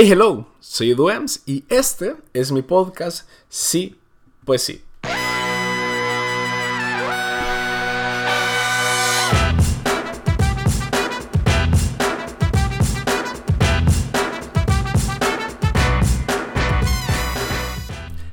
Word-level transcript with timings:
Hey, 0.00 0.12
hello, 0.12 0.46
soy 0.60 0.94
Duems 0.94 1.42
y 1.44 1.64
este 1.68 2.14
es 2.32 2.52
mi 2.52 2.62
podcast 2.62 3.28
Sí, 3.48 3.98
pues 4.44 4.62
sí. 4.62 4.80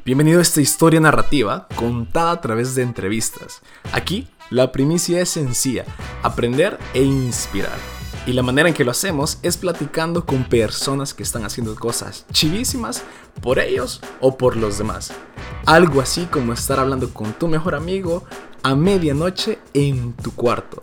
Bienvenido 0.06 0.38
a 0.38 0.44
esta 0.44 0.62
historia 0.62 1.00
narrativa 1.00 1.68
contada 1.76 2.30
a 2.30 2.42
través 2.42 2.76
de 2.76 2.84
entrevistas. 2.84 3.64
Aquí, 3.92 4.28
la 4.52 4.72
primicia 4.72 5.20
es 5.20 5.30
sencilla, 5.30 5.86
aprender 6.22 6.78
e 6.94 7.02
inspirar. 7.02 7.95
Y 8.28 8.34
la 8.34 8.42
manera 8.42 8.68
en 8.68 8.74
que 8.74 8.84
lo 8.84 8.90
hacemos 8.90 9.38
es 9.44 9.56
platicando 9.56 10.26
con 10.26 10.46
personas 10.46 11.14
que 11.14 11.22
están 11.22 11.46
haciendo 11.46 11.76
cosas 11.76 12.26
chivísimas 12.32 13.04
por 13.40 13.60
ellos 13.60 14.02
o 14.20 14.36
por 14.36 14.58
los 14.58 14.80
demás. 14.80 15.14
Algo 15.68 16.02
así 16.02 16.26
como 16.26 16.52
estar 16.52 16.80
hablando 16.80 17.14
con 17.14 17.34
tu 17.34 17.48
mejor 17.48 17.76
amigo 17.76 18.24
a 18.64 18.74
medianoche 18.74 19.60
en 19.76 20.14
tu 20.14 20.34
cuarto. 20.34 20.82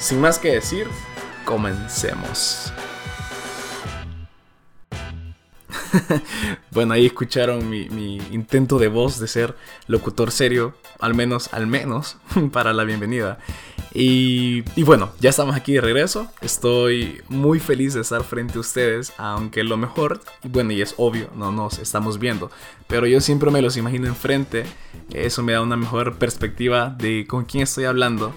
Sin 0.00 0.20
más 0.20 0.40
que 0.40 0.54
decir, 0.54 0.88
comencemos. 1.44 2.72
bueno, 6.70 6.94
ahí 6.94 7.06
escucharon 7.06 7.68
mi, 7.68 8.16
intento 8.32 8.78
de 8.78 8.88
voz 8.88 9.18
de 9.20 9.28
ser 9.28 9.56
locutor 9.86 10.30
serio, 10.30 10.74
al 10.98 11.14
menos, 11.14 11.52
al 11.52 11.66
menos, 11.66 12.16
para 12.52 12.72
la 12.72 12.84
bienvenida. 12.84 13.38
Y, 13.94 14.62
bueno, 14.84 15.12
ya 15.20 15.30
estamos 15.30 15.54
aquí 15.54 15.74
de 15.74 15.82
regreso. 15.82 16.26
Estoy 16.40 17.20
muy 17.28 17.60
feliz 17.60 17.94
de 17.94 18.00
estar 18.00 18.24
frente 18.24 18.56
a 18.56 18.60
ustedes, 18.60 19.12
aunque 19.18 19.64
lo 19.64 19.76
mejor, 19.76 20.20
y 20.42 20.48
bueno, 20.48 20.72
y 20.72 20.80
es 20.80 20.94
obvio, 20.96 21.28
no 21.34 21.52
nos 21.52 21.78
estamos 21.78 22.18
viendo, 22.18 22.50
pero 22.86 23.06
yo 23.06 23.20
siempre 23.20 23.50
me 23.50 23.60
los 23.60 23.76
imagino 23.76 24.06
enfrente. 24.06 24.64
Eso 25.12 25.42
me 25.42 25.52
da 25.52 25.60
una 25.60 25.76
mejor 25.76 26.16
perspectiva 26.16 26.88
de 26.90 27.26
con 27.26 27.44
quién 27.44 27.64
estoy 27.64 27.84
hablando. 27.84 28.32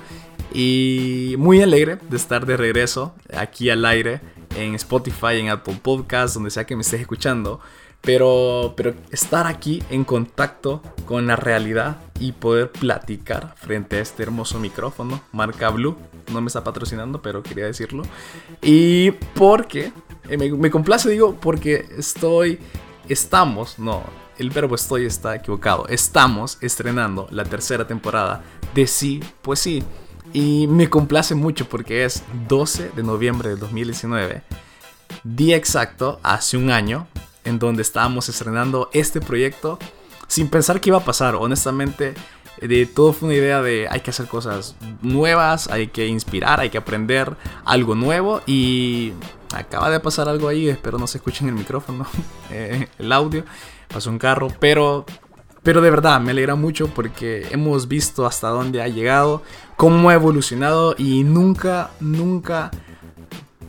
Y 0.54 1.36
muy 1.38 1.62
alegre 1.62 1.98
de 2.10 2.18
estar 2.18 2.46
de 2.46 2.58
regreso 2.58 3.16
aquí 3.34 3.70
al 3.70 3.86
aire 3.86 4.22
en 4.58 4.76
Spotify, 4.76 5.40
en 5.40 5.50
Apple 5.50 5.80
Podcasts, 5.82 6.36
donde 6.36 6.50
sea 6.50 6.66
que 6.66 6.76
me 6.76 6.82
estés 6.82 7.02
escuchando. 7.02 7.62
Pero, 8.06 8.74
pero 8.78 8.94
estar 9.12 9.48
aquí 9.48 9.82
en 9.90 10.04
contacto 10.04 10.82
con 11.06 11.28
la 11.28 11.36
realidad 11.36 11.98
y 12.20 12.32
poder 12.32 12.72
platicar 12.72 13.56
frente 13.58 13.98
a 13.98 14.02
este 14.02 14.24
hermoso 14.24 14.60
micrófono, 14.60 15.22
marca 15.32 15.70
Blue, 15.70 15.98
no 16.32 16.42
me 16.42 16.48
está 16.48 16.64
patrocinando, 16.64 17.22
pero 17.22 17.44
quería 17.44 17.66
decirlo. 17.66 18.04
Y 18.62 19.12
porque, 19.34 19.92
eh, 20.30 20.38
me, 20.38 20.52
me 20.52 20.70
complace, 20.70 21.10
digo, 21.10 21.36
porque 21.36 21.86
estoy, 21.98 22.60
estamos, 23.10 23.80
no, 23.80 24.04
el 24.38 24.50
verbo 24.50 24.76
estoy 24.76 25.06
está 25.06 25.36
equivocado, 25.36 25.88
estamos 25.88 26.58
estrenando 26.62 27.28
la 27.32 27.44
tercera 27.44 27.88
temporada 27.88 28.44
de 28.74 28.88
Sí, 28.88 29.22
pues 29.42 29.60
sí. 29.60 29.84
Y 30.34 30.68
me 30.68 30.90
complace 30.90 31.34
mucho 31.36 31.70
porque 31.70 32.04
es 32.04 32.24
12 32.50 32.92
de 32.96 33.04
noviembre 33.04 33.50
de 33.50 33.56
2019, 33.56 34.44
día 35.24 35.56
exacto, 35.56 36.20
hace 36.24 36.58
un 36.58 36.72
año, 36.72 37.08
en 37.46 37.60
donde 37.60 37.82
estábamos 37.82 38.30
estrenando 38.30 38.90
este 38.94 39.22
proyecto 39.22 39.80
sin 40.28 40.50
pensar 40.50 40.82
qué 40.82 40.90
iba 40.90 40.98
a 40.98 41.06
pasar. 41.06 41.36
Honestamente, 41.36 42.14
de 42.62 42.86
todo 42.86 43.14
fue 43.14 43.30
una 43.30 43.38
idea 43.38 43.62
de 43.62 43.88
hay 43.90 44.02
que 44.02 44.10
hacer 44.10 44.28
cosas 44.28 44.76
nuevas, 45.02 45.70
hay 45.70 45.88
que 45.88 46.08
inspirar, 46.08 46.60
hay 46.60 46.70
que 46.70 46.78
aprender 46.78 47.36
algo 47.64 47.96
nuevo 47.96 48.42
y 48.46 49.14
acaba 49.56 49.90
de 49.90 50.00
pasar 50.00 50.28
algo 50.28 50.48
ahí, 50.48 50.70
espero 50.70 50.98
no 50.98 51.08
se 51.08 51.18
escuchen 51.18 51.48
el 51.48 51.56
micrófono, 51.56 52.06
eh, 52.52 52.88
el 52.98 53.12
audio, 53.12 53.46
pasó 53.88 54.10
un 54.10 54.20
carro, 54.20 54.48
pero 54.60 55.06
pero 55.66 55.82
de 55.82 55.90
verdad, 55.90 56.22
me 56.22 56.30
alegra 56.30 56.54
mucho 56.54 56.90
porque 56.90 57.48
hemos 57.50 57.88
visto 57.88 58.28
hasta 58.28 58.50
dónde 58.50 58.84
ha 58.84 58.88
llegado, 58.88 59.42
cómo 59.78 60.12
ha 60.12 60.14
evolucionado 60.14 60.94
y 60.96 61.24
nunca, 61.24 61.90
nunca 62.00 62.70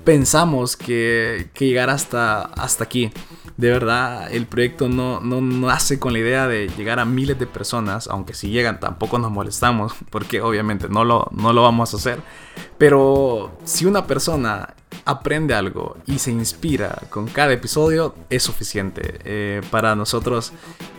pensamos 0.05 0.77
que, 0.77 1.49
que 1.55 1.67
llegara 1.67 1.95
hasta, 1.95 2.43
hasta 2.43 2.85
aquí. 2.85 3.11
De 3.57 3.71
verdad, 3.71 4.31
el 4.33 4.47
proyecto 4.47 4.89
no, 4.89 5.21
no, 5.21 5.41
nace 5.41 5.99
con 5.99 6.13
la 6.13 6.19
idea 6.19 6.47
de 6.47 6.69
llegar 6.77 7.01
a 7.01 7.07
miles 7.07 7.39
de 7.39 7.47
personas, 7.47 8.07
aunque 8.07 8.35
si 8.35 8.51
llegan 8.51 8.81
tampoco 8.81 9.19
nos 9.19 9.31
molestamos, 9.31 9.95
porque 10.11 10.43
obviamente 10.43 10.89
no 10.89 11.05
lo, 11.05 11.29
no 11.33 11.53
lo 11.53 11.63
vamos 11.63 11.95
a 11.95 11.97
hacer. 11.97 12.21
Pero 12.79 13.57
si 13.65 13.87
una 13.87 14.07
persona 14.07 14.75
aprende 15.05 15.55
algo 15.55 15.97
y 16.07 16.19
se 16.19 16.31
inspira 16.31 17.03
con 17.11 17.27
cada 17.27 17.53
episodio, 17.53 18.15
es 18.31 18.43
suficiente. 18.43 19.21
Eh, 19.25 19.61
para 19.71 19.95
nosotros 19.95 20.53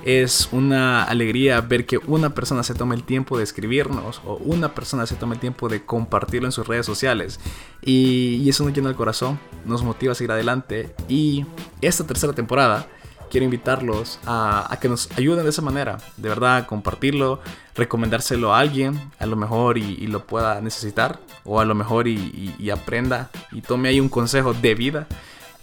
es 0.06 0.50
una 0.52 1.04
alegría 1.04 1.60
ver 1.62 1.86
que 1.86 1.98
una 2.08 2.34
persona 2.34 2.64
se 2.64 2.74
tome 2.74 2.96
el 2.96 3.04
tiempo 3.04 3.38
de 3.38 3.44
escribirnos 3.44 4.22
o 4.26 4.36
una 4.36 4.74
persona 4.74 5.06
se 5.06 5.16
tome 5.16 5.36
el 5.36 5.42
tiempo 5.42 5.68
de 5.68 5.86
compartirlo 5.86 6.48
en 6.48 6.52
sus 6.52 6.68
redes 6.68 6.86
sociales. 6.86 7.40
Y, 7.82 8.36
y 8.36 8.50
eso 8.50 8.64
nos 8.64 8.74
llena 8.74 8.90
el 8.90 8.96
corazón, 8.96 9.40
nos 9.66 9.84
motiva 9.84 10.14
a 10.14 10.16
seguir 10.16 10.32
adelante. 10.32 10.96
Y 11.10 11.46
esta 11.82 12.06
tercera 12.06 12.34
temporada 12.34 12.88
quiero 13.30 13.46
invitarlos 13.46 14.20
a, 14.26 14.78
que 14.82 14.90
nos 14.90 15.10
ayuden 15.18 15.44
de 15.44 15.50
esa 15.50 15.62
manera. 15.62 15.98
De 16.18 16.30
verdad, 16.30 16.66
compartirlo, 16.66 17.40
recomendárselo 17.76 18.54
a 18.54 18.60
alguien, 18.60 19.12
a 19.20 19.26
lo 19.26 19.36
mejor 19.36 19.78
y, 19.78 20.08
lo 20.08 20.26
pueda 20.26 20.62
necesitar, 20.62 21.20
o 21.44 21.60
a 21.60 21.66
lo 21.66 21.76
mejor 21.76 22.08
y, 22.08 22.70
aprenda 22.72 23.30
y 23.52 23.62
tome 23.62 23.90
ahí 23.90 24.00
un 24.00 24.10
consejo 24.10 24.54
de 24.54 24.76
vida. 24.76 25.08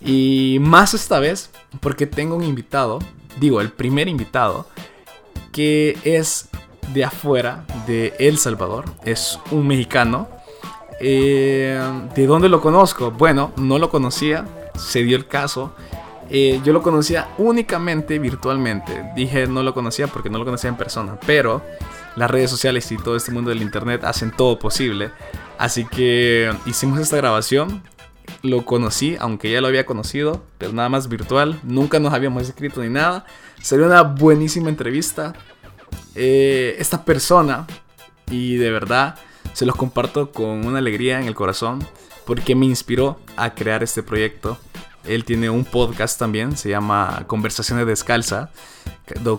Y 0.00 0.58
más 0.60 0.94
esta 0.94 1.18
vez, 1.18 1.50
porque 1.80 2.06
tengo 2.06 2.36
un 2.36 2.44
invitado, 2.44 2.98
digo, 3.40 3.60
el 3.60 3.70
primer 3.70 4.08
invitado, 4.08 4.66
que 5.52 5.98
es 6.04 6.48
de 6.92 7.04
afuera, 7.04 7.64
de 7.86 8.14
El 8.18 8.38
Salvador, 8.38 8.84
es 9.04 9.38
un 9.50 9.66
mexicano. 9.66 10.28
Eh, 11.00 11.80
¿De 12.14 12.26
dónde 12.26 12.48
lo 12.48 12.60
conozco? 12.60 13.10
Bueno, 13.10 13.52
no 13.56 13.78
lo 13.78 13.90
conocía, 13.90 14.46
se 14.76 15.02
dio 15.02 15.16
el 15.16 15.26
caso 15.26 15.74
eh, 16.30 16.60
yo 16.64 16.72
lo 16.72 16.82
conocía 16.82 17.28
únicamente 17.38 18.18
virtualmente. 18.18 19.12
Dije 19.14 19.46
no 19.46 19.62
lo 19.62 19.74
conocía 19.74 20.06
porque 20.06 20.30
no 20.30 20.38
lo 20.38 20.44
conocía 20.44 20.70
en 20.70 20.76
persona, 20.76 21.18
pero 21.26 21.62
las 22.16 22.30
redes 22.30 22.50
sociales 22.50 22.90
y 22.92 22.96
todo 22.96 23.16
este 23.16 23.32
mundo 23.32 23.50
del 23.50 23.62
internet 23.62 24.04
hacen 24.04 24.30
todo 24.30 24.58
posible. 24.58 25.10
Así 25.58 25.84
que 25.84 26.52
hicimos 26.66 26.98
esta 26.98 27.16
grabación. 27.16 27.82
Lo 28.42 28.64
conocí, 28.64 29.16
aunque 29.20 29.50
ya 29.50 29.60
lo 29.60 29.66
había 29.68 29.84
conocido, 29.86 30.44
pero 30.58 30.72
nada 30.72 30.88
más 30.88 31.08
virtual. 31.08 31.60
Nunca 31.62 31.98
nos 31.98 32.12
habíamos 32.12 32.42
escrito 32.42 32.82
ni 32.82 32.88
nada. 32.88 33.26
Sería 33.60 33.86
una 33.86 34.02
buenísima 34.02 34.68
entrevista. 34.68 35.34
Eh, 36.14 36.76
esta 36.78 37.04
persona, 37.04 37.66
y 38.30 38.56
de 38.56 38.70
verdad 38.70 39.16
se 39.52 39.66
los 39.66 39.76
comparto 39.76 40.30
con 40.30 40.66
una 40.66 40.78
alegría 40.78 41.20
en 41.20 41.26
el 41.26 41.34
corazón, 41.34 41.86
porque 42.26 42.54
me 42.54 42.66
inspiró 42.66 43.18
a 43.36 43.54
crear 43.54 43.82
este 43.82 44.02
proyecto. 44.02 44.58
Él 45.06 45.24
tiene 45.24 45.50
un 45.50 45.64
podcast 45.64 46.18
también, 46.18 46.56
se 46.56 46.70
llama 46.70 47.24
Conversaciones 47.26 47.86
Descalza. 47.86 48.50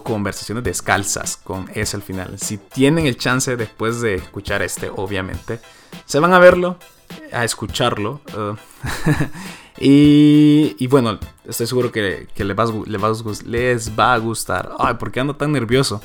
Conversaciones 0.04 0.64
Descalzas, 0.64 1.38
con 1.38 1.70
S 1.74 1.96
al 1.96 2.04
final. 2.04 2.38
Si 2.40 2.58
tienen 2.58 3.08
el 3.08 3.18
chance 3.18 3.56
después 3.58 4.02
de 4.02 4.16
escuchar 4.16 4.62
este, 4.62 4.90
obviamente, 4.90 5.60
se 6.06 6.20
van 6.20 6.34
a 6.34 6.40
verlo, 6.40 6.78
a 7.32 7.44
escucharlo. 7.44 8.22
Uh, 9.78 9.82
y, 9.84 10.88
bueno, 10.88 11.20
estoy 11.44 11.68
seguro 11.68 11.92
que, 11.92 12.28
les, 12.38 12.58
va, 12.58 14.14
a 14.14 14.18
gustar. 14.18 14.72
Ay, 14.80 14.94
¿por 14.94 15.12
qué 15.12 15.20
ando 15.20 15.36
tan 15.36 15.52
nervioso? 15.52 16.02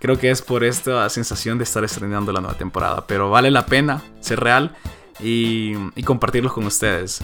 Creo 0.00 0.18
que 0.18 0.30
es 0.30 0.42
por 0.42 0.64
esta 0.64 1.08
sensación 1.08 1.56
de 1.56 1.64
estar 1.64 1.82
estrenando 1.82 2.30
la 2.30 2.42
nueva 2.42 2.58
temporada. 2.58 3.06
Pero 3.06 3.30
vale 3.30 3.50
la 3.50 3.64
pena 3.64 4.02
ser 4.20 4.40
real 4.40 4.76
y, 5.18 5.72
y 5.96 6.02
con 6.02 6.66
ustedes. 6.66 7.22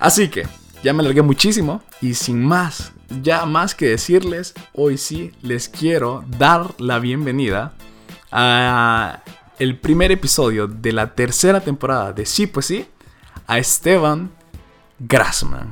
Así 0.00 0.28
que, 0.28 0.46
ya 0.82 0.92
me 0.92 1.00
alargué 1.00 1.22
muchísimo 1.22 1.82
y 2.00 2.14
sin 2.14 2.44
más, 2.44 2.92
ya 3.22 3.46
más 3.46 3.74
que 3.74 3.88
decirles, 3.88 4.54
hoy 4.72 4.98
sí 4.98 5.32
les 5.42 5.68
quiero 5.68 6.24
dar 6.38 6.74
la 6.78 6.98
bienvenida 6.98 7.74
a 8.30 9.22
el 9.58 9.78
primer 9.78 10.12
episodio 10.12 10.66
de 10.66 10.92
la 10.92 11.14
tercera 11.14 11.60
temporada 11.60 12.12
de 12.12 12.26
Sí 12.26 12.46
pues 12.46 12.66
sí 12.66 12.86
a 13.46 13.58
Esteban 13.58 14.30
Grassman. 14.98 15.70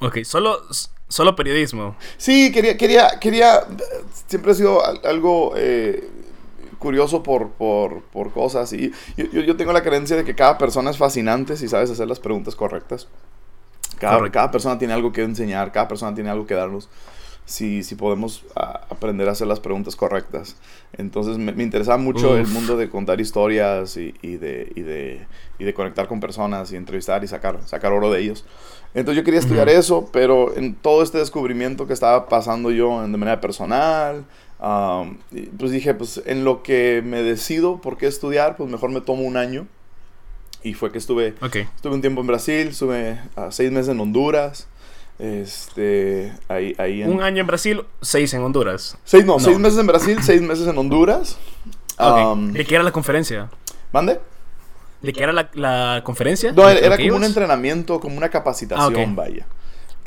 Ok, 0.00 0.22
solo, 0.24 0.62
solo 1.08 1.36
periodismo. 1.36 1.96
Sí, 2.16 2.50
quería, 2.52 2.76
quería, 2.76 3.20
quería, 3.20 3.66
siempre 4.26 4.52
ha 4.52 4.54
sido 4.54 4.82
algo 5.04 5.52
eh, 5.56 6.08
curioso 6.80 7.22
por, 7.22 7.50
por, 7.50 8.02
por 8.02 8.32
cosas. 8.32 8.72
Y 8.72 8.90
yo, 9.16 9.26
yo, 9.42 9.56
tengo 9.56 9.72
la 9.72 9.84
creencia 9.84 10.16
de 10.16 10.24
que 10.24 10.34
cada 10.34 10.58
persona 10.58 10.90
es 10.90 10.98
fascinante 10.98 11.56
si 11.56 11.68
sabes 11.68 11.90
hacer 11.90 12.08
las 12.08 12.18
preguntas 12.18 12.56
correctas. 12.56 13.06
Cada, 13.98 14.30
cada 14.30 14.50
persona 14.50 14.78
tiene 14.78 14.94
algo 14.94 15.12
que 15.12 15.22
enseñar, 15.22 15.72
cada 15.72 15.86
persona 15.88 16.14
tiene 16.14 16.30
algo 16.30 16.46
que 16.46 16.54
darnos. 16.54 16.88
si, 17.44 17.82
si 17.82 17.96
podemos 17.96 18.44
a- 18.54 18.82
aprender 18.90 19.28
a 19.28 19.32
hacer 19.32 19.46
las 19.48 19.58
preguntas 19.60 19.96
correctas. 19.96 20.56
Entonces 20.96 21.36
me, 21.38 21.52
me 21.52 21.64
interesaba 21.64 21.98
mucho 21.98 22.36
el 22.36 22.46
mundo 22.46 22.76
de 22.76 22.88
contar 22.88 23.20
historias 23.20 23.96
y, 23.96 24.14
y 24.22 24.36
de, 24.36 24.70
y, 24.76 24.82
de, 24.82 25.26
y 25.58 25.64
de 25.64 25.74
conectar 25.74 26.06
con 26.06 26.20
personas 26.20 26.70
y 26.72 26.76
entrevistar 26.76 27.24
y 27.24 27.28
sacar, 27.28 27.58
sacar 27.66 27.92
oro 27.92 28.10
de 28.10 28.20
ellos. 28.20 28.44
Entonces 28.94 29.16
yo 29.16 29.24
quería 29.24 29.40
estudiar 29.40 29.68
eso, 29.68 30.08
pero 30.12 30.56
en 30.56 30.74
todo 30.76 31.02
este 31.02 31.18
descubrimiento 31.18 31.86
que 31.88 31.92
estaba 31.92 32.28
pasando 32.28 32.70
yo 32.70 33.04
en- 33.04 33.10
de 33.12 33.18
manera 33.18 33.40
personal, 33.40 34.24
um, 34.60 35.16
pues 35.58 35.70
dije, 35.72 35.94
pues 35.94 36.22
en 36.26 36.44
lo 36.44 36.62
que 36.62 37.02
me 37.04 37.22
decido 37.22 37.80
por 37.80 37.96
qué 37.96 38.06
estudiar, 38.06 38.56
pues 38.56 38.70
mejor 38.70 38.90
me 38.90 39.00
tomo 39.00 39.22
un 39.22 39.36
año. 39.36 39.66
Y 40.62 40.74
fue 40.74 40.92
que 40.92 40.98
estuve. 40.98 41.34
Estuve 41.42 41.94
un 41.94 42.00
tiempo 42.02 42.20
en 42.20 42.26
Brasil, 42.26 42.68
estuve 42.68 43.18
ah, 43.36 43.48
seis 43.50 43.72
meses 43.72 43.88
en 43.88 44.00
Honduras. 44.00 44.66
Este, 45.18 46.32
ahí, 46.48 46.74
ahí 46.78 47.02
en... 47.02 47.10
Un 47.12 47.22
año 47.22 47.42
en 47.42 47.46
Brasil, 47.46 47.82
seis 48.00 48.32
en 48.34 48.42
Honduras. 48.42 48.96
Seis, 49.04 49.24
no, 49.24 49.34
No. 49.34 49.38
seis 49.40 49.58
meses 49.58 49.78
en 49.78 49.86
Brasil, 49.86 50.18
seis 50.22 50.40
meses 50.40 50.66
en 50.66 50.76
Honduras. 50.78 51.38
Um, 51.98 52.52
¿De 52.52 52.64
qué 52.64 52.74
era 52.74 52.84
la 52.84 52.92
conferencia? 52.92 53.50
¿Mande? 53.92 54.18
¿De 55.02 55.12
qué 55.12 55.22
era 55.22 55.32
la, 55.32 55.50
la 55.54 56.02
conferencia? 56.04 56.52
No, 56.52 56.66
¿De 56.66 56.84
era, 56.84 56.96
como 56.96 57.16
un 57.16 57.24
entrenamiento, 57.24 58.00
como 58.00 58.16
una 58.16 58.28
capacitación, 58.28 59.10
Ah, 59.10 59.12
vaya. 59.14 59.46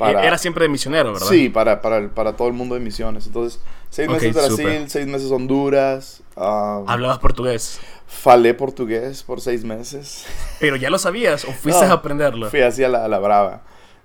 E- 0.00 0.26
Era 0.26 0.38
siempre 0.38 0.64
de 0.64 0.68
misionero, 0.68 1.12
¿verdad? 1.12 1.26
Sí, 1.28 1.48
para, 1.48 1.80
para, 1.80 2.08
para 2.08 2.34
todo 2.34 2.48
el 2.48 2.54
mundo 2.54 2.74
de 2.74 2.80
misiones. 2.80 3.26
Entonces, 3.26 3.60
seis 3.90 4.08
Ok, 4.08 4.14
meses 4.14 4.34
Brasil, 4.34 4.56
súper. 4.56 4.90
seis 4.90 5.06
meses 5.06 5.30
Honduras. 5.30 6.22
um, 6.36 6.88
Hablabas 6.88 7.18
portugués. 7.20 7.80
falé 8.06 8.54
portugués 8.54 9.22
por 9.22 9.40
seis 9.40 9.64
meses. 9.64 10.26
Pero 10.60 10.76
ya 10.76 10.90
lo 10.90 10.98
sabías 10.98 11.44
o 11.44 11.52
fuiste 11.52 11.86
No, 11.86 11.92
a 11.92 11.94
aprenderlo. 11.96 12.50
Fui 12.50 12.60
así 12.60 12.82
a 12.84 12.88
la, 12.88 13.04
a 13.04 13.08
la 13.08 13.18
brava. 13.18 13.62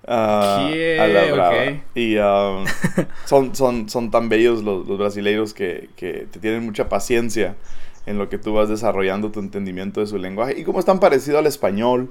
Ah, 0.08 0.70
¿Qué? 0.72 0.98
a 1.00 1.08
la 1.08 1.32
brava. 1.34 1.56
Ok. 1.64 1.78
Y 1.96 2.18
um, 2.18 2.66
son, 3.26 3.56
son, 3.56 3.90
son 3.90 4.12
tan 4.12 4.30
bellos 4.30 4.64
los, 4.64 4.88
los 4.88 4.98
brasileiros 4.98 5.54
que, 5.54 5.90
que 5.96 6.28
te 6.32 6.40
tienen 6.40 6.64
mucha 6.66 6.88
paciencia 6.90 7.56
en 8.06 8.18
lo 8.18 8.30
que 8.30 8.38
tú 8.38 8.54
vas 8.54 8.70
desarrollando 8.70 9.30
tu 9.32 9.40
entendimiento 9.40 10.00
de 10.00 10.08
su 10.08 10.18
lenguaje. 10.18 10.58
Y 10.58 10.64
como 10.64 10.80
es 10.80 10.86
tan 10.86 11.00
parecido 11.00 11.38
al 11.40 11.48
español. 11.48 12.10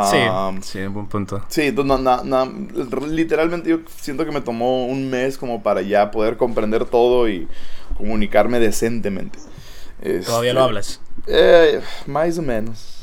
Sí, 0.00 0.16
um, 0.28 0.62
sí, 0.62 0.80
un 0.80 0.94
buen 0.94 1.08
punto. 1.08 1.42
Sí, 1.48 1.62
entonces 1.62 2.00
no, 2.00 2.24
no, 2.24 2.44
no, 2.46 3.06
literalmente 3.06 3.70
yo 3.70 3.78
siento 3.86 4.24
que 4.24 4.32
me 4.32 4.40
tomó 4.40 4.86
un 4.86 5.08
mes 5.10 5.38
como 5.38 5.62
para 5.62 5.80
ya 5.82 6.10
poder 6.10 6.36
comprender 6.36 6.86
todo 6.86 7.28
y 7.28 7.48
comunicarme 7.96 8.58
decentemente. 8.58 9.38
¿Todavía 10.24 10.52
lo 10.54 10.60
Este, 10.60 10.62
hablas? 10.62 11.00
Eh, 11.26 11.80
más 12.06 12.38
o 12.38 12.42
menos. 12.42 12.95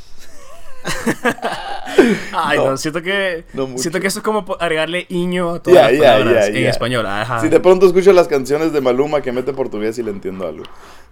Ay, 2.33 2.57
no. 2.57 2.71
no, 2.71 2.77
siento 2.77 3.01
que 3.01 3.45
No 3.53 3.77
siento 3.77 3.99
que 3.99 4.07
eso 4.07 4.19
es 4.19 4.23
como 4.25 4.45
agregarle 4.59 5.05
iño 5.09 5.51
a 5.55 5.59
todas 5.63 5.79
Ya, 5.79 5.91
las 5.91 5.99
palabras 5.99 6.47
ya, 6.47 6.57
en 6.57 6.63
ya. 6.63 6.69
español. 6.69 7.05
Ajá. 7.05 7.39
Si 7.39 7.49
de 7.49 7.59
pronto 7.59 7.85
escucho 7.85 8.11
las 8.13 8.27
canciones 8.27 8.73
de 8.73 8.81
Maluma 8.81 9.21
que 9.21 9.31
mete 9.31 9.53
portugués 9.53 9.97
y 9.99 10.03
le 10.03 10.11
entiendo 10.11 10.47
algo. 10.47 10.63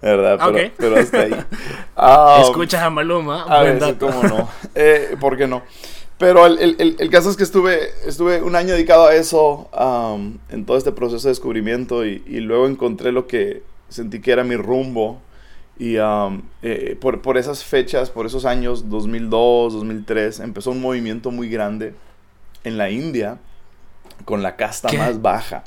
De 0.02 0.10
verdad, 0.16 0.40
pero, 0.44 0.66
Ok. 0.68 0.72
pero 0.78 0.96
hasta 0.98 1.20
ahí. 1.22 1.36
Ah, 1.96 2.40
Escuchas 2.42 2.82
a 2.82 2.90
Maluma, 2.90 3.46
A 3.48 3.64
dato. 3.74 4.08
cómo 4.08 4.24
no. 4.24 4.50
Eh, 4.76 5.16
¿Por 5.20 5.38
qué 5.38 5.48
no? 5.48 5.62
Pero 6.18 6.46
el, 6.46 6.60
el- 6.60 6.76
el- 6.80 6.96
el 7.00 7.10
caso 7.10 7.30
es 7.30 7.38
que 7.38 7.44
estuve, 7.44 7.90
estuve 8.06 8.42
un 8.42 8.56
año 8.56 8.74
dedicado 8.74 9.08
a 9.08 9.16
eso, 9.16 9.70
am, 9.74 10.38
en 10.50 10.66
todo 10.66 10.78
este 10.78 10.92
proceso 10.92 11.28
de 11.28 11.32
descubrimiento, 11.32 12.06
y, 12.06 12.24
y 12.28 12.40
luego 12.42 12.68
encontré 12.68 13.12
lo 13.12 13.26
que 13.28 13.64
sentí 13.90 14.20
que 14.22 14.32
era 14.32 14.44
mi 14.44 14.56
rumbo. 14.56 15.20
Y 15.80 15.98
am, 15.98 16.44
eh, 16.62 16.96
por, 17.00 17.22
por 17.22 17.38
esas 17.38 17.64
fechas, 17.64 18.10
por 18.12 18.26
esos 18.26 18.46
años, 18.46 18.90
2002, 18.90 19.74
2003, 19.74 20.40
empezó 20.42 20.72
un 20.72 20.82
movimiento 20.82 21.32
muy 21.32 21.50
grande 21.50 21.94
en 22.64 22.78
la 22.78 22.90
India 22.92 23.40
con 24.26 24.44
la 24.44 24.56
casta 24.56 24.90
¿Qué? 24.90 24.98
más 24.98 25.22
baja. 25.22 25.64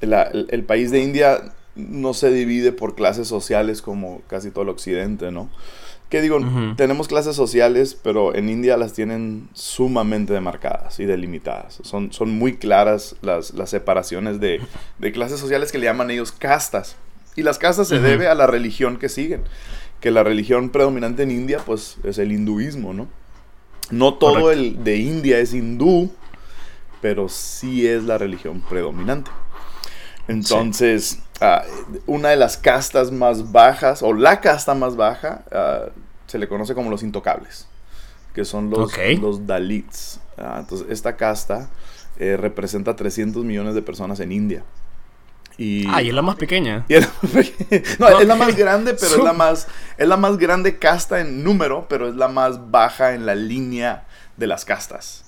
La- 0.00 0.22
el, 0.24 0.46
el 0.50 0.62
país 0.64 0.90
de 0.90 1.02
India 1.02 1.52
no 1.74 2.14
se 2.14 2.30
divide 2.30 2.72
por 2.72 2.94
clases 2.94 3.28
sociales 3.28 3.82
como 3.82 4.22
casi 4.28 4.50
todo 4.50 4.62
el 4.62 4.70
occidente, 4.70 5.30
¿no? 5.30 5.50
Que 6.08 6.22
digo, 6.22 6.38
tenemos 6.76 7.08
clases 7.08 7.34
sociales, 7.34 7.98
pero 8.00 8.32
en 8.36 8.48
India 8.48 8.76
las 8.76 8.92
tienen 8.92 9.48
sumamente 9.54 10.32
demarcadas 10.32 11.00
y 11.00 11.04
delimitadas. 11.04 11.80
Son, 11.82 12.12
son 12.12 12.30
muy 12.30 12.56
claras 12.56 13.16
las, 13.22 13.52
las 13.54 13.70
separaciones 13.70 14.38
de, 14.38 14.60
de 15.00 15.12
clases 15.12 15.40
sociales 15.40 15.72
que 15.72 15.78
le 15.78 15.86
llaman 15.86 16.10
ellos 16.12 16.30
castas. 16.30 16.94
Y 17.36 17.42
las 17.42 17.58
castas 17.58 17.88
se 17.88 17.96
Ujú. 17.96 18.04
debe 18.04 18.28
a 18.28 18.34
la 18.34 18.46
religión 18.46 18.96
que 18.98 19.08
siguen. 19.08 19.42
Que 20.00 20.10
la 20.10 20.22
religión 20.22 20.70
predominante 20.70 21.22
en 21.22 21.30
India, 21.30 21.60
pues, 21.64 21.96
es 22.04 22.18
el 22.18 22.32
hinduismo, 22.32 22.92
¿no? 22.92 23.08
No 23.90 24.14
todo 24.14 24.40
Correcto. 24.40 24.52
el 24.52 24.84
de 24.84 24.96
India 24.96 25.38
es 25.38 25.54
hindú, 25.54 26.10
pero 27.00 27.28
sí 27.28 27.86
es 27.86 28.04
la 28.04 28.18
religión 28.18 28.60
predominante. 28.68 29.30
Entonces, 30.28 31.20
ah, 31.40 31.62
una 32.06 32.30
de 32.30 32.36
las 32.36 32.56
castas 32.56 33.12
más 33.12 33.52
bajas, 33.52 34.02
o 34.02 34.12
la 34.12 34.40
casta 34.40 34.74
más 34.74 34.96
baja, 34.96 35.44
ah, 35.52 35.84
se 36.26 36.38
le 36.38 36.48
conoce 36.48 36.74
como 36.74 36.90
los 36.90 37.02
intocables, 37.02 37.68
que 38.34 38.44
son 38.44 38.70
los, 38.70 38.92
los 39.20 39.46
Dalits. 39.46 40.20
Ah, 40.36 40.56
entonces, 40.60 40.88
esta 40.90 41.16
casta 41.16 41.70
eh, 42.18 42.36
representa 42.36 42.96
300 42.96 43.44
millones 43.44 43.74
de 43.74 43.82
personas 43.82 44.18
en 44.20 44.32
India. 44.32 44.64
Y, 45.58 45.86
Ah, 45.88 46.02
y 46.02 46.08
es 46.08 46.14
la 46.14 46.22
más 46.22 46.36
pequeña. 46.36 46.84
y 46.88 46.94
es, 46.94 47.08
no, 47.98 48.08
es 48.20 48.26
la 48.28 48.34
más 48.36 48.54
grande, 48.56 48.94
pero 48.94 49.16
es 49.16 49.24
la 49.24 49.32
más, 49.44 49.66
es 49.96 50.06
la 50.08 50.16
más 50.16 50.36
grande 50.36 50.78
casta 50.78 51.20
en 51.20 51.42
número, 51.42 51.86
pero 51.88 52.08
es 52.08 52.14
la 52.16 52.28
más 52.28 52.70
baja 52.70 53.14
en 53.14 53.24
la 53.26 53.34
línea 53.34 54.04
de 54.36 54.46
las 54.46 54.64
castas. 54.64 55.24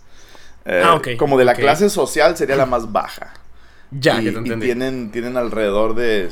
Eh, 0.67 0.83
Ah, 0.85 0.95
ok, 0.97 1.17
Como 1.17 1.39
de 1.39 1.45
la 1.47 1.55
clase 1.55 1.89
social 1.89 2.37
sería 2.37 2.57
la 2.57 2.67
más 2.67 2.93
baja. 2.93 3.33
Ya, 3.91 4.21
y, 4.21 4.25
que 4.25 4.33
te 4.33 4.37
y 4.37 4.39
entendí. 4.41 4.67
tienen, 4.67 5.11
tienen 5.11 5.37
alrededor 5.39 5.95
de... 5.95 6.29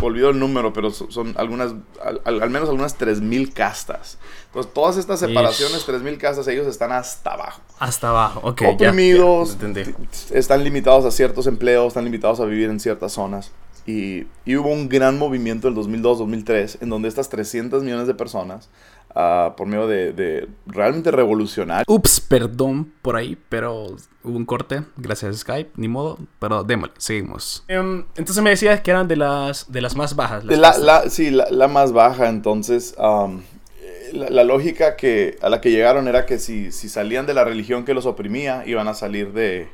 Olvido 0.00 0.30
el 0.30 0.38
número, 0.38 0.72
pero 0.72 0.90
son, 0.90 1.34
algunas, 1.36 1.72
al, 2.02 2.20
al- 2.42 2.50
menos 2.50 2.68
algunas 2.68 2.98
3.000 2.98 3.52
castas. 3.52 4.18
Entonces, 4.46 4.72
todas 4.72 4.96
estas 4.96 5.20
separaciones, 5.20 5.80
Ish. 5.86 5.94
3.000 5.94 6.16
castas, 6.18 6.48
ellos 6.48 6.66
están 6.66 6.90
hasta 6.92 7.34
abajo. 7.34 7.60
Hasta 7.78 8.08
abajo, 8.08 8.40
ok. 8.42 8.62
ya, 8.62 8.68
Oprimidos, 8.70 9.58
ya, 9.60 9.72
t- 9.72 9.94
están 10.32 10.64
limitados 10.64 11.04
a 11.04 11.10
ciertos 11.10 11.46
empleos, 11.46 11.88
están 11.88 12.04
limitados 12.04 12.40
a 12.40 12.44
vivir 12.46 12.70
en 12.70 12.80
ciertas 12.80 13.12
zonas. 13.12 13.52
Y, 13.86 14.26
y 14.44 14.56
hubo 14.56 14.68
un 14.70 14.88
gran 14.88 15.18
movimiento 15.18 15.66
en 15.68 15.76
el 15.76 15.80
2002-2003 15.84 16.78
en 16.82 16.90
donde 16.90 17.08
estas 17.08 17.28
300 17.28 17.82
millones 17.82 18.06
de 18.06 18.14
personas, 18.14 18.68
ah, 19.14 19.54
por 19.56 19.66
medio 19.66 19.86
de, 19.86 20.12
de 20.12 20.48
realmente 20.66 21.10
revolucionar, 21.10 21.84
Ups, 21.86 22.20
perdón 22.20 22.92
por 23.02 23.16
ahí, 23.16 23.36
pero 23.48 23.86
hubo 24.22 24.36
un 24.36 24.44
corte, 24.44 24.82
gracias 24.96 25.34
a 25.34 25.38
Skype, 25.38 25.70
ni 25.76 25.88
modo, 25.88 26.18
pero 26.38 26.62
démosle, 26.64 26.94
seguimos. 26.98 27.64
Em, 27.68 28.04
entonces 28.16 28.42
me 28.42 28.50
decías 28.50 28.80
que 28.80 28.90
eran 28.90 29.08
de 29.08 29.16
las, 29.16 29.70
de 29.72 29.80
las 29.80 29.96
más 29.96 30.14
bajas. 30.16 30.44
las 30.44 30.58
La, 30.58 30.78
la- 30.78 31.10
sí, 31.10 31.30
la, 31.30 31.46
la 31.50 31.68
más 31.68 31.92
baja, 31.92 32.28
entonces 32.28 32.94
eh, 32.98 34.10
la, 34.12 34.28
la 34.30 34.44
lógica 34.44 34.96
que, 34.96 35.38
a 35.42 35.48
la 35.48 35.60
que 35.60 35.70
llegaron 35.70 36.08
era 36.08 36.26
que 36.26 36.38
si, 36.38 36.72
si 36.72 36.88
salían 36.88 37.26
de 37.26 37.34
la 37.34 37.44
religión 37.44 37.84
que 37.84 37.94
los 37.94 38.06
oprimía, 38.06 38.62
iban 38.66 38.88
a 38.88 38.94
salir 38.94 39.32
de, 39.32 39.68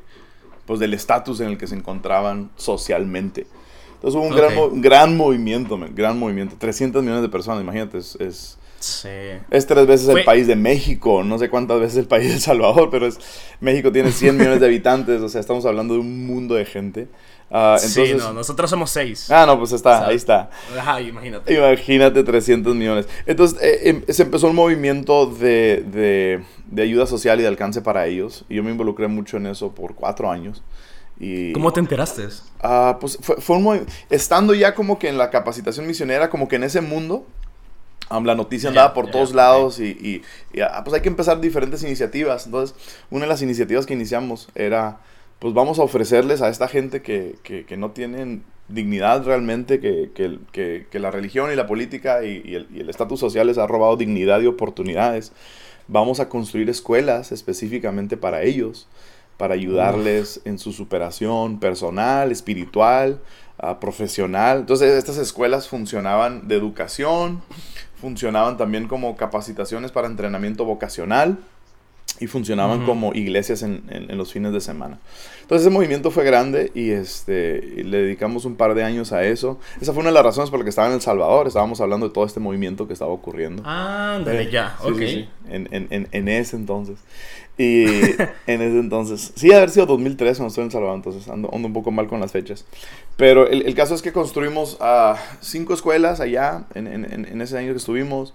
pues, 0.67 0.79
del 0.81 0.95
estatus 0.95 1.41
en 1.41 1.49
el 1.49 1.59
que 1.59 1.67
se 1.67 1.75
encontraban 1.75 2.51
socialmente. 2.57 3.47
Entonces 3.95 4.19
hubo 4.21 4.27
un, 4.29 4.37
gran, 4.37 4.81
gran 4.83 5.17
movimiento, 5.17 5.77
man, 5.79 5.95
gran 5.95 6.19
movimiento. 6.19 6.55
300 6.59 7.03
millones 7.03 7.23
de 7.23 7.29
personas, 7.31 7.63
imagínate, 7.63 7.99
es, 7.99 8.15
es, 8.17 8.59
Sí. 8.79 9.09
es 9.51 9.67
tres 9.67 9.87
veces 9.87 10.11
Fue- 10.11 10.21
el 10.21 10.25
país 10.27 10.47
de 10.47 10.57
México, 10.57 11.25
no 11.25 11.39
sé 11.39 11.49
cuántas 11.49 11.81
veces 11.81 11.97
el 11.99 12.07
país 12.07 12.29
de 12.29 12.35
El 12.35 12.41
Salvador, 12.41 12.89
pero 12.91 13.07
es, 13.07 13.19
México 13.61 13.91
tiene 13.93 14.13
100 14.13 14.37
millones 14.37 14.61
de 14.61 14.67
habitantes, 14.67 15.21
o 15.23 15.29
sea, 15.29 15.41
estamos 15.41 15.65
hablando 15.67 15.95
de 15.95 16.01
un 16.01 16.27
mundo 16.27 16.55
de 16.55 16.65
gente. 16.65 17.09
Ah, 17.51 17.77
sí, 17.79 18.01
entonces, 18.01 18.17
no, 18.19 18.33
nosotros 18.33 18.69
somos 18.69 18.91
seis. 18.91 19.31
Ah, 19.31 19.45
no, 19.47 19.57
pues 19.59 19.71
está, 19.73 19.95
¿Sabes? 19.99 20.09
ahí 20.09 20.17
está. 20.17 20.51
Ajá, 20.77 21.01
imagínate. 21.01 21.55
Imagínate 21.55 22.25
300 22.25 22.75
millones. 22.75 23.07
Entonces, 23.25 23.59
eh, 23.63 23.81
em- 23.91 24.03
se 24.09 24.25
empezó 24.25 24.49
un 24.49 24.57
movimiento 24.57 25.27
de, 25.27 25.85
de- 25.87 26.43
de 26.69 26.83
ayuda 26.83 27.07
social 27.07 27.39
y 27.39 27.43
de 27.43 27.49
alcance 27.49 27.81
para 27.83 28.07
ellos. 28.09 28.45
Y 28.49 28.57
yo 28.57 28.65
me 28.65 28.73
involucré 28.73 29.07
mucho 29.07 29.37
en 29.37 29.47
eso 29.47 29.73
por 29.73 29.95
cuatro 29.95 30.29
años. 30.29 30.63
Y, 31.21 31.53
¿Cómo 31.53 31.73
te 31.73 31.79
enteraste? 31.81 32.27
Ah, 32.61 32.99
pues 33.01 33.17
fue, 33.23 33.37
fue 33.37 33.57
un 33.57 33.87
Estando 34.11 34.53
ya 34.53 34.75
como 34.75 34.99
que 34.99 35.09
en 35.09 35.17
la 35.17 35.31
capacitación 35.31 35.87
misionera, 35.87 36.29
como 36.29 36.49
que 36.49 36.57
en 36.57 36.65
ese 36.65 36.81
mundo, 36.81 37.27
la 38.11 38.35
noticia 38.35 38.69
andaba 38.69 38.95
por 38.95 39.11
todos 39.11 39.35
lados 39.35 39.81
y, 39.81 39.85
y- 39.89 40.23
y, 40.53 40.61
ah, 40.61 40.83
pues 40.85 40.95
hay 40.95 41.01
que 41.03 41.09
empezar 41.09 41.41
diferentes 41.41 41.83
iniciativas. 41.83 42.47
Entonces, 42.47 42.77
una 43.11 43.25
de 43.25 43.29
las 43.29 43.43
iniciativas 43.43 43.87
que 43.87 43.95
iniciamos 43.95 44.49
era, 44.55 45.01
pues 45.39 45.55
vamos 45.55 45.79
a 45.79 45.83
ofrecerles 45.83 46.41
a 46.43 46.49
esta 46.49 46.69
gente 46.69 47.03
que, 47.03 47.37
que- 47.43 47.65
que 47.65 47.77
no 47.77 47.91
tienen 47.91 48.45
dignidad 48.69 49.25
realmente, 49.25 49.79
que, 49.81 50.11
que- 50.15 50.99
la 50.99 51.11
religión 51.11 51.53
y 51.53 51.57
la 51.57 51.67
política 51.67 52.25
y, 52.25 52.43
y 52.73 52.81
el 52.81 52.89
estatus 52.91 53.21
social 53.21 53.47
les 53.49 53.59
ha 53.59 53.67
robado 53.67 53.97
dignidad 53.97 54.41
y 54.41 54.47
oportunidades. 54.47 55.33
Vamos 55.89 56.19
a 56.21 56.29
construir 56.29 56.69
escuelas 56.71 57.31
específicamente 57.33 58.17
para 58.17 58.43
ellos, 58.43 58.89
para 59.37 59.55
ayudarles 59.55 60.41
en 60.45 60.59
su 60.59 60.73
superación 60.73 61.61
personal, 61.61 62.33
espiritual, 62.33 63.21
ah, 63.59 63.79
profesional. 63.79 64.61
Entonces 64.61 64.93
estas 64.97 65.19
escuelas 65.19 65.69
funcionaban 65.69 66.49
de 66.49 66.57
educación, 66.57 67.43
funcionaban 68.01 68.57
también 68.57 68.89
como 68.89 69.17
capacitaciones 69.17 69.91
para 69.91 70.07
entrenamiento 70.07 70.65
vocacional 70.65 71.39
y 72.19 72.27
funcionaban 72.29 72.87
como 72.87 73.13
iglesias 73.15 73.63
en, 73.63 73.83
en, 73.89 74.17
los 74.17 74.33
fines 74.33 74.53
de 74.53 74.61
semana. 74.61 74.99
Entonces 75.43 75.67
ese 75.67 75.75
movimiento 75.75 76.11
fue 76.11 76.25
grande 76.25 76.71
y 76.75 76.91
este, 76.91 77.61
le 77.85 77.99
dedicamos 77.99 78.45
un 78.45 78.57
par 78.57 78.75
de 78.75 78.85
años 78.85 79.13
a 79.13 79.25
eso. 79.25 79.59
Esa 79.81 79.93
fue 79.93 80.01
una 80.01 80.11
de 80.11 80.15
las 80.15 80.25
razones 80.25 80.51
por 80.51 80.59
las 80.59 80.65
que 80.65 80.71
estaba 80.71 80.89
en 80.89 80.95
El 80.95 81.01
Salvador. 81.03 81.47
Estábamos 81.47 81.81
hablando 81.81 82.09
de 82.09 82.15
todo 82.15 82.25
este 82.25 82.41
movimiento 82.41 82.87
que 82.87 82.95
estaba 82.95 83.11
ocurriendo. 83.11 83.63
Ah, 83.67 84.19
eh, 84.27 84.49
ya, 84.51 84.77
ok. 84.83 85.01
En, 85.49 85.69
en, 85.71 86.09
en, 86.11 86.29
ese 86.29 86.57
entonces. 86.57 86.97
Y 87.59 87.85
en 88.47 88.63
ese 88.63 88.79
entonces, 88.79 89.33
sí, 89.35 89.53
haber 89.53 89.71
sido 89.71 89.87
2003 89.87 90.39
cuando 90.39 90.49
estoy 90.49 90.65
en 90.65 90.71
Salvador, 90.71 90.97
entonces 90.97 91.29
ando, 91.29 91.49
un 91.49 91.73
poco 91.73 91.91
mal 91.91 92.07
con 92.07 92.21
las 92.21 92.33
fechas. 92.33 92.65
Pero 93.17 93.49
el, 93.49 93.67
el 93.67 93.75
caso 93.75 93.95
es 93.95 94.03
que 94.03 94.13
construimos 94.13 94.79
uh, 94.81 95.17
cinco 95.41 95.75
escuelas 95.75 96.21
allá 96.21 96.65
en, 96.75 96.87
en 96.87 97.41
ese 97.41 97.57
año 97.57 97.73
que 97.73 97.79
estuvimos 97.79 98.35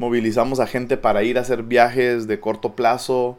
movilizamos 0.00 0.60
a 0.60 0.66
gente 0.66 0.96
para 0.96 1.22
ir 1.22 1.36
a 1.36 1.42
hacer 1.42 1.62
viajes 1.62 2.26
de 2.26 2.40
corto 2.40 2.74
plazo, 2.74 3.38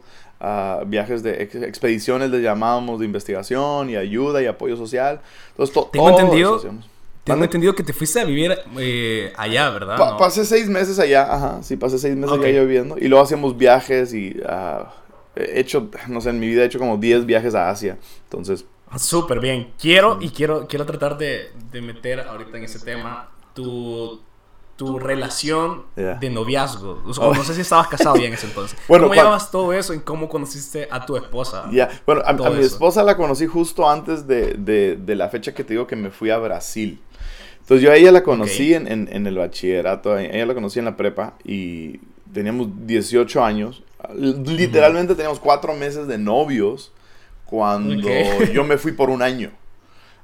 viajes 0.86 1.24
de 1.24 1.42
expediciones, 1.42 2.30
les 2.30 2.42
llamábamos, 2.44 3.00
de 3.00 3.06
investigación 3.06 3.90
y 3.90 3.96
ayuda 3.96 4.44
y 4.44 4.46
apoyo 4.46 4.78
social. 4.78 5.22
Entonces, 5.50 5.76
tengo 5.92 6.10
entendido, 6.10 6.62
tengo 7.24 7.44
entendido 7.44 7.74
que 7.74 7.84
te 7.84 7.94
fuiste 7.94 8.20
a 8.20 8.26
vivir 8.26 8.56
eh, 8.78 9.34
allá, 9.38 9.72
¿verdad? 9.72 10.18
Pasé 10.20 10.46
seis 10.46 10.70
meses 10.70 11.00
allá, 11.00 11.34
ajá, 11.34 11.64
sí, 11.64 11.78
pasé 11.78 11.98
seis 11.98 12.16
meses 12.16 12.38
allá 12.38 12.62
viviendo. 12.62 12.96
Y 13.00 13.08
luego 13.08 13.24
hacíamos 13.24 13.58
viajes 13.58 14.14
y 14.14 14.40
ah, 14.48 14.94
he 15.36 15.60
hecho, 15.60 15.90
no 16.08 16.22
sé, 16.22 16.30
en 16.30 16.40
mi 16.40 16.48
vida 16.48 16.64
he 16.64 16.66
hecho 16.66 16.80
como 16.80 16.98
10 16.98 17.26
viajes 17.26 17.56
a 17.56 17.70
Asia. 17.70 17.98
Entonces... 18.24 18.66
Ah, 18.90 19.00
súper 19.00 19.40
bien. 19.40 19.72
Quiero 19.80 20.18
y 20.22 20.30
quiero, 20.32 20.68
quiero 20.68 20.86
tratar 20.86 21.18
de, 21.18 21.52
de 21.72 21.82
meter 21.82 22.20
ahorita 22.20 22.58
en 22.58 22.66
ese 22.66 22.80
tema 22.80 23.30
tu 23.54 24.20
tu 24.82 24.98
relación 24.98 25.84
de 25.96 26.30
noviazgo. 26.32 27.04
O 27.06 27.36
no 27.36 27.44
sé 27.44 27.54
si 27.54 27.62
estabas 27.62 27.88
casado 27.88 28.16
ya 28.16 28.26
en 28.26 28.34
ese 28.34 28.48
entonces. 28.48 28.76
bueno, 28.88 29.06
¿Cómo 29.06 29.14
llevabas 29.14 29.52
todo 29.52 29.74
eso 29.74 29.94
y 29.94 30.00
cómo 30.00 30.28
conociste 30.28 30.88
a 30.90 31.06
tu 31.06 31.16
esposa? 31.16 31.70
Ya, 31.72 31.88
bueno, 32.04 32.24
a, 32.26 32.34
mi 32.34 32.64
esposa 32.64 33.04
la 33.04 33.16
conocí 33.16 33.46
justo 33.46 33.88
antes 33.88 34.26
de, 34.26 34.56
de, 34.56 35.16
la 35.16 35.30
fecha 35.30 35.54
que 35.54 35.64
te 35.64 35.76
digo 35.76 35.86
que 35.86 35.96
me 35.96 36.10
fui 36.10 36.32
a 36.32 36.40
Brasil. 36.40 37.00
Entonces 37.60 37.84
yo 37.84 37.92
a 37.92 37.96
ella 37.96 38.12
la 38.12 38.24
conocí 38.24 38.74
en, 38.74 38.88
en, 38.88 39.28
el 39.28 39.38
bachillerato, 39.38 40.18
ella 40.18 40.48
la 40.48 40.56
conocí 40.56 40.80
en 40.80 40.86
la 40.86 40.98
prepa 40.98 41.36
y 41.44 42.00
teníamos 42.34 42.70
18 42.88 43.44
años. 43.44 43.84
Literalmente 44.16 45.16
teníamos 45.16 45.40
cuatro 45.40 45.74
meses 45.74 46.08
de 46.08 46.18
novios 46.18 46.92
cuando 47.46 48.10
yo 48.54 48.64
me 48.64 48.78
fui 48.78 48.92
por 48.92 49.10
un 49.10 49.22
año. 49.22 49.52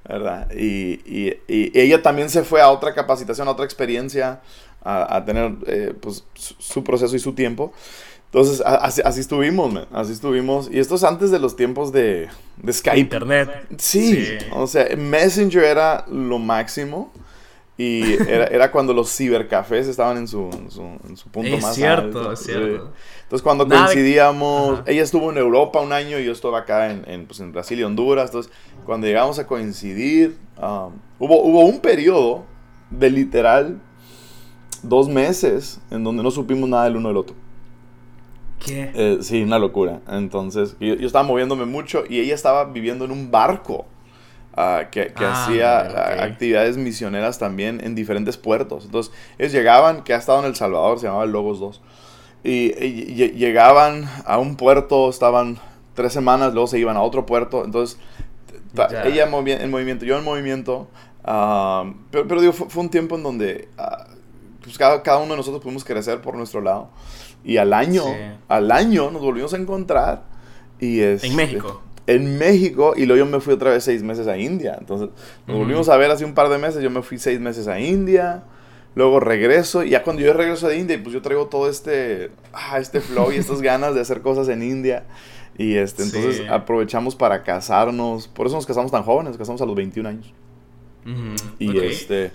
¿verdad? 0.08 0.50
Y, 0.56 1.02
y, 1.06 1.38
y, 1.48 1.78
ella 1.78 2.02
también 2.02 2.30
se 2.30 2.44
fue 2.44 2.62
a 2.62 2.70
otra 2.70 2.94
capacitación, 2.94 3.48
a 3.48 3.52
otra 3.52 3.66
experiencia, 3.66 4.40
a, 4.82 5.18
a 5.18 5.26
tener 5.26 5.56
eh, 5.68 5.94
pues, 6.00 6.24
su, 6.34 6.84
proceso 6.84 7.16
y 7.16 7.20
su 7.20 7.34
tiempo. 7.34 7.74
Entonces, 8.26 8.62
así, 8.66 9.02
así 9.04 9.22
estuvimos, 9.22 9.88
así 9.92 10.12
estuvimos. 10.12 10.70
Y 10.72 10.80
esto 10.80 10.96
es 10.96 11.04
antes 11.04 11.32
de 11.32 11.40
los 11.40 11.56
tiempos 11.56 11.92
de, 11.92 12.28
de 12.58 12.74
Skype. 12.74 13.00
Internet. 13.00 13.68
Sí, 13.78 14.38
o 14.52 14.68
sea, 14.68 14.88
Messenger 14.96 15.64
era 15.64 16.06
lo 16.08 16.38
máximo. 16.38 17.12
Y 17.80 18.14
era, 18.28 18.48
era, 18.48 18.72
cuando 18.72 18.92
los 18.92 19.16
cibercafés 19.16 19.88
estaban 19.88 20.18
en 20.18 20.28
su, 20.28 20.50
en 20.52 20.72
su, 20.72 20.82
en 21.08 21.16
su 21.16 21.30
punto 21.30 21.56
es 21.56 21.62
más 21.62 21.76
cierto, 21.76 22.18
alto. 22.18 22.32
Es 22.32 22.40
cierto, 22.40 22.92
Entonces 23.22 23.44
cuando 23.44 23.68
coincidíamos, 23.68 24.82
ella 24.88 25.04
estuvo 25.04 25.32
en 25.32 25.38
Europa 25.38 25.80
un 25.80 25.94
año 25.94 26.18
y 26.18 26.26
yo 26.26 26.32
estuve 26.32 26.58
acá 26.58 26.90
en, 26.90 27.04
en, 27.08 27.28
pues, 27.28 27.40
en 27.40 27.52
Brasil 27.52 27.80
y 27.80 27.84
Honduras. 27.84 28.30
Entonces 28.30 28.52
cuando 28.84 29.06
llegamos 29.06 29.38
a 29.38 29.46
coincidir, 29.46 30.38
um, 30.58 30.94
hubo, 31.20 31.44
hubo 31.44 31.66
un 31.66 31.80
periodo 31.80 32.46
de 32.90 33.12
literal 33.12 33.80
dos 34.82 35.08
meses 35.08 35.80
en 35.92 36.04
donde 36.04 36.24
no 36.24 36.32
supimos 36.32 36.68
nada 36.68 36.86
del 36.86 36.98
uno 36.98 37.10
del 37.10 37.18
otro. 37.18 37.36
¿Qué? 38.66 38.92
Eh, 38.96 39.18
sí, 39.22 39.44
una 39.44 39.60
locura. 39.60 40.02
Entonces 40.08 40.76
yo, 40.80 40.96
yo 40.96 41.06
estaba 41.06 41.28
moviéndome 41.28 41.66
mucho 41.66 42.06
y 42.10 42.22
ella 42.22 42.34
estaba 42.34 42.66
viviendo 42.66 43.06
en 43.06 43.12
un 43.12 43.30
barco 43.30 43.86
que, 44.90 45.14
ah, 45.16 45.44
hacía 45.46 46.24
actividades 46.24 46.78
misioneras 46.78 47.38
también 47.38 47.80
en 47.84 47.94
diferentes 47.94 48.38
puertos. 48.38 48.86
Entonces, 48.86 49.14
ellos 49.38 49.52
llegaban, 49.52 50.04
que 50.04 50.14
ha 50.14 50.18
estado 50.18 50.40
en 50.40 50.46
El 50.46 50.56
Salvador, 50.56 51.00
se 51.00 51.06
llamaba 51.06 51.26
Logos 51.26 51.60
2, 51.60 51.82
y, 52.44 52.72
llegaban 53.34 54.10
a 54.26 54.40
un 54.40 54.56
puerto, 54.56 55.10
estaban 55.10 55.60
tres 55.94 56.14
semanas, 56.14 56.54
luego 56.54 56.68
se 56.68 56.80
iban 56.80 56.98
a 56.98 57.02
otro 57.02 57.26
puerto, 57.26 57.66
entonces 57.66 58.00
ella 59.06 59.26
en, 59.26 59.32
movimiento, 59.72 60.06
yo 60.06 60.18
en 60.18 60.24
movimiento, 60.24 60.88
ah, 61.24 61.92
pero, 62.12 62.42
digo, 62.42 62.54
fue, 62.54 62.84
un 62.84 62.90
tiempo 62.90 63.16
en 63.16 63.24
donde 63.24 63.68
ah, 63.78 64.08
pues 64.64 64.78
cada, 64.78 65.04
cada, 65.04 65.20
uno 65.20 65.32
de 65.32 65.38
nosotros 65.38 65.62
pudimos 65.62 65.84
crecer 65.84 66.22
por 66.22 66.36
nuestro 66.36 66.62
lado, 66.62 66.90
y 67.44 67.58
al 67.58 67.74
año, 67.74 68.04
al 68.48 68.72
año 68.72 69.12
nos 69.12 69.22
volvimos 69.22 69.54
a 69.54 69.58
encontrar. 69.58 70.24
Y 70.80 71.00
es, 71.00 71.24
en 71.24 71.36
México 71.36 71.82
en 72.08 72.38
México 72.38 72.94
y 72.96 73.06
luego 73.06 73.26
yo 73.26 73.30
me 73.30 73.40
fui 73.42 73.54
otra 73.54 73.72
vez 73.72 73.84
seis 73.84 74.02
meses 74.02 74.28
a 74.28 74.38
India. 74.38 74.78
Entonces 74.80 75.10
nos 75.46 75.58
volvimos 75.58 75.90
a 75.90 75.98
ver 75.98 76.10
hace 76.10 76.26
un 76.26 76.34
par 76.34 76.50
de 76.50 76.58
meses, 76.58 76.82
yo 76.82 76.90
me 76.90 77.02
fui 77.02 77.20
seis 77.20 77.40
meses 77.40 77.68
a 77.68 77.80
India, 77.80 78.44
luego 78.96 79.20
regreso 79.20 79.84
y 79.84 79.92
ya 79.92 80.04
cuando 80.04 80.22
yo 80.22 80.34
regreso 80.34 80.70
de 80.70 80.78
India, 80.78 81.00
pues 81.02 81.14
yo 81.14 81.22
traigo 81.22 81.48
todo 81.48 81.70
este, 81.70 82.32
ah, 82.54 82.80
este 82.80 83.02
flow 83.02 83.32
y 83.32 83.36
estas 83.38 83.62
ganas 83.62 83.94
de 83.94 84.02
hacer 84.02 84.22
cosas 84.22 84.48
en 84.48 84.64
India. 84.64 85.04
Y 85.58 85.76
este, 85.76 86.04
entonces 86.04 86.44
aprovechamos 86.50 87.16
para 87.16 87.44
casarnos, 87.44 88.28
por 88.28 88.46
eso 88.46 88.56
nos 88.56 88.66
casamos 88.66 88.92
tan 88.92 89.04
jóvenes, 89.04 89.32
nos 89.32 89.38
casamos 89.38 89.62
a 89.62 89.66
los 89.66 89.76
21 89.76 90.08
años. 90.08 90.34
Y 91.58 91.78
este, 91.80 92.32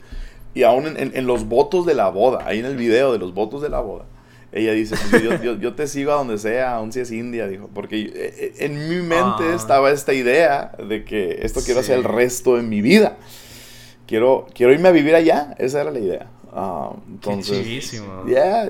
y 0.54 0.64
aún 0.64 0.86
en, 0.86 1.12
en 1.14 1.26
los 1.26 1.46
votos 1.46 1.86
de 1.86 1.94
la 1.94 2.08
boda, 2.08 2.40
ahí 2.46 2.58
en 2.58 2.64
el 2.64 2.76
video 2.76 3.12
de 3.12 3.18
los 3.18 3.32
votos 3.32 3.62
de 3.62 3.68
la 3.68 3.80
boda, 3.80 4.06
ella 4.52 4.72
dice, 4.72 4.96
pues, 5.10 5.22
yo, 5.22 5.54
yo, 5.54 5.74
te 5.74 5.86
sigo 5.86 6.12
a 6.12 6.16
donde 6.16 6.36
sea, 6.36 6.76
aún 6.76 6.92
si 6.92 7.00
es 7.00 7.10
India, 7.10 7.48
dijo, 7.48 7.70
porque 7.74 8.02
eh, 8.02 8.12
eh, 8.14 8.54
en 8.58 8.88
mi 8.88 8.96
mente 8.96 9.44
ah. 9.44 9.54
estaba 9.56 9.90
esta 9.90 10.12
idea 10.12 10.72
de 10.78 11.04
que 11.04 11.38
esto 11.40 11.60
quiero 11.64 11.80
hacer 11.80 11.96
el 11.96 12.04
resto 12.04 12.56
de 12.56 12.62
mi 12.62 12.82
vida. 12.82 13.16
Quiero, 14.06 14.46
quiero 14.54 14.74
irme 14.74 14.90
a 14.90 14.92
vivir 14.92 15.14
allá, 15.14 15.54
esa 15.58 15.80
era 15.80 15.90
la 15.90 15.98
idea. 15.98 16.26
Uh, 16.54 16.98
entonces, 17.08 17.90
qué 17.90 18.30
ya. 18.30 18.68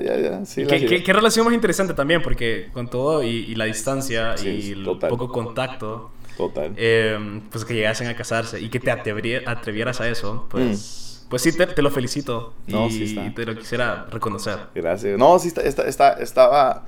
¿Qué, 0.69 1.03
qué, 1.03 1.13
relación 1.13 1.45
más 1.45 1.53
interesante 1.53 1.95
también, 1.95 2.23
porque 2.23 2.69
con 2.73 2.89
todo 2.89 3.25
y, 3.25 3.53
la 3.57 3.65
distancia 3.65 4.37
y 4.41 4.71
el 4.71 4.85
poco 4.85 5.33
contacto, 5.33 6.13
total. 6.37 6.75
Eh, 6.77 7.41
pues 7.51 7.65
que 7.65 7.75
llegasen 7.75 8.07
a 8.07 8.15
casarse 8.15 8.61
y 8.61 8.69
que 8.69 8.79
te 8.79 8.93
atrevieras 8.93 10.01
a 10.01 10.09
eso, 10.09 10.47
pues... 10.49 11.09
Mm. 11.09 11.12
Pues 11.33 11.41
sí, 11.41 11.53
te, 11.53 11.81
lo 11.81 11.91
felicito. 11.91 12.53
No, 12.67 12.89
y, 12.89 12.91
sí 12.91 13.05
está. 13.05 13.33
te 13.35 13.47
lo 13.47 13.57
quisiera 13.57 14.05
reconocer. 14.11 14.59
Gracias. 14.75 15.19
No, 15.19 15.39
sí, 15.39 15.49
está, 15.49 15.63
está, 15.63 16.13
estaba, 16.21 16.85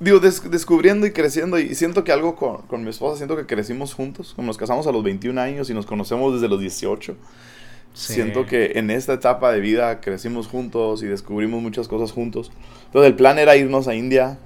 digo, 0.00 0.18
descubriendo 0.18 1.06
y 1.06 1.12
creciendo. 1.12 1.56
Y 1.56 1.72
siento 1.76 2.02
que 2.02 2.10
algo 2.10 2.34
con, 2.34 2.62
con, 2.62 2.82
mi 2.82 2.90
esposa, 2.90 3.16
siento 3.16 3.36
que 3.36 3.46
crecimos 3.46 3.94
juntos. 3.94 4.32
Como 4.34 4.48
nos 4.48 4.56
casamos 4.56 4.88
a 4.88 4.90
los 4.90 5.04
21 5.04 5.40
años 5.40 5.70
y 5.70 5.74
nos 5.74 5.86
conocemos 5.86 6.34
desde 6.34 6.48
los 6.48 6.58
18. 6.58 7.16
Siento 7.94 8.44
que 8.44 8.72
en 8.74 8.90
esta 8.90 9.12
etapa 9.12 9.52
de 9.52 9.60
vida 9.60 10.00
crecimos 10.00 10.48
juntos 10.48 11.04
y 11.04 11.06
descubrimos 11.06 11.62
muchas 11.62 11.86
cosas 11.86 12.10
juntos. 12.10 12.50
Entonces, 12.86 13.10
el 13.10 13.14
plan 13.14 13.38
era 13.38 13.54
irnos 13.54 13.86
a 13.86 13.94
India. 13.94 14.40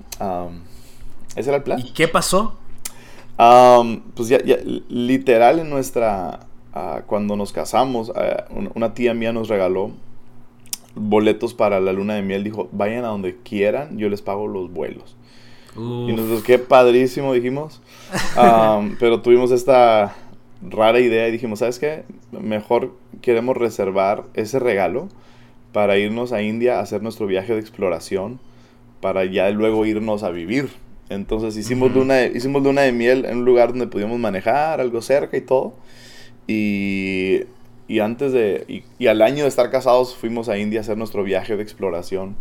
ese 1.34 1.48
era 1.48 1.56
el 1.56 1.62
plan. 1.62 1.80
¿Y 1.80 1.94
qué 1.94 2.08
pasó? 2.08 2.58
pues 4.14 4.28
ya, 4.28 4.44
ya, 4.44 4.58
literal 4.90 5.60
en 5.60 5.70
nuestra 5.70 6.40
Cuando 7.06 7.36
nos 7.36 7.52
casamos, 7.52 8.12
una 8.74 8.94
tía 8.94 9.14
mía 9.14 9.32
nos 9.32 9.48
regaló 9.48 9.90
boletos 10.94 11.54
para 11.54 11.80
la 11.80 11.92
luna 11.92 12.14
de 12.14 12.22
miel. 12.22 12.44
Dijo, 12.44 12.68
vayan 12.72 13.04
a 13.04 13.08
donde 13.08 13.36
quieran, 13.36 13.98
yo 13.98 14.08
les 14.08 14.22
pago 14.22 14.46
los 14.46 14.72
vuelos. 14.72 15.16
Y 15.76 16.12
nosotros, 16.12 16.42
qué 16.42 16.58
padrísimo, 16.58 17.32
dijimos. 17.32 17.80
pero 18.98 19.20
tuvimos 19.20 19.50
esta 19.50 20.14
rara 20.68 21.00
idea 21.00 21.28
y 21.28 21.32
dijimos, 21.32 21.60
¿sabes 21.60 21.78
qué? 21.78 22.04
Mejor 22.32 22.94
queremos 23.22 23.56
reservar 23.56 24.24
ese 24.34 24.58
regalo 24.58 25.08
para 25.72 25.98
irnos 25.98 26.32
a 26.32 26.42
India 26.42 26.78
a 26.78 26.80
hacer 26.80 27.02
nuestro 27.02 27.26
viaje 27.26 27.54
de 27.54 27.60
exploración, 27.60 28.40
para 29.00 29.24
ya 29.24 29.48
luego 29.50 29.86
irnos 29.86 30.22
a 30.22 30.30
vivir. 30.30 30.70
Entonces 31.08 31.56
hicimos, 31.56 31.92
luna, 31.92 32.24
hicimos 32.24 32.62
luna 32.62 32.82
de 32.82 32.92
miel 32.92 33.24
en 33.24 33.38
un 33.38 33.44
lugar 33.44 33.70
donde 33.70 33.86
pudimos 33.86 34.18
manejar, 34.18 34.80
algo 34.80 35.00
cerca 35.02 35.36
y 35.36 35.40
todo. 35.40 35.74
Y, 36.50 37.44
y 37.86 38.00
antes 38.00 38.32
de, 38.32 38.82
y, 38.98 39.06
al 39.06 39.22
año 39.22 39.44
de 39.44 39.48
estar 39.48 39.70
casados 39.70 40.16
fuimos 40.16 40.48
a 40.48 40.58
India 40.58 40.80
a 40.80 40.82
hacer 40.82 40.98
nuestro 40.98 41.22
viaje 41.22 41.56
de 41.56 41.62
exploración. 41.62 42.34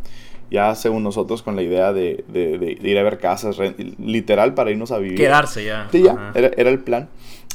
Ya 0.50 0.74
según 0.74 1.04
nosotros 1.04 1.44
con 1.44 1.56
la 1.56 1.62
idea 1.62 1.94
de, 1.94 2.26
de, 2.28 2.58
de, 2.58 2.72
ir 2.82 2.98
a 2.98 3.04
ver 3.04 3.20
casas, 3.20 3.58
literal 4.00 4.56
para 4.56 4.72
irnos 4.72 4.92
a 4.92 4.98
vivir. 4.98 5.16
Quedarse 5.16 5.64
ya. 5.64 5.88
Sí, 5.92 6.02
ya, 6.02 6.32
era, 6.34 6.50
era, 6.58 6.72
el 6.72 6.80
plan. 6.80 7.08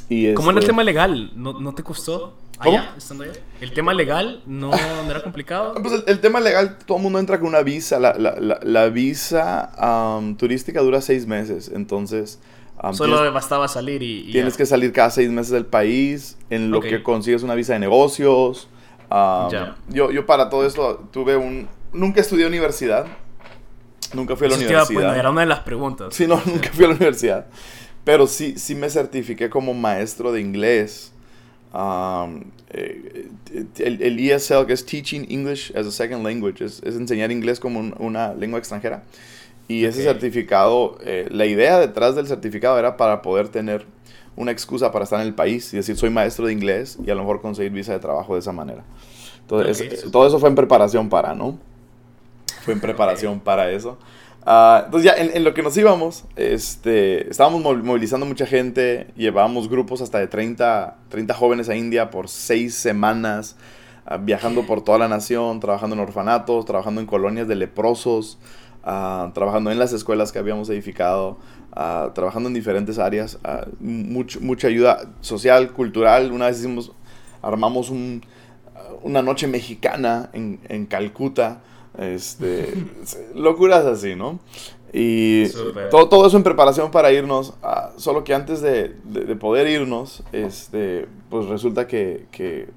Y 0.09 0.33
¿Cómo 0.35 0.51
en 0.51 0.59
el 0.59 0.63
este 0.63 0.71
tema 0.71 0.85
legal? 0.85 1.33
¿No, 1.35 1.59
no 1.59 1.75
te 1.75 1.83
costó? 1.83 2.37
Allá, 2.61 2.95
estando 2.97 3.25
allá. 3.25 3.33
¿El 3.61 3.73
tema 3.73 3.93
legal 3.93 4.43
no, 4.47 4.71
no 4.71 5.11
era 5.11 5.25
complicado? 5.25 5.75
Pues 5.83 6.05
el, 6.07 6.21
tema 6.21 6.39
legal, 6.39 6.79
todo 6.87 6.99
el 6.99 7.03
mundo 7.03 7.19
entra 7.19 7.41
con 7.41 7.49
una 7.49 7.63
visa. 7.63 7.99
La, 7.99 8.15
la, 8.17 8.37
la, 8.39 8.61
la 8.63 8.89
visa 8.91 9.73
turística 10.39 10.81
dura 10.83 11.01
seis 11.01 11.27
meses. 11.27 11.73
Entonces, 11.75 12.39
Solo 12.93 13.33
bastaba 13.33 13.69
salir 13.69 14.03
y, 14.03 14.31
tienes 14.33 14.57
que 14.57 14.67
salir 14.67 14.93
cada 14.93 15.11
seis 15.11 15.31
meses 15.31 15.53
del 15.53 15.65
país, 15.67 16.37
en 16.51 16.71
lo 16.71 16.81
que 16.81 17.03
consigues 17.03 17.43
una 17.43 17.55
visa 17.55 17.73
de 17.73 17.79
negocios. 17.79 18.69
yo, 19.89 20.11
yo 20.11 20.27
para 20.27 20.51
todo 20.51 20.67
esto 20.67 21.09
tuve 21.13 21.37
un... 21.37 21.69
Nunca 21.93 22.21
estudié 22.21 22.47
universidad. 22.47 23.07
Nunca 24.13 24.37
fui 24.37 24.47
a 24.47 24.51
la 24.51 24.57
Eso 24.57 24.65
te 24.67 24.71
iba- 24.73 24.83
universidad. 24.83 25.01
bueno, 25.09 25.15
era 25.21 25.31
una 25.31 25.41
de 25.43 25.47
las 25.47 25.61
preguntas. 25.61 26.15
Sí, 26.15 26.27
no, 26.27 26.41
nunca 26.47 26.71
fui 26.73 26.85
a 26.85 26.89
la 26.89 26.95
universidad. 26.95 27.47
Pero 28.05 28.27
sí, 28.27 28.55
sí 28.59 28.75
me 28.75 28.91
certifiqué 28.91 29.49
como 29.49 29.73
maestro 29.75 30.33
de 30.33 30.41
inglés. 30.41 31.13
Um, 31.73 32.45
el, 32.71 34.03
el 34.03 34.19
ESL, 34.31 34.67
que 34.67 34.73
es 34.73 34.85
Teaching 34.87 35.27
English 35.29 35.73
as 35.77 35.87
a 35.87 35.91
Second 35.91 36.25
Language, 36.25 36.65
es, 36.65 36.83
es 36.85 36.95
enseñar 36.97 37.31
inglés 37.33 37.59
como 37.61 37.81
un- 37.81 37.95
una 37.99 38.35
lengua 38.35 38.59
extranjera. 38.59 39.03
Y 39.69 39.85
ese 39.87 40.03
certificado, 40.03 40.99
eh, 41.03 41.27
la 41.31 41.47
idea 41.47 41.79
detrás 41.79 42.15
del 42.15 42.27
certificado 42.27 42.79
era 42.79 42.97
para 42.97 43.23
poder 43.23 43.49
tener 43.49 43.87
una 44.37 44.51
excusa 44.51 44.91
para 44.93 45.05
estar 45.05 45.21
en 45.21 45.27
el 45.27 45.35
país 45.35 45.73
y 45.73 45.77
decir 45.77 45.97
soy 45.97 46.11
maestro 46.11 46.47
de 46.47 46.53
inglés 46.53 46.99
y 47.05 47.11
a 47.11 47.15
lo 47.15 47.21
mejor 47.23 47.41
conseguir 47.41 47.73
visa 47.73 47.93
de 47.93 47.99
trabajo 48.01 48.35
de 48.35 48.41
esa 48.41 48.53
manera. 48.53 48.83
Entonces, 49.41 49.81
eh, 49.81 50.11
todo 50.11 50.27
eso 50.27 50.39
fue 50.39 50.49
en 50.49 50.55
preparación 50.55 51.09
para, 51.09 51.35
¿no? 51.35 51.59
Fue 52.65 52.75
en 52.75 52.81
preparación 52.81 53.41
para 53.41 53.71
eso. 53.71 53.99
Ah, 54.47 54.83
entonces 54.87 55.11
ya 55.11 55.23
en, 55.23 55.35
en 55.35 55.45
lo 55.45 55.55
que 55.55 55.63
nos 55.63 55.75
íbamos, 55.77 56.25
este, 56.37 57.31
estábamos 57.31 57.63
mov- 57.63 57.83
movilizando 57.83 58.27
mucha 58.27 58.45
gente, 58.45 59.07
llevábamos 59.17 59.71
grupos 59.71 60.03
hasta 60.03 60.19
de 60.19 60.27
30, 60.27 60.97
30 61.09 61.33
jóvenes 61.35 61.69
a 61.71 61.77
India 61.77 62.11
por 62.11 62.29
seis 62.29 62.75
semanas, 62.75 63.57
ah, 64.05 64.19
viajando 64.19 64.67
por 64.67 64.83
toda 64.83 64.99
la 64.99 65.09
nación, 65.09 65.61
trabajando 65.61 65.95
en 65.97 66.01
orfanatos, 66.03 66.67
trabajando 66.67 67.01
en 67.01 67.07
colonias 67.07 67.49
de 67.49 67.55
leprosos, 67.55 68.39
ah, 68.85 69.31
trabajando 69.35 69.71
en 69.73 69.79
las 69.79 69.93
escuelas 69.93 70.31
que 70.31 70.39
habíamos 70.39 70.69
edificado, 70.71 71.39
ah, 71.73 72.11
trabajando 72.15 72.49
en 72.49 72.55
diferentes 72.55 72.99
áreas, 72.99 73.39
ah, 73.45 73.67
much- 73.83 74.41
mucha 74.41 74.69
ayuda 74.69 75.11
social, 75.21 75.73
cultural. 75.73 76.31
Una 76.33 76.47
vez 76.47 76.59
hicimos, 76.61 76.93
armamos 77.43 77.91
un, 77.91 78.23
una 79.03 79.23
noche 79.23 79.47
mexicana 79.47 80.31
en, 80.33 80.61
en 80.69 80.87
Calcuta. 80.87 81.63
Este, 81.99 82.73
locuras 83.35 83.85
así, 83.87 84.15
¿no? 84.15 84.39
Y 84.93 85.47
todo, 85.91 86.09
todo 86.09 86.27
eso 86.29 86.37
en 86.37 86.45
preparación 86.45 86.91
para 86.93 87.11
irnos. 87.13 87.55
solo 87.97 88.23
que 88.23 88.33
antes 88.35 88.61
de, 88.61 88.95
de- 89.05 89.25
de 89.25 89.37
poder 89.37 89.67
irnos, 89.67 90.23
este, 90.33 91.09
pues 91.31 91.47
resulta 91.47 91.87
que, 91.89 92.27
que 92.31 92.69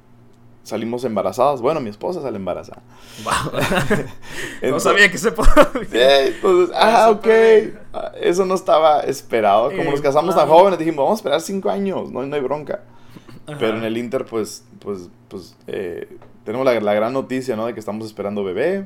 salimos 0.67 1.03
embarazadas. 1.03 1.61
Bueno, 1.61 1.79
mi 1.79 1.89
esposa 1.89 2.21
sale 2.21 2.37
embarazada. 2.37 2.81
Wow. 3.23 3.59
no 4.71 4.79
sabía 4.79 5.09
que 5.11 5.17
se 5.17 5.31
podía. 5.31 5.51
Eh, 5.93 6.33
entonces, 6.35 6.75
ah, 6.79 7.09
ok. 7.11 7.27
Ah, 7.93 8.11
Eso 8.21 8.45
no 8.45 8.55
estaba 8.55 9.01
esperado. 9.01 9.69
Como 9.75 9.91
nos 9.91 10.01
casamos 10.01 10.35
tan 10.35 10.47
jóvenes, 10.47 10.79
dijimos, 10.79 10.97
vamos 11.03 11.19
a 11.19 11.21
esperar 11.21 11.41
cinco 11.41 11.69
años, 11.69 12.11
no, 12.11 12.25
no 12.25 12.35
hay 12.35 12.41
bronca. 12.41 12.81
Ajá. 13.47 13.57
Pero 13.59 13.77
en 13.77 13.83
el 13.83 13.97
Inter, 13.97 14.25
pues, 14.25 14.63
pues, 14.79 15.09
pues, 15.29 15.55
eh, 15.67 16.07
tenemos 16.43 16.65
la, 16.65 16.79
la 16.79 16.93
gran 16.93 17.13
noticia, 17.13 17.55
¿no? 17.55 17.65
De 17.65 17.73
que 17.73 17.79
estamos 17.79 18.05
esperando 18.05 18.43
bebé. 18.43 18.85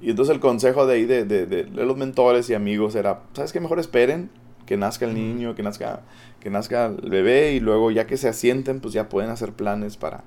Y 0.00 0.10
entonces 0.10 0.34
el 0.34 0.40
consejo 0.40 0.86
de 0.86 0.94
ahí 0.96 1.04
de, 1.04 1.24
de, 1.24 1.46
de- 1.46 1.64
de 1.64 1.84
los 1.84 1.96
mentores 1.96 2.50
y 2.50 2.54
amigos 2.54 2.94
era, 2.96 3.20
¿sabes 3.32 3.52
qué? 3.52 3.60
Mejor 3.60 3.78
esperen 3.78 4.30
que 4.66 4.76
nazca 4.76 5.04
el 5.06 5.14
niño, 5.14 5.54
que 5.54 5.62
nazca, 5.62 6.00
que 6.40 6.50
nazca 6.50 6.86
el 6.86 7.08
bebé 7.10 7.52
y 7.52 7.60
luego 7.60 7.90
ya 7.90 8.06
que 8.06 8.16
se 8.16 8.28
asienten, 8.28 8.80
pues 8.80 8.92
ya 8.94 9.08
pueden 9.08 9.30
hacer 9.30 9.52
planes 9.52 9.96
para, 9.96 10.24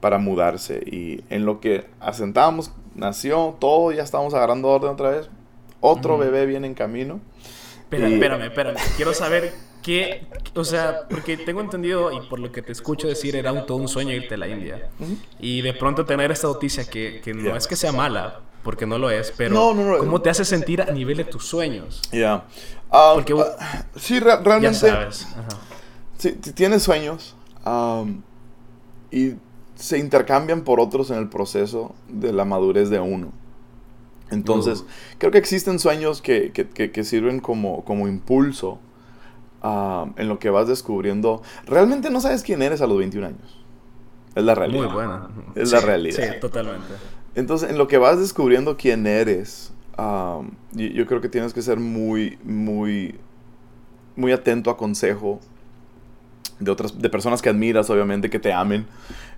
para 0.00 0.18
mudarse. 0.18 0.80
Y 0.86 1.24
en 1.30 1.44
lo 1.44 1.60
que 1.60 1.86
asentamos, 2.00 2.72
nació, 2.94 3.56
todo, 3.58 3.92
ya 3.92 4.02
estamos 4.02 4.34
agarrando 4.34 4.68
orden 4.68 4.90
otra 4.90 5.10
vez. 5.10 5.28
Otro 5.80 6.18
bebé 6.18 6.46
viene 6.46 6.66
en 6.66 6.74
camino. 6.74 7.20
Y- 7.90 7.96
espérame, 8.14 8.42
espérame. 8.42 8.76
Quiero 8.96 9.14
saber 9.14 9.52
qué. 9.82 10.26
O 10.54 10.64
sea, 10.64 11.02
porque 11.08 11.36
tengo 11.36 11.60
entendido 11.60 12.12
y 12.12 12.20
por 12.28 12.38
lo 12.40 12.50
que 12.52 12.62
te 12.62 12.72
escucho 12.72 13.06
decir, 13.08 13.34
era 13.36 13.52
un, 13.52 13.64
todo 13.66 13.78
un 13.78 13.88
sueño 13.88 14.12
irte 14.12 14.34
a 14.34 14.38
la 14.38 14.48
India. 14.48 14.90
Y 15.40 15.62
de 15.62 15.72
pronto 15.72 16.04
tener 16.04 16.30
esta 16.30 16.48
noticia 16.48 16.84
que, 16.88 17.20
que 17.22 17.32
no 17.34 17.42
Yeah. 17.44 17.56
es 17.56 17.66
que 17.66 17.76
sea 17.76 17.92
mala, 17.92 18.40
porque 18.64 18.86
no 18.86 18.98
lo 18.98 19.08
es, 19.10 19.32
pero 19.36 19.54
No, 19.54 19.72
no, 19.72 19.84
no. 19.84 19.98
¿cómo 19.98 20.20
te 20.20 20.28
hace 20.30 20.44
sentir 20.44 20.82
a 20.82 20.86
nivel 20.90 21.16
de 21.16 21.24
tus 21.24 21.46
sueños? 21.46 22.02
Ya. 22.12 22.44
Ah, 22.90 23.12
Porque- 23.14 23.34
ah, 23.58 23.86
sí, 23.96 24.18
re- 24.20 24.30
Ya 24.30 24.36
realmente. 24.40 24.78
sabes. 24.78 25.26
Ajá. 25.36 25.48
Sí, 26.18 26.32
tienes 26.32 26.82
sueños 26.82 27.36
y 29.10 29.34
se 29.78 29.98
intercambian 29.98 30.62
por 30.62 30.80
otros 30.80 31.10
en 31.10 31.18
el 31.18 31.28
proceso 31.28 31.94
de 32.08 32.32
la 32.32 32.44
madurez 32.44 32.90
de 32.90 32.98
uno. 33.00 33.32
Entonces, 34.30 34.80
Uh. 34.80 34.86
creo 35.18 35.30
que 35.32 35.38
existen 35.38 35.78
sueños 35.78 36.20
que, 36.20 36.50
que- 36.52 36.68
que- 36.68 36.90
que 36.90 37.04
sirven 37.04 37.40
como, 37.40 37.84
como 37.84 38.08
impulso 38.08 38.78
am, 39.62 40.12
en 40.16 40.28
lo 40.28 40.38
que 40.38 40.50
vas 40.50 40.68
descubriendo. 40.68 41.42
Realmente 41.66 42.10
no 42.10 42.20
sabes 42.20 42.42
quién 42.42 42.60
eres 42.62 42.80
a 42.80 42.86
los 42.86 42.98
21 42.98 43.26
años. 43.28 43.58
Es 44.34 44.44
la 44.44 44.54
realidad. 44.54 44.84
Muy 44.84 44.92
buena. 44.92 45.28
Es 45.54 45.70
Sí, 45.70 45.74
la 45.74 45.80
realidad. 45.80 46.16
Sí, 46.34 46.40
totalmente. 46.40 46.86
Entonces, 47.34 47.70
en 47.70 47.78
lo 47.78 47.88
que 47.88 47.98
vas 47.98 48.18
descubriendo 48.18 48.76
quién 48.76 49.06
eres, 49.06 49.72
yo, 49.96 50.42
yo 50.86 51.06
creo 51.06 51.20
que 51.20 51.28
tienes 51.28 51.54
que 51.54 51.62
ser 51.62 51.78
muy, 51.80 52.38
muy, 52.44 53.14
muy 54.16 54.32
atento 54.32 54.70
a 54.70 54.76
consejo 54.76 55.40
de 56.60 56.70
otras, 56.70 56.98
de 57.00 57.08
personas 57.10 57.40
que 57.42 57.48
admiras, 57.48 57.88
obviamente, 57.90 58.30
que 58.30 58.38
te 58.38 58.52
amen. 58.52 58.86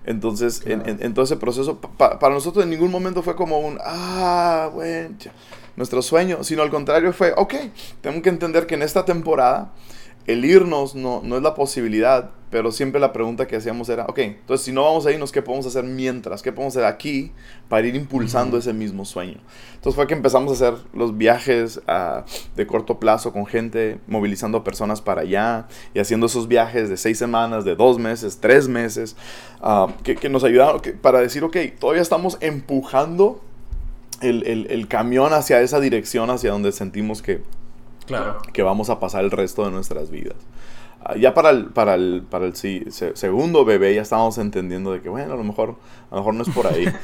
Entonces, 0.05 0.61
en, 0.65 0.79
Claro. 0.81 0.97
en- 0.99 1.05
en 1.05 1.13
todo 1.13 1.25
ese 1.25 1.37
proceso, 1.37 1.79
pa- 1.79 1.89
pa- 1.97 2.19
para 2.19 2.33
nosotros 2.33 2.63
en 2.63 2.69
ningún 2.71 2.89
momento 2.91 3.21
fue 3.21 3.35
como 3.35 3.59
un, 3.59 3.77
ah, 3.85 4.69
bueno, 4.73 5.15
ya", 5.19 5.31
nuestro 5.75 6.01
sueño, 6.01 6.43
sino 6.43 6.63
al 6.63 6.69
contrario 6.69 7.13
fue, 7.13 7.33
ok, 7.37 7.53
tengo 8.01 8.21
que 8.21 8.29
entender 8.29 8.65
que 8.65 8.75
en 8.75 8.81
esta 8.81 9.05
temporada 9.05 9.71
el 10.27 10.45
irnos 10.45 10.95
no, 10.95 11.21
no 11.23 11.37
es 11.37 11.43
la 11.43 11.53
posibilidad, 11.55 12.29
pero 12.49 12.71
siempre 12.71 12.99
la 12.99 13.13
pregunta 13.13 13.47
que 13.47 13.55
hacíamos 13.55 13.87
era, 13.89 14.05
ok, 14.07 14.19
entonces 14.19 14.65
si 14.65 14.71
no 14.73 14.83
vamos 14.83 15.05
a 15.05 15.11
irnos, 15.11 15.31
¿qué 15.31 15.41
podemos 15.41 15.65
hacer 15.65 15.83
mientras? 15.85 16.41
¿Qué 16.41 16.51
podemos 16.51 16.75
hacer 16.75 16.85
aquí 16.85 17.31
para 17.69 17.87
ir 17.87 17.95
impulsando 17.95 18.57
ese 18.57 18.73
mismo 18.73 19.05
sueño? 19.05 19.37
Entonces 19.75 19.95
fue 19.95 20.05
que 20.05 20.13
empezamos 20.13 20.51
a 20.51 20.53
hacer 20.53 20.83
los 20.93 21.17
viajes 21.17 21.81
ah, 21.87 22.25
de 22.57 22.67
corto 22.67 22.99
plazo 22.99 23.31
con 23.31 23.45
gente, 23.45 23.99
movilizando 24.07 24.57
a 24.59 24.63
personas 24.65 24.99
para 25.01 25.21
allá 25.21 25.67
y 25.93 25.99
haciendo 25.99 26.25
esos 26.25 26.47
viajes 26.49 26.89
de 26.89 26.97
seis 26.97 27.17
semanas, 27.17 27.63
de 27.63 27.75
dos 27.75 27.97
meses, 27.99 28.39
tres 28.41 28.67
meses, 28.67 29.15
ah, 29.61 29.87
que, 30.03 30.15
que 30.15 30.27
nos 30.27 30.43
ayudaron 30.43 30.81
que- 30.81 30.91
para 30.91 31.19
decir, 31.21 31.43
ok, 31.45 31.55
todavía 31.79 32.01
estamos 32.01 32.37
empujando 32.41 33.41
el, 34.21 34.45
el- 34.45 34.67
el 34.69 34.87
camión 34.89 35.33
hacia 35.33 35.61
esa 35.61 35.79
dirección, 35.79 36.29
hacia 36.29 36.51
donde 36.51 36.71
sentimos 36.73 37.21
que, 37.21 37.41
Claro. 38.11 38.37
que 38.53 38.63
vamos 38.63 38.89
a 38.89 38.99
pasar 38.99 39.23
el 39.23 39.31
resto 39.31 39.65
de 39.65 39.71
nuestras 39.71 40.09
vidas. 40.11 40.35
Ah, 41.03 41.15
ya 41.17 41.33
para 41.33 41.49
el, 41.49 41.65
para 41.65 41.95
el, 41.95 42.23
para 42.29 42.45
el 42.45 42.55
se- 42.55 42.85
segundo 43.15 43.65
bebé 43.65 43.95
ya 43.95 44.03
estábamos 44.03 44.37
entendiendo 44.37 44.91
de 44.91 45.01
que, 45.01 45.09
bueno, 45.09 45.33
a 45.33 45.37
lo 45.37 45.43
mejor, 45.43 45.75
a 46.11 46.15
lo 46.15 46.17
mejor 46.21 46.33
no 46.35 46.43
es 46.43 46.49
por 46.49 46.67
ahí. 46.67 46.85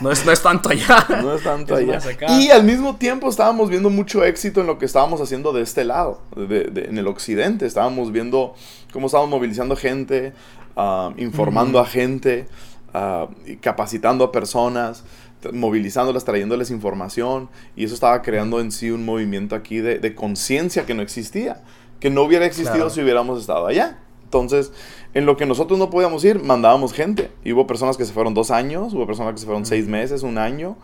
No 0.00 0.10
es, 0.10 0.26
no 0.26 0.32
es 0.32 0.42
tanto 0.42 0.70
allá. 0.70 1.06
no 1.22 1.32
es 1.36 1.44
tanto 1.44 1.78
Es 1.78 2.04
allá. 2.04 2.40
Y 2.40 2.50
al 2.50 2.64
mismo 2.64 2.96
tiempo 2.96 3.28
estábamos 3.28 3.70
viendo 3.70 3.90
mucho 3.90 4.24
éxito 4.24 4.60
en 4.60 4.66
lo 4.66 4.76
que 4.76 4.86
estábamos 4.86 5.20
haciendo 5.20 5.52
de 5.52 5.62
este 5.62 5.84
lado, 5.84 6.18
de- 6.34 6.64
de- 6.64 6.86
en 6.86 6.98
el 6.98 7.06
occidente. 7.06 7.64
Estábamos 7.64 8.10
viendo 8.10 8.54
cómo 8.92 9.06
estábamos 9.06 9.30
movilizando 9.30 9.76
gente, 9.76 10.32
ah, 10.76 11.12
informando 11.16 11.78
a 11.78 11.86
gente, 11.86 12.48
ah, 12.92 13.28
capacitando 13.60 14.24
a 14.24 14.32
personas, 14.32 15.04
movilizándolas, 15.52 16.24
trayéndoles 16.24 16.70
información. 16.70 17.48
Y 17.76 17.84
eso 17.84 17.94
estaba 17.94 18.22
creando 18.22 18.60
en 18.60 18.70
sí 18.72 18.90
un 18.90 19.04
movimiento 19.04 19.54
aquí 19.54 19.78
de, 19.78 19.98
de 19.98 20.14
conciencia 20.14 20.86
que 20.86 20.94
no 20.94 21.02
existía, 21.02 21.62
que 22.00 22.10
no 22.10 22.22
hubiera 22.22 22.46
existido 22.46 22.74
Claro. 22.74 22.90
si 22.90 23.00
hubiéramos 23.02 23.40
estado 23.40 23.66
allá. 23.66 23.98
Entonces, 24.24 24.72
en 25.12 25.26
lo 25.26 25.36
que 25.36 25.46
nosotros 25.46 25.78
no 25.78 25.90
podíamos 25.90 26.24
ir, 26.24 26.42
mandábamos 26.42 26.92
gente. 26.92 27.30
Y 27.44 27.52
hubo 27.52 27.66
personas 27.68 27.96
que 27.96 28.04
se 28.04 28.12
fueron 28.12 28.34
dos 28.34 28.50
años, 28.50 28.92
hubo 28.92 29.06
personas 29.06 29.32
que 29.34 29.38
se 29.38 29.46
fueron 29.46 29.64
seis 29.64 29.86
meses, 29.86 30.22
un 30.24 30.38
año. 30.38 30.76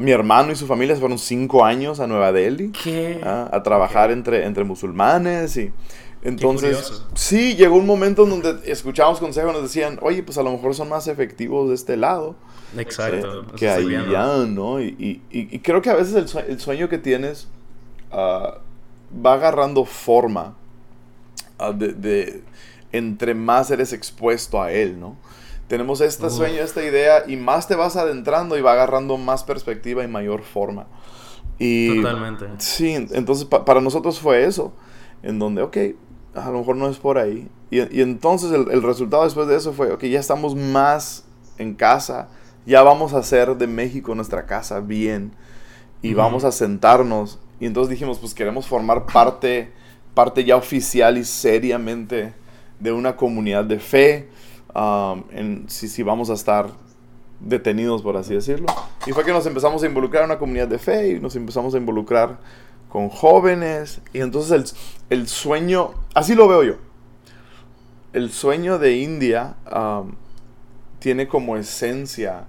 Mi 0.00 0.10
hermano 0.10 0.50
y 0.52 0.56
su 0.56 0.66
familia 0.66 0.94
se 0.96 1.00
fueron 1.00 1.18
cinco 1.18 1.64
años 1.64 2.00
a 2.00 2.06
Nueva 2.06 2.32
Delhi 2.32 2.70
¿Qué? 2.70 3.20
ah, 3.24 3.48
a 3.52 3.62
trabajar 3.62 4.10
entre, 4.10 4.44
entre 4.44 4.64
musulmanes. 4.64 5.56
Y 5.56 5.72
entonces, 6.28 7.02
sí, 7.14 7.54
llegó 7.56 7.76
un 7.76 7.86
momento 7.86 8.24
en 8.24 8.30
donde 8.30 8.70
escuchábamos 8.70 9.20
consejos 9.20 9.50
y 9.50 9.54
nos 9.54 9.62
decían, 9.62 9.98
oye, 10.02 10.22
pues 10.22 10.38
a 10.38 10.42
lo 10.42 10.50
mejor 10.52 10.74
son 10.74 10.88
más 10.88 11.06
efectivos 11.08 11.68
de 11.68 11.74
este 11.74 11.96
lado 11.96 12.34
Exacto. 12.76 13.42
eh, 13.42 13.44
que 13.56 13.76
viendo. 13.86 14.08
allá, 14.18 14.44
¿no? 14.46 14.80
Y, 14.80 14.86
y- 14.98 15.22
y- 15.30 15.58
creo 15.60 15.80
que 15.82 15.90
a 15.90 15.94
veces 15.94 16.14
el, 16.14 16.28
sue- 16.28 16.46
el 16.48 16.58
sueño 16.60 16.88
que 16.88 16.98
tienes 16.98 17.48
ah, 18.12 18.58
va 19.24 19.34
agarrando 19.34 19.84
forma 19.84 20.56
ah, 21.58 21.72
de, 21.72 21.92
de- 21.92 22.42
entre 22.92 23.34
más 23.34 23.70
eres 23.70 23.92
expuesto 23.92 24.62
a 24.62 24.72
él, 24.72 24.98
¿no? 24.98 25.16
Tenemos 25.68 26.00
este 26.00 26.26
Uf. 26.26 26.32
sueño, 26.32 26.62
esta 26.62 26.84
idea, 26.84 27.24
y 27.26 27.36
más 27.36 27.66
te 27.66 27.74
vas 27.74 27.96
adentrando 27.96 28.56
y 28.56 28.60
va 28.62 28.72
agarrando 28.72 29.16
más 29.16 29.42
perspectiva 29.44 30.04
y 30.04 30.08
mayor 30.08 30.42
forma. 30.42 30.86
Y, 31.58 31.96
Totalmente. 32.02 32.46
Sí, 32.58 32.92
entonces 32.94 33.44
pa- 33.46 33.64
para 33.64 33.80
nosotros 33.80 34.20
fue 34.20 34.44
eso, 34.44 34.72
en 35.22 35.38
donde, 35.40 35.62
ok, 35.62 35.76
a 36.36 36.50
lo 36.50 36.58
mejor 36.58 36.76
no 36.76 36.88
es 36.88 36.98
por 36.98 37.18
ahí. 37.18 37.48
Y, 37.70 37.78
y 37.96 38.02
entonces 38.02 38.52
el, 38.52 38.70
el 38.70 38.82
resultado 38.82 39.24
después 39.24 39.48
de 39.48 39.56
eso 39.56 39.72
fue, 39.72 39.90
ok, 39.92 40.04
ya 40.04 40.20
estamos 40.20 40.54
más 40.54 41.24
en 41.58 41.74
casa, 41.74 42.28
ya 42.66 42.82
vamos 42.82 43.14
a 43.14 43.18
hacer 43.18 43.56
de 43.56 43.66
México 43.66 44.14
nuestra 44.14 44.46
casa 44.46 44.80
bien 44.80 45.32
y 46.02 46.14
vamos 46.14 46.44
a 46.44 46.52
sentarnos. 46.52 47.38
Y 47.58 47.66
entonces 47.66 47.90
dijimos, 47.90 48.18
pues 48.18 48.34
queremos 48.34 48.66
formar 48.66 49.06
parte, 49.06 49.72
parte 50.14 50.44
ya 50.44 50.56
oficial 50.56 51.16
y 51.16 51.24
seriamente 51.24 52.34
de 52.78 52.92
una 52.92 53.16
comunidad 53.16 53.64
de 53.64 53.78
fe. 53.78 54.28
um, 54.76 55.24
en, 55.30 55.64
si, 55.68 55.88
si 55.88 56.02
vamos 56.02 56.30
a 56.30 56.34
estar 56.34 56.68
detenidos, 57.40 58.02
por 58.02 58.16
así 58.16 58.34
decirlo. 58.34 58.66
Y 59.06 59.12
fue 59.12 59.24
que 59.24 59.32
nos 59.32 59.46
empezamos 59.46 59.82
a 59.82 59.86
involucrar 59.86 60.24
en 60.24 60.30
una 60.30 60.38
comunidad 60.38 60.68
de 60.68 60.78
fe 60.78 61.10
y 61.10 61.20
nos 61.20 61.34
empezamos 61.36 61.74
a 61.74 61.78
involucrar 61.78 62.38
con 62.96 63.10
jóvenes. 63.10 64.00
Y 64.14 64.20
entonces 64.20 64.74
el, 65.10 65.18
el 65.18 65.28
sueño, 65.28 65.90
así 66.14 66.34
lo 66.34 66.48
veo 66.48 66.62
yo. 66.62 66.76
El 68.14 68.32
sueño 68.32 68.78
de 68.78 68.96
India 68.96 69.56
um, 69.70 70.14
tiene 70.98 71.28
como 71.28 71.58
esencia 71.58 72.46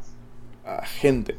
a 0.65 0.85
gente. 0.85 1.35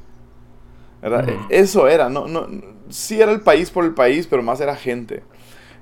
¿verdad? 1.00 1.26
Eso 1.48 1.88
era, 1.88 2.10
no, 2.10 2.28
no, 2.28 2.48
sí 2.90 3.18
era 3.18 3.32
el 3.32 3.40
país 3.40 3.70
por 3.70 3.86
el 3.86 3.94
país, 3.94 4.26
pero 4.26 4.42
más 4.42 4.60
era 4.60 4.76
gente. 4.76 5.22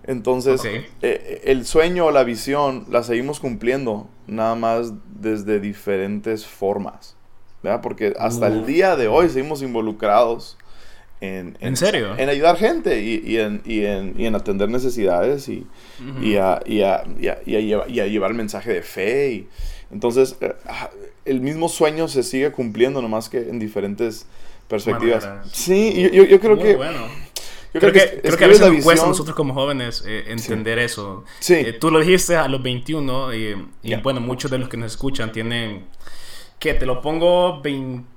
Entonces, 0.05 0.61
eh, 1.03 1.43
el 1.47 1.67
sueño 1.67 2.07
o 2.07 2.11
la 2.13 2.23
visión 2.23 2.87
la 2.89 3.03
seguimos 3.03 3.41
cumpliendo, 3.41 4.07
nada 4.29 4.55
más 4.55 4.93
desde 5.21 5.59
diferentes 5.59 6.47
formas. 6.47 7.17
¿verdad? 7.61 7.81
Porque 7.81 8.15
hasta 8.21 8.47
el 8.47 8.67
día 8.67 8.95
de 8.95 9.09
hoy 9.09 9.29
seguimos 9.31 9.63
involucrados 9.63 10.57
en, 11.21 11.57
¿En 11.61 11.77
serio? 11.77 12.15
en 12.19 12.29
ayudar 12.29 12.57
gente 12.57 13.01
y, 13.03 13.23
y 13.27 13.39
en, 13.39 13.63
y, 13.65 13.85
en, 13.85 14.15
y 14.19 14.27
en 14.27 14.35
atender 14.35 14.69
necesidades 14.69 15.49
y, 15.49 15.67
a, 16.37 16.61
llevar 16.65 18.31
el 18.31 18.37
mensaje 18.37 18.73
de 18.75 18.83
fe. 18.83 19.33
Y, 19.33 19.49
entonces, 19.91 20.37
eh, 20.41 20.55
ah, 20.67 20.91
el 21.25 21.41
mismo 21.41 21.69
sueño 21.69 22.09
se 22.09 22.23
sigue 22.23 22.53
cumpliendo, 22.53 23.01
nomás 23.03 23.29
que 23.29 23.39
en 23.49 23.59
diferentes 23.59 24.27
perspectivas. 24.69 25.25
Maneras. 25.25 25.49
Sí, 25.53 25.95
yo, 26.03 26.09
yo, 26.11 26.25
yo 26.25 26.41
creo 26.41 26.57
Muy 26.57 26.65
que... 26.65 26.77
bueno. 26.77 27.01
Yo 27.75 27.81
Creo, 27.81 27.93
que, 27.93 27.99
es- 27.99 28.21
creo 28.23 28.37
que 28.39 28.45
a 28.45 28.49
veces 28.49 28.73
nos 28.73 28.85
cuesta 28.85 29.05
a 29.05 29.09
nosotros 29.09 29.37
como 29.37 29.53
jóvenes 29.53 30.03
eh, 30.07 30.25
entender 30.29 30.79
eso. 30.79 31.25
Sí. 31.41 31.55
Eh, 31.57 31.73
tú 31.75 31.91
lo 31.91 31.99
dijiste 32.01 32.35
a 32.35 32.49
los 32.49 32.63
21 32.63 33.35
y, 33.35 33.39
y 33.83 33.91
Ya. 33.91 34.01
bueno, 34.01 34.21
muchos 34.23 34.51
de 34.51 34.57
los 34.59 34.71
que 34.71 34.79
nos 34.79 34.93
escuchan 34.93 35.31
tienen, 35.31 35.85
que 36.59 36.73
te 36.73 36.87
lo 36.87 37.03
pongo 37.03 37.61
20, 37.61 38.09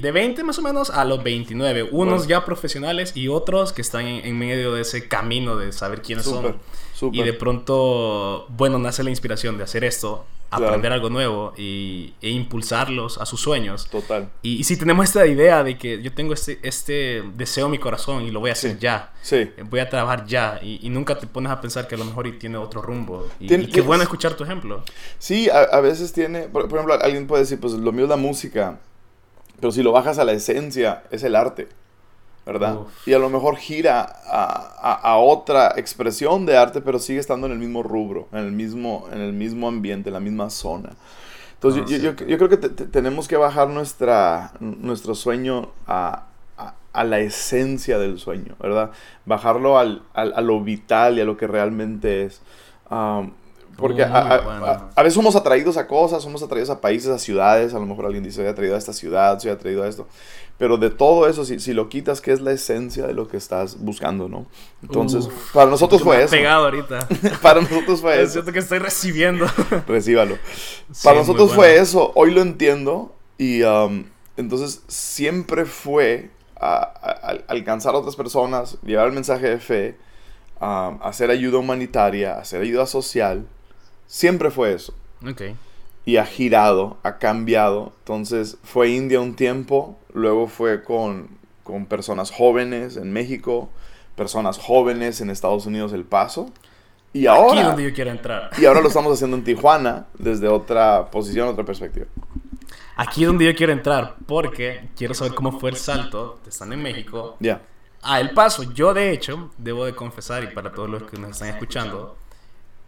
de 0.00 0.12
20 0.12 0.44
más 0.44 0.58
o 0.58 0.62
menos 0.62 0.90
a 0.90 1.04
los 1.04 1.22
29. 1.22 1.84
Unos 1.84 1.92
Bueno. 1.92 2.24
ya 2.24 2.44
profesionales 2.44 3.12
y 3.16 3.28
otros 3.28 3.72
que 3.72 3.82
están 3.82 4.06
en, 4.06 4.24
en 4.26 4.38
medio 4.38 4.72
de 4.74 4.82
ese 4.82 5.08
camino 5.08 5.56
de 5.56 5.72
saber 5.72 6.02
quiénes 6.02 6.24
Súper, 6.24 6.52
son. 6.52 6.60
súper. 6.94 7.20
Y 7.20 7.22
de 7.24 7.32
pronto, 7.34 8.46
bueno, 8.56 8.78
nace 8.78 9.02
la 9.02 9.10
inspiración 9.10 9.56
de 9.58 9.64
hacer 9.64 9.84
esto, 9.84 10.24
Claro. 10.50 10.68
aprender 10.68 10.92
algo 10.94 11.10
nuevo 11.10 11.52
y, 11.58 12.14
e 12.22 12.30
impulsarlos 12.30 13.18
a 13.18 13.26
sus 13.26 13.38
sueños. 13.38 13.86
Total. 13.90 14.30
Y, 14.40 14.56
y 14.56 14.64
si 14.64 14.78
tenemos 14.78 15.04
esta 15.04 15.26
idea 15.26 15.62
de 15.62 15.76
que 15.76 16.00
yo 16.02 16.10
tengo 16.14 16.32
este, 16.32 16.58
este 16.62 17.22
deseo 17.34 17.66
en 17.66 17.72
mi 17.72 17.78
corazón 17.78 18.22
y 18.22 18.30
lo 18.30 18.40
voy 18.40 18.48
a 18.48 18.52
hacer 18.54 18.72
Sí. 18.72 18.76
ya, 18.80 19.12
Sí. 19.20 19.36
eh, 19.36 19.52
voy 19.68 19.80
a 19.80 19.90
trabajar 19.90 20.24
ya, 20.26 20.58
y, 20.62 20.78
y 20.82 20.88
nunca 20.88 21.18
te 21.18 21.26
pones 21.26 21.52
a 21.52 21.60
pensar 21.60 21.86
que 21.86 21.96
a 21.96 21.98
lo 21.98 22.06
mejor 22.06 22.26
y 22.28 22.32
tiene 22.38 22.56
otro 22.56 22.80
rumbo. 22.80 23.28
Y, 23.38 23.46
Tien- 23.46 23.64
y 23.64 23.66
qué 23.66 23.82
bueno 23.82 24.02
escuchar 24.02 24.34
tu 24.36 24.44
ejemplo. 24.44 24.82
Sí, 25.18 25.50
a, 25.50 25.64
a 25.64 25.80
veces 25.82 26.14
tiene, 26.14 26.44
por, 26.48 26.66
por 26.66 26.78
ejemplo, 26.78 26.98
alguien 26.98 27.26
puede 27.26 27.42
decir, 27.42 27.60
pues 27.60 27.74
lo 27.74 27.92
mío 27.92 28.04
es 28.04 28.10
la 28.10 28.16
música, 28.16 28.80
pero 29.60 29.72
si 29.72 29.82
lo 29.82 29.92
bajas 29.92 30.18
a 30.18 30.24
la 30.24 30.32
esencia, 30.32 31.02
es 31.10 31.22
el 31.22 31.34
arte, 31.36 31.68
¿verdad? 32.46 32.76
Uf. 32.80 33.06
Y 33.08 33.12
a 33.12 33.18
lo 33.18 33.28
mejor 33.30 33.56
gira 33.56 34.00
a, 34.26 34.44
a- 34.80 34.94
a 35.12 35.16
otra 35.18 35.74
expresión 35.76 36.46
de 36.46 36.56
arte, 36.56 36.80
pero 36.80 36.98
sigue 36.98 37.18
estando 37.20 37.46
en 37.46 37.52
el 37.52 37.58
mismo 37.58 37.82
rubro, 37.82 38.28
en 38.32 38.38
el 38.38 38.52
mismo, 38.52 39.06
en 39.12 39.20
el 39.20 39.32
mismo 39.32 39.68
ambiente, 39.68 40.08
en 40.10 40.14
la 40.14 40.20
misma 40.20 40.48
zona. 40.50 40.90
Entonces, 41.54 41.82
Ah, 41.84 41.86
yo, 41.90 41.96
sí. 41.96 42.02
yo- 42.02 42.26
yo 42.26 42.36
creo 42.38 42.48
que 42.48 42.56
te- 42.56 42.68
te- 42.68 42.86
tenemos 42.86 43.26
que 43.28 43.36
bajar 43.36 43.68
nuestra, 43.68 44.52
nuestro 44.60 45.14
sueño 45.14 45.70
a, 45.86 46.24
a- 46.92 47.04
la 47.04 47.18
esencia 47.20 47.98
del 47.98 48.18
sueño, 48.18 48.54
¿verdad? 48.60 48.90
Bajarlo 49.24 49.78
al, 49.78 50.02
al- 50.14 50.32
a 50.34 50.40
lo 50.40 50.60
vital 50.62 51.18
y 51.18 51.20
a 51.20 51.24
lo 51.24 51.36
que 51.36 51.46
realmente 51.46 52.24
es. 52.24 52.40
Um, 52.90 53.32
porque 53.78 54.02
a, 54.02 54.08
a- 54.12 54.90
a- 54.96 55.02
veces 55.02 55.14
somos 55.14 55.36
atraídos 55.36 55.76
a 55.76 55.86
cosas, 55.86 56.22
somos 56.22 56.42
atraídos 56.42 56.68
a 56.70 56.80
países, 56.80 57.08
a 57.10 57.18
ciudades, 57.18 57.72
a 57.74 57.78
lo 57.78 57.86
mejor 57.86 58.06
alguien 58.06 58.24
dice, 58.24 58.36
soy 58.36 58.46
atraído 58.46 58.74
a 58.74 58.78
esta 58.78 58.92
ciudad, 58.92 59.38
soy 59.38 59.52
atraído 59.52 59.84
a 59.84 59.88
esto. 59.88 60.06
Pero 60.58 60.76
de 60.76 60.90
todo 60.90 61.28
eso, 61.28 61.44
si, 61.44 61.60
si 61.60 61.72
lo 61.72 61.88
quitas, 61.88 62.20
¿qué 62.20 62.32
es 62.32 62.40
la 62.40 62.50
esencia 62.50 63.06
de 63.06 63.14
lo 63.14 63.28
que 63.28 63.36
estás 63.36 63.78
buscando, 63.78 64.28
no? 64.28 64.46
Entonces, 64.82 65.26
Uf. 65.26 65.52
para 65.52 65.70
nosotros 65.70 66.00
me 66.00 66.04
fue 66.06 66.22
eso. 66.24 66.30
pegado 66.32 66.64
ahorita. 66.64 67.06
Para 67.42 67.60
nosotros 67.60 68.00
fue 68.00 68.14
es 68.16 68.22
eso. 68.24 68.32
cierto 68.32 68.52
que 68.52 68.58
estoy 68.58 68.80
recibiendo. 68.80 69.46
Recíbalo. 69.86 70.36
Sí, 70.90 71.04
Para 71.04 71.20
nosotros 71.20 71.54
bueno. 71.54 71.62
fue 71.62 71.78
eso, 71.78 72.10
hoy 72.16 72.32
lo 72.32 72.42
entiendo 72.42 73.14
y 73.38 73.62
um, 73.62 74.06
entonces 74.36 74.82
siempre 74.88 75.64
fue 75.64 76.30
a- 76.60 77.36
alcanzar 77.46 77.94
a 77.94 77.98
otras 77.98 78.16
personas, 78.16 78.78
llevar 78.82 79.06
el 79.06 79.12
mensaje 79.12 79.48
de 79.48 79.58
fe, 79.58 79.96
um, 80.60 80.98
hacer 81.02 81.30
ayuda 81.30 81.58
humanitaria, 81.58 82.36
hacer 82.36 82.62
ayuda 82.62 82.84
social, 82.86 83.46
siempre 84.08 84.50
fue 84.50 84.72
eso. 84.72 84.92
Ok. 85.24 85.42
Y 86.04 86.16
ha 86.16 86.24
girado, 86.26 86.96
ha 87.04 87.18
cambiado. 87.18 87.92
Entonces 88.00 88.58
fue 88.64 88.88
India 88.90 89.20
un 89.20 89.36
tiempo, 89.36 89.96
luego 90.12 90.48
fue 90.48 90.82
con, 90.82 91.28
con 91.62 91.86
personas 91.86 92.30
jóvenes 92.32 92.96
en 92.96 93.12
México, 93.12 93.68
personas 94.16 94.58
jóvenes 94.58 95.20
en 95.20 95.30
Estados 95.30 95.66
Unidos 95.66 95.92
El 95.92 96.04
Paso. 96.04 96.50
Y 97.12 97.26
Aquí 97.26 97.36
ahora, 97.38 97.62
donde 97.68 97.84
yo 97.84 97.92
quiero 97.94 98.10
entrar. 98.10 98.50
y 98.58 98.64
ahora 98.64 98.80
lo 98.80 98.88
estamos 98.88 99.12
haciendo 99.12 99.36
en 99.36 99.44
Tijuana 99.44 100.06
desde 100.18 100.48
otra 100.48 101.10
posición, 101.10 101.48
otra 101.48 101.64
perspectiva. 101.64 102.06
Aquí 102.96 103.22
es 103.22 103.28
donde 103.28 103.44
yo 103.44 103.54
quiero 103.54 103.72
entrar, 103.72 104.16
porque 104.26 104.88
quiero 104.96 105.14
saber 105.14 105.34
cómo 105.34 105.58
fue 105.60 105.70
el 105.70 105.76
salto 105.76 106.40
estar 106.48 106.70
en 106.72 106.82
México 106.82 107.36
Ya. 107.38 107.60
a 108.02 108.20
El 108.20 108.30
Paso. 108.32 108.64
Yo, 108.74 108.92
de 108.92 109.12
hecho, 109.12 109.50
debo 109.56 109.84
de 109.84 109.94
confesar, 109.94 110.42
y 110.44 110.48
para 110.48 110.72
todos 110.72 110.90
los 110.90 111.04
que 111.04 111.16
nos 111.16 111.30
están 111.30 111.48
escuchando, 111.50 112.16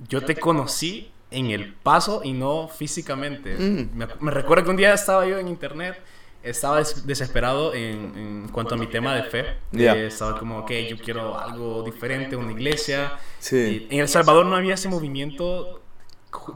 yo 0.08 0.22
te 0.22 0.36
conocí 0.36 1.10
en 1.30 1.46
El 1.50 1.72
Paso 1.74 2.22
y 2.24 2.32
no 2.32 2.68
físicamente. 2.68 3.54
Mm. 3.56 3.96
Me, 3.96 4.06
me 4.20 4.30
recuerdo 4.30 4.64
que 4.64 4.70
un 4.70 4.76
día 4.76 4.92
estaba 4.94 5.26
yo 5.26 5.38
en 5.38 5.48
internet, 5.48 5.96
estaba 6.42 6.78
des- 6.78 7.06
desesperado 7.06 7.74
en, 7.74 8.16
en 8.16 8.48
cuanto 8.48 8.74
a 8.74 8.78
mi 8.78 8.86
tema 8.86 9.14
de 9.14 9.24
fe. 9.24 9.44
Ya. 9.72 9.94
Eh, 9.96 10.06
estaba 10.06 10.38
como, 10.38 10.58
ok, 10.60 10.70
yo 10.88 10.96
quiero 10.98 11.38
algo 11.38 11.82
diferente, 11.82 12.34
una 12.36 12.52
iglesia. 12.52 13.12
Sí. 13.38 13.86
Y 13.90 13.94
en 13.94 14.00
El 14.00 14.08
Salvador 14.08 14.46
no 14.46 14.56
había 14.56 14.74
ese 14.74 14.88
movimiento 14.88 15.80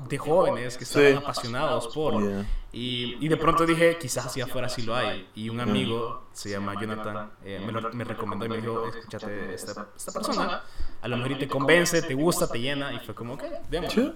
de 0.08 0.18
jóvenes 0.18 0.76
que 0.78 0.84
estaban 0.84 1.10
Sí. 1.12 1.14
apasionados 1.16 1.88
por. 1.88 2.22
Yeah. 2.22 2.46
Y, 2.76 3.16
y 3.24 3.28
de 3.28 3.36
pronto 3.36 3.64
dije, 3.64 3.96
quizás 3.98 4.26
hacia 4.26 4.44
afuera 4.44 4.68
sí 4.68 4.82
lo 4.82 4.96
hay. 4.96 5.28
Y 5.36 5.48
un 5.48 5.60
amigo, 5.60 6.24
se 6.32 6.50
llama 6.50 6.74
Jonathan, 6.80 7.30
eh, 7.44 7.62
me, 7.64 7.70
lo- 7.72 7.92
me 7.92 8.02
recomendó 8.04 8.46
y 8.46 8.48
me 8.48 8.56
dijo, 8.56 8.88
escúchate 8.88 9.54
esta, 9.54 9.86
esta 9.96 10.12
persona, 10.12 10.62
a 11.00 11.08
lo 11.08 11.16
mejor 11.16 11.32
y 11.32 11.38
te 11.38 11.48
convence, 11.48 12.02
te 12.02 12.14
gusta, 12.14 12.48
te 12.48 12.60
llena. 12.60 12.92
Y 12.92 12.98
fue 12.98 13.14
como, 13.14 13.34
ok, 13.34 13.44
démosle. 13.70 14.02
Sí. 14.04 14.12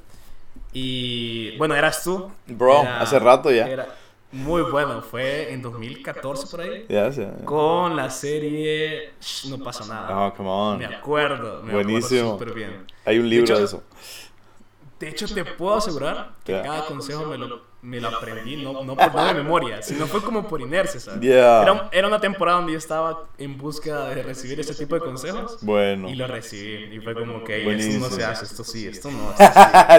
Y 0.72 1.56
bueno, 1.56 1.74
eras 1.76 2.02
tú. 2.02 2.30
Bro, 2.46 2.82
hace 2.82 3.18
rato 3.18 3.50
ya. 3.50 3.68
era 3.68 3.94
muy 4.32 4.60
bueno, 4.62 5.00
fue 5.02 5.52
en 5.52 5.62
2014 5.62 6.46
por 6.48 6.60
ahí. 6.60 6.84
Ya, 6.88 7.10
sí. 7.12 7.24
Con 7.44 7.96
la 7.96 8.10
serie 8.10 9.12
Shh, 9.20 9.46
No 9.50 9.64
pasa 9.64 9.86
nada. 9.86 10.26
Oh, 10.26 10.34
come 10.34 10.48
on. 10.50 10.78
Me 10.78 10.86
acuerdo, 10.86 11.62
me 11.62 11.72
Buenísimo. 11.72 12.32
acuerdo 12.32 12.38
súper 12.38 12.54
bien. 12.54 12.86
Hay 13.04 13.18
un 13.18 13.28
libro 13.30 13.44
hecho, 13.44 13.58
de 13.58 13.64
eso. 13.64 13.82
De 14.98 15.08
hecho, 15.08 15.26
te 15.32 15.44
puedo 15.44 15.76
asegurar 15.76 16.32
que 16.44 16.52
Ya. 16.52 16.62
cada 16.62 16.86
consejo 16.86 17.24
me 17.26 17.38
lo, 17.38 17.62
me 17.80 18.00
lo 18.00 18.08
aprendí, 18.08 18.56
no, 18.56 18.82
no 18.84 18.96
por 18.96 19.14
no 19.14 19.24
de 19.26 19.34
memoria, 19.34 19.82
sino 19.82 20.06
fue 20.06 20.20
como 20.22 20.46
por 20.48 20.60
inercia, 20.60 20.98
¿sabes? 21.00 21.20
Yeah. 21.20 21.62
Era, 21.62 21.88
era 21.92 22.08
una 22.08 22.20
temporada 22.20 22.58
donde 22.58 22.72
yo 22.72 22.78
estaba 22.78 23.24
en 23.38 23.56
búsqueda 23.56 24.08
de 24.10 24.22
recibir 24.22 24.58
ese 24.60 24.74
tipo 24.74 24.94
de 24.96 25.00
consejos. 25.00 25.58
Bueno. 25.62 26.08
Y 26.10 26.14
lo 26.16 26.26
recibí. 26.26 26.96
Y 26.96 27.00
fue 27.00 27.14
como 27.14 27.44
que 27.44 27.56
esto 27.58 27.64
Buenísimo. 27.66 28.08
no 28.08 28.14
se 28.14 28.24
hace, 28.24 28.44
esto 28.44 28.64
sí, 28.64 28.86
esto 28.86 29.10
no. 29.10 29.30
Esto 29.38 29.44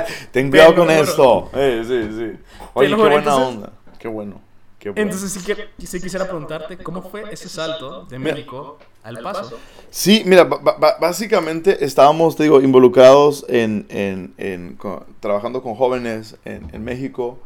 sí. 0.08 0.14
Ten 0.32 0.50
cuidado 0.50 0.76
con 0.76 0.88
juro. 0.88 1.02
esto. 1.02 1.50
Eh, 1.56 1.84
sí, 1.88 2.10
sí. 2.18 2.40
Oye, 2.74 2.90
qué 2.90 2.96
buena 2.96 3.16
entonces- 3.16 3.48
onda. 3.48 3.72
Qué 3.98 4.08
bueno. 4.08 4.42
Qué 4.78 4.90
bueno. 4.92 5.02
Entonces 5.02 5.32
sí, 5.34 5.44
que, 5.46 5.70
sí 5.86 6.00
quisiera 6.02 6.24
preguntarte 6.26 6.78
cómo 6.78 7.02
fue 7.02 7.26
ese 7.34 7.50
salto 7.50 8.06
de 8.06 8.18
México 8.18 8.78
al 9.04 9.18
paso. 9.20 9.58
Sí, 9.90 10.24
mira, 10.26 10.46
ba- 10.46 10.60
ba- 10.80 10.98
básicamente 11.02 11.84
estábamos, 11.84 12.38
te 12.38 12.44
digo, 12.44 12.62
involucrados 12.62 13.46
en, 13.50 13.86
en, 13.90 14.34
en 14.38 14.76
co- 14.76 15.06
trabajando 15.20 15.62
con 15.62 15.76
jóvenes 15.76 16.38
en, 16.46 16.70
en 16.74 16.84
México. 16.86 17.40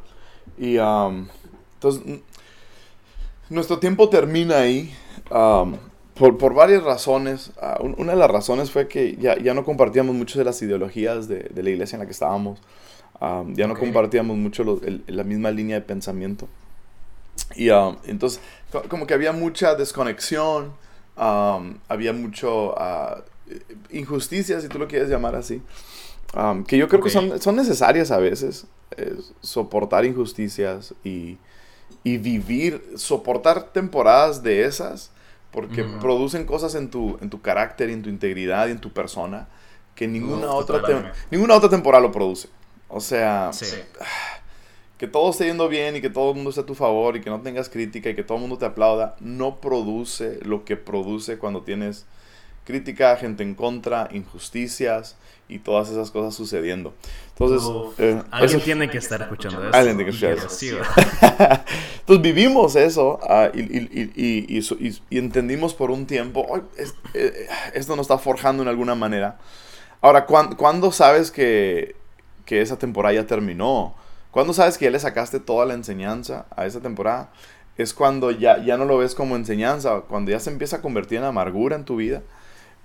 Y 0.58 0.78
um, 0.78 1.28
entonces, 1.76 2.04
nuestro 3.50 3.80
tiempo 3.80 4.10
termina 4.10 4.58
ahí 4.60 4.94
um, 5.32 5.76
por, 6.16 6.38
por 6.38 6.54
varias 6.54 6.84
razones. 6.84 7.52
Ah, 7.62 7.78
un- 7.82 7.96
una 7.98 8.14
de 8.14 8.20
las 8.20 8.30
razones 8.32 8.72
fue 8.72 8.88
que 8.88 9.16
ya, 9.18 9.38
ya 9.38 9.54
no 9.54 9.64
compartíamos 9.66 10.16
muchas 10.16 10.38
de 10.38 10.46
las 10.46 10.62
ideologías 10.62 11.28
de, 11.28 11.50
de 11.54 11.64
la 11.64 11.70
iglesia 11.70 11.96
en 11.96 12.00
la 12.02 12.06
que 12.06 12.12
estábamos. 12.12 12.60
Um, 13.22 13.54
ya 13.56 13.68
no 13.68 13.76
compartíamos 13.76 14.38
mucho 14.38 14.64
lo- 14.64 14.82
el- 14.84 15.04
la 15.08 15.24
misma 15.24 15.52
línea 15.52 15.76
de 15.78 15.82
pensamiento. 15.86 16.48
Y 17.56 17.70
um, 17.70 17.98
entonces, 18.06 18.42
co- 18.72 18.84
como 18.90 19.08
que 19.08 19.14
había 19.14 19.32
mucha 19.32 19.76
desconexión, 19.76 20.74
um, 21.18 21.78
había 21.88 22.14
mucho 22.14 22.76
ah, 22.78 23.24
injusticia, 23.92 24.60
si 24.62 24.68
tú 24.68 24.80
lo 24.80 24.88
quieres 24.88 25.10
llamar 25.10 25.36
así, 25.36 25.62
um, 26.36 26.63
que 26.63 26.78
yo 26.78 26.88
creo 26.88 27.02
que 27.02 27.10
son, 27.10 27.41
son 27.41 27.56
necesarias 27.56 28.12
a 28.12 28.17
veces, 28.17 28.65
es 28.98 29.34
soportar 29.41 30.06
injusticias 30.06 30.93
y, 31.04 31.38
y 32.04 32.17
vivir, 32.17 32.84
soportar 32.96 33.72
temporadas 33.74 34.43
de 34.43 34.65
esas, 34.65 35.12
porque 35.52 35.84
producen 36.00 36.46
cosas 36.46 36.76
en 36.76 36.89
tu, 36.89 37.17
en 37.22 37.30
tu 37.30 37.41
carácter, 37.41 37.89
en 37.89 38.02
tu 38.02 38.10
integridad 38.10 38.67
y 38.67 38.72
en 38.72 38.80
tu 38.80 38.91
persona 38.91 39.48
que 39.96 40.08
ninguna, 40.08 40.52
otra, 40.52 40.82
tem- 40.82 41.12
ninguna 41.30 41.56
otra 41.56 41.69
temporada 41.69 42.02
lo 42.02 42.12
produce. 42.12 42.50
O 42.89 43.00
sea, 43.00 43.52
Sí. 43.54 43.65
que 44.98 45.08
todo 45.08 45.30
esté 45.32 45.46
yendo 45.46 45.67
bien 45.69 45.96
y 45.96 46.02
que 46.02 46.10
todo 46.10 46.30
el 46.30 46.36
mundo 46.36 46.50
esté 46.50 46.62
a 46.62 46.65
tu 46.65 46.76
favor 46.76 47.15
y 47.15 47.22
que 47.22 47.30
no 47.30 47.41
tengas 47.41 47.69
crítica 47.69 48.10
y 48.10 48.15
que 48.15 48.24
todo 48.24 48.38
el 48.38 48.41
mundo 48.41 48.58
te 48.58 48.65
aplauda, 48.65 49.15
no 49.19 49.60
produce 49.60 50.39
lo 50.43 50.65
que 50.65 50.78
produce 50.78 51.38
cuando 51.38 51.62
tienes 51.63 52.06
crítica, 52.63 53.15
gente 53.17 53.43
en 53.43 53.56
contra, 53.56 54.10
injusticias 54.12 55.15
y 55.49 55.60
todas 55.60 55.89
esas 55.89 56.12
cosas 56.12 56.34
sucediendo. 56.34 56.93
Entonces, 57.30 57.69
eh, 57.97 58.21
alguien 58.32 58.62
tiene 58.62 58.89
que 58.89 58.97
estar 58.97 59.21
escuchando 59.21 59.67
eso. 59.67 59.76
Alguien 59.76 59.97
tiene 59.97 60.12
que 60.12 60.17
escuchar 60.17 60.45
eso. 60.45 60.78
Entonces 61.99 62.21
vivimos 62.21 62.76
eso 62.76 63.19
ah, 63.28 63.49
y, 63.54 65.17
entendimos 65.17 65.73
por 65.73 65.91
un 65.91 66.06
tiempo, 66.06 66.62
eh, 67.13 67.47
esto 67.73 67.95
nos 67.95 68.06
está 68.06 68.17
forjando 68.17 68.63
en 68.63 68.69
alguna 68.69 68.95
manera. 68.95 69.38
Ahora, 70.02 70.26
¿cuándo, 70.26 70.91
sabes 70.91 71.32
que, 71.32 71.95
que 72.45 72.62
esa 72.62 72.78
temporada 72.78 73.15
ya 73.15 73.26
terminó? 73.26 73.95
¿Cuándo 74.32 74.54
sabes 74.54 74.78
que 74.78 74.86
ya 74.86 74.91
le 74.91 74.99
sacaste 74.99 75.39
toda 75.39 75.65
la 75.65 75.76
enseñanza 75.76 76.45
a 76.56 76.65
esa 76.65 76.82
temporada? 76.82 77.32
Es 77.78 77.93
cuando 77.93 78.32
ya, 78.32 78.63
ya 78.63 78.78
no 78.78 78.86
lo 78.86 78.97
ves 78.97 79.15
como 79.15 79.36
enseñanza, 79.36 80.02
cuando 80.02 80.32
ya 80.32 80.39
se 80.39 80.49
empieza 80.49 80.78
a 80.78 80.82
convertir 80.82 81.19
en 81.19 81.23
amargura 81.23 81.76
en 81.76 81.86
tu 81.86 81.95
vida 81.95 82.21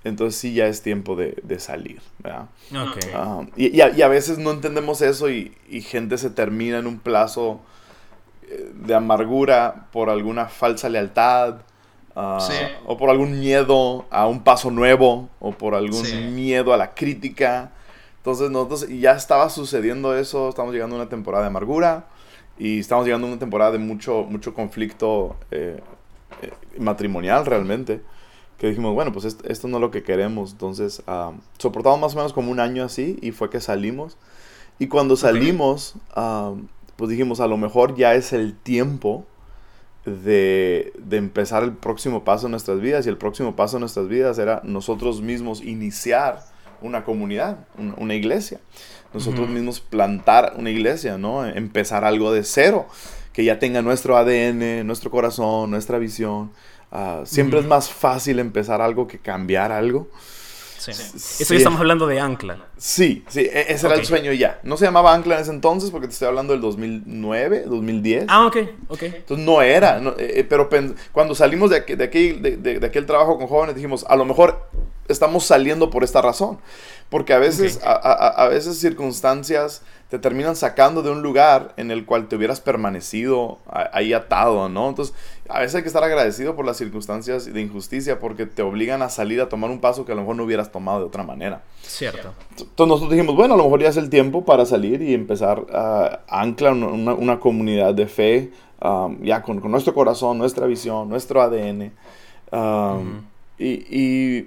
entonces 0.08 0.40
sí 0.40 0.54
ya 0.54 0.66
es 0.66 0.82
tiempo 0.82 1.16
de, 1.16 1.58
salir, 1.58 2.00
¿verdad? 2.18 2.46
Ah, 3.14 3.42
y, 3.56 3.80
a, 3.80 4.08
veces 4.08 4.38
no 4.38 4.50
entendemos 4.50 5.02
eso 5.02 5.30
y, 5.30 5.52
gente 5.82 6.18
se 6.18 6.30
termina 6.30 6.78
en 6.78 6.86
un 6.86 6.98
plazo 6.98 7.60
eh, 8.48 8.70
de 8.74 8.94
amargura 8.94 9.88
por 9.92 10.10
alguna 10.10 10.46
falsa 10.46 10.88
lealtad. 10.88 11.56
Ah, 12.20 12.40
o 12.84 12.96
por 12.96 13.10
algún 13.10 13.38
miedo 13.38 14.06
a 14.10 14.26
un 14.26 14.42
paso 14.42 14.72
nuevo, 14.72 15.28
o 15.38 15.52
por 15.52 15.76
algún 15.76 16.34
miedo 16.34 16.74
a 16.74 16.76
la 16.76 16.92
crítica. 16.92 17.70
Entonces 18.16 18.50
nosotros 18.50 18.88
ya 18.88 19.12
estaba 19.12 19.48
sucediendo 19.50 20.16
eso, 20.18 20.48
estamos 20.48 20.72
llegando 20.74 20.96
a 20.96 20.98
una 20.98 21.08
temporada 21.08 21.44
de 21.44 21.50
amargura 21.50 22.06
y 22.58 22.80
estamos 22.80 23.04
llegando 23.04 23.28
a 23.28 23.30
una 23.30 23.38
temporada 23.38 23.70
de 23.70 23.78
mucho, 23.78 24.24
mucho 24.28 24.52
conflicto 24.52 25.36
eh, 25.52 25.80
eh, 26.42 26.50
matrimonial 26.78 27.46
realmente 27.46 28.00
que 28.58 28.68
dijimos, 28.68 28.94
bueno, 28.94 29.12
pues 29.12 29.24
esto, 29.24 29.68
no 29.68 29.76
es 29.76 29.80
lo 29.80 29.90
que 29.90 30.02
queremos. 30.02 30.52
Entonces, 30.52 31.02
uh, 31.06 31.32
soportamos 31.58 32.00
más 32.00 32.14
o 32.14 32.16
menos 32.16 32.32
como 32.32 32.50
un 32.50 32.60
año 32.60 32.84
así 32.84 33.18
y 33.22 33.30
fue 33.30 33.50
que 33.50 33.60
salimos. 33.60 34.16
Y 34.78 34.88
cuando 34.88 35.16
salimos, 35.16 35.94
pues 36.96 37.10
dijimos, 37.10 37.40
a 37.40 37.46
lo 37.46 37.56
mejor 37.56 37.96
ya 37.96 38.14
es 38.14 38.32
el 38.32 38.54
tiempo 38.54 39.26
de, 40.04 40.92
de, 40.98 41.16
empezar 41.16 41.64
el 41.64 41.72
próximo 41.72 42.22
paso 42.24 42.46
en 42.46 42.52
nuestras 42.52 42.80
vidas. 42.80 43.06
Y 43.06 43.08
el 43.08 43.16
próximo 43.16 43.56
paso 43.56 43.76
en 43.76 43.80
nuestras 43.80 44.08
vidas 44.08 44.38
era 44.38 44.60
nosotros 44.64 45.20
mismos 45.20 45.62
iniciar 45.62 46.44
una 46.80 47.04
comunidad, 47.04 47.58
una, 47.76 48.14
iglesia. 48.14 48.60
Nosotros 49.12 49.48
mismos 49.48 49.80
plantar 49.80 50.54
una 50.56 50.70
iglesia, 50.70 51.18
¿no? 51.18 51.46
Empezar 51.46 52.04
algo 52.04 52.32
de 52.32 52.44
cero, 52.44 52.86
que 53.32 53.44
ya 53.44 53.58
tenga 53.58 53.82
nuestro 53.82 54.16
ADN, 54.16 54.86
nuestro 54.86 55.10
corazón, 55.10 55.70
nuestra 55.70 55.98
visión. 55.98 56.50
Ah, 56.90 57.22
siempre 57.24 57.60
es 57.60 57.66
más 57.66 57.90
fácil 57.90 58.38
empezar 58.38 58.80
algo 58.80 59.06
que 59.06 59.18
cambiar 59.18 59.72
algo. 59.72 60.08
Sí. 60.78 60.92
Eso 60.92 61.52
ya 61.52 61.58
estamos 61.58 61.80
hablando 61.80 62.06
de 62.06 62.20
Ancla. 62.20 62.66
Sí, 62.76 63.24
sí, 63.28 63.40
e-, 63.40 63.72
ese 63.72 63.86
era 63.86 63.96
el 63.96 64.06
sueño 64.06 64.32
ya. 64.32 64.60
No 64.62 64.76
se 64.76 64.84
llamaba 64.84 65.12
Ancla 65.12 65.34
en 65.34 65.42
ese 65.42 65.50
entonces 65.50 65.90
porque 65.90 66.06
te 66.06 66.12
estoy 66.12 66.28
hablando 66.28 66.52
del 66.52 66.62
2009, 66.62 67.64
2010. 67.66 68.26
Ah, 68.28 68.46
ok, 68.46 68.56
ok. 68.88 69.02
Entonces 69.02 69.44
no 69.44 69.60
era, 69.60 69.98
eh, 69.98 70.14
eh, 70.36 70.46
pero 70.48 70.70
cuando 71.12 71.34
salimos 71.34 71.70
de, 71.70 71.80
de, 71.80 72.04
aquel, 72.04 72.42
de, 72.42 72.56
de, 72.78 72.86
aquel 72.86 73.06
trabajo 73.06 73.36
con 73.36 73.48
jóvenes 73.48 73.74
dijimos, 73.74 74.06
a 74.08 74.16
lo 74.16 74.24
mejor 74.24 74.66
estamos 75.08 75.44
saliendo 75.44 75.90
por 75.90 76.04
esta 76.04 76.22
razón. 76.22 76.58
Porque 77.10 77.32
a 77.32 77.38
veces, 77.38 77.80
a, 77.82 77.92
a, 77.92 78.44
a 78.44 78.48
veces 78.48 78.78
circunstancias 78.78 79.82
te 80.10 80.18
terminan 80.18 80.56
sacando 80.56 81.02
de 81.02 81.10
un 81.10 81.22
lugar 81.22 81.72
en 81.76 81.90
el 81.90 82.06
cual 82.06 82.28
te 82.28 82.36
hubieras 82.36 82.60
permanecido 82.60 83.58
ahí 83.92 84.12
atado, 84.12 84.68
¿no? 84.68 84.88
Entonces, 84.88 85.14
a 85.48 85.60
veces 85.60 85.76
hay 85.76 85.82
que 85.82 85.88
estar 85.88 86.04
agradecido 86.04 86.54
por 86.54 86.66
las 86.66 86.76
circunstancias 86.76 87.52
de 87.52 87.60
injusticia 87.60 88.18
porque 88.18 88.44
te 88.46 88.62
obligan 88.62 89.00
a 89.02 89.08
salir 89.08 89.40
a 89.40 89.48
tomar 89.48 89.70
un 89.70 89.80
paso 89.80 90.04
que 90.04 90.12
a 90.12 90.14
lo 90.14 90.20
mejor 90.20 90.36
no 90.36 90.44
hubieras 90.44 90.70
tomado 90.70 91.00
de 91.00 91.06
otra 91.06 91.22
manera. 91.22 91.62
Cierto. 91.82 92.34
Entonces 92.50 92.86
nosotros 92.86 93.10
dijimos, 93.10 93.34
bueno, 93.34 93.54
a 93.54 93.56
lo 93.56 93.64
mejor 93.64 93.80
ya 93.80 93.88
es 93.88 93.96
el 93.96 94.10
tiempo 94.10 94.44
para 94.44 94.66
salir 94.66 95.00
y 95.00 95.14
empezar 95.14 95.64
a 95.72 96.20
anclar 96.28 96.74
una, 96.74 97.40
comunidad 97.40 97.94
de 97.94 98.06
fe, 98.06 98.50
um, 98.82 99.22
ya 99.22 99.42
con, 99.42 99.62
nuestro 99.70 99.94
corazón, 99.94 100.36
nuestra 100.36 100.66
visión, 100.66 101.08
nuestro 101.08 101.40
ADN. 101.40 101.92
Um, 102.52 103.22
y, 103.58 104.46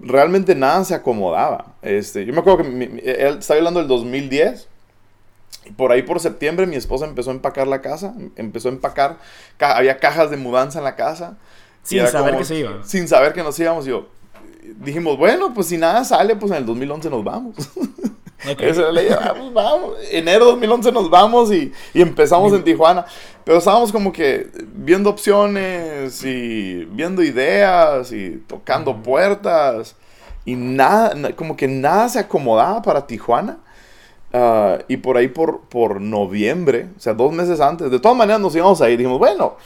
realmente 0.00 0.54
nada 0.54 0.84
se 0.84 0.94
acomodaba. 0.94 1.74
Este, 1.82 2.24
yo 2.24 2.32
me 2.32 2.40
acuerdo 2.40 2.62
que 2.62 3.02
él 3.04 3.38
estaba 3.38 3.58
hablando 3.58 3.80
del 3.80 3.88
2010 3.88 4.68
por 5.76 5.92
ahí 5.92 6.02
por 6.02 6.20
septiembre 6.20 6.66
mi 6.66 6.76
esposa 6.76 7.06
empezó 7.06 7.30
a 7.30 7.34
empacar 7.34 7.66
la 7.66 7.80
casa, 7.80 8.14
empezó 8.36 8.68
a 8.68 8.72
empacar, 8.72 9.18
había 9.58 9.98
cajas 9.98 10.30
de 10.30 10.36
mudanza 10.36 10.78
en 10.78 10.84
la 10.84 10.96
casa. 10.96 11.38
Sin 11.82 12.06
saber 12.06 12.36
que 12.36 12.44
se 12.44 12.56
iba. 12.56 12.84
Sin 12.84 13.08
saber 13.08 13.32
que 13.32 13.42
nos 13.42 13.58
íbamos, 13.58 13.84
yo 13.84 14.08
dijimos, 14.76 15.18
bueno, 15.18 15.52
pues 15.54 15.68
si 15.68 15.76
nada 15.76 16.04
sale, 16.04 16.36
pues 16.36 16.52
en 16.52 16.58
el 16.58 16.66
2011 16.66 17.10
nos 17.10 17.24
vamos. 17.24 17.56
Esa 18.58 18.90
era 18.90 19.34
pues 19.34 19.52
vamos. 19.52 19.94
Enero 20.10 20.46
2011 20.46 20.90
nos 20.90 21.08
vamos 21.08 21.52
y, 21.52 21.72
y 21.94 22.02
empezamos 22.02 22.52
en 22.52 22.64
Tijuana. 22.64 23.06
Pero 23.44 23.58
estábamos 23.58 23.92
como 23.92 24.12
que 24.12 24.50
viendo 24.74 25.10
opciones 25.10 26.24
y 26.24 26.84
viendo 26.86 27.22
ideas 27.22 28.10
y 28.12 28.42
tocando 28.48 29.00
puertas. 29.00 29.94
Y 30.44 30.56
nada, 30.56 31.32
como 31.36 31.56
que 31.56 31.68
nada 31.68 32.08
se 32.08 32.18
acomodaba 32.18 32.82
para 32.82 33.06
Tijuana. 33.06 33.58
Ah, 34.32 34.78
y 34.88 34.96
por 34.96 35.16
ahí 35.18 35.28
por, 35.28 35.60
por 35.62 36.00
noviembre, 36.00 36.88
o 36.96 37.00
sea, 37.00 37.12
dos 37.12 37.32
meses 37.32 37.60
antes, 37.60 37.90
de 37.90 38.00
todas 38.00 38.16
maneras 38.16 38.40
nos 38.40 38.54
íbamos 38.56 38.80
a 38.80 38.88
ir. 38.88 38.96
Dijimos, 38.96 39.18
bueno, 39.18 39.56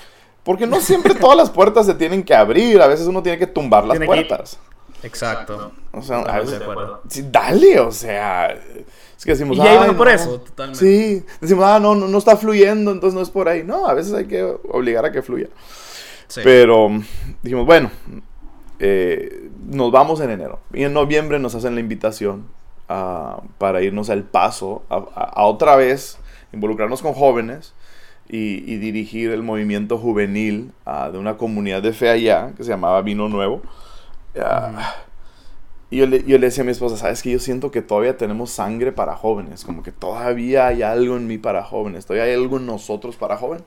porque 0.43 0.67
no 0.67 0.81
siempre 0.81 1.15
todas 1.21 1.37
las 1.37 1.51
puertas 1.51 1.87
se 1.87 1.95
tienen 1.95 2.25
que 2.25 2.35
abrir, 2.35 2.81
a 2.81 2.89
veces 2.89 3.07
uno 3.07 3.23
tiene 3.23 3.39
que 3.39 3.47
tumbar 3.47 3.85
las 3.85 3.99
puertas. 4.01 4.59
Exacto. 5.03 5.71
O 5.93 6.03
sea, 6.03 6.19
a 6.21 6.41
veces, 6.41 6.61
sí, 7.09 7.27
dale, 7.31 7.79
o 7.79 7.93
sea, 7.93 8.49
es 9.17 9.25
que 9.25 9.33
decimos, 9.33 9.57
y 9.57 9.61
ahí 9.61 9.93
por 9.95 10.09
eso, 10.09 10.41
totalmente. 10.41 10.85
Sí, 10.85 11.25
decimos, 11.41 11.65
ah, 11.65 11.79
no, 11.79 11.95
no, 11.95 12.09
no, 12.09 12.19
está 12.19 12.37
fluyendo, 12.37 12.91
entonces 12.91 13.15
no 13.15 13.23
es 13.23 13.31
por 13.31 13.49
ahí. 13.49 13.63
No, 13.63 13.87
a 13.87 13.95
veces 13.95 14.13
hay 14.15 14.27
que 14.27 14.43
obligar 14.43 15.05
a 15.05 15.13
que 15.13 15.23
fluya. 15.23 15.49
Pero 16.43 16.91
dijimos, 17.43 17.67
bueno, 17.67 17.91
eh, 18.81 19.49
nos 19.65 19.93
vamos 19.93 20.21
en 20.21 20.31
enero. 20.31 20.59
Y 20.73 20.83
en 20.83 20.93
noviembre 20.93 21.39
nos 21.39 21.55
hacen 21.55 21.75
la 21.75 21.81
invitación 21.81 22.56
para 22.87 23.83
irnos 23.83 24.11
al 24.11 24.25
paso, 24.25 24.83
a, 24.89 25.45
otra 25.45 25.77
vez 25.77 26.19
involucrarnos 26.53 27.03
con 27.03 27.13
jóvenes 27.15 27.75
y, 28.29 28.77
dirigir 28.77 29.31
el 29.31 29.43
movimiento 29.43 29.99
juvenil 29.99 30.73
de 31.13 31.19
una 31.19 31.37
comunidad 31.37 31.83
de 31.83 31.93
fe 31.93 32.09
allá 32.09 32.53
que 32.57 32.65
se 32.65 32.71
llamaba 32.71 33.03
Vino 33.03 33.29
Nuevo. 33.29 33.63
Y 35.89 35.99
yo 35.99 36.07
le, 36.07 36.25
yo 36.25 36.39
le, 36.39 36.47
decía 36.47 36.63
a 36.63 36.65
mi 36.65 36.73
esposa, 36.73 36.97
sabes 36.97 37.23
que 37.23 37.31
yo 37.31 37.39
siento 37.39 37.71
que 37.71 37.81
todavía 37.81 38.17
tenemos 38.17 38.51
sangre 38.51 38.91
para 38.91 39.15
jóvenes, 39.15 39.65
como 39.65 39.85
que 39.85 39.93
todavía 39.93 40.67
hay 40.67 40.83
algo 40.83 41.17
en 41.17 41.29
mí 41.29 41.39
para 41.39 41.63
jóvenes, 41.63 42.07
todavía 42.07 42.25
hay 42.25 42.35
algo 42.35 42.57
en 42.57 42.67
nosotros 42.67 43.17
para 43.17 43.37
jóvenes. 43.37 43.65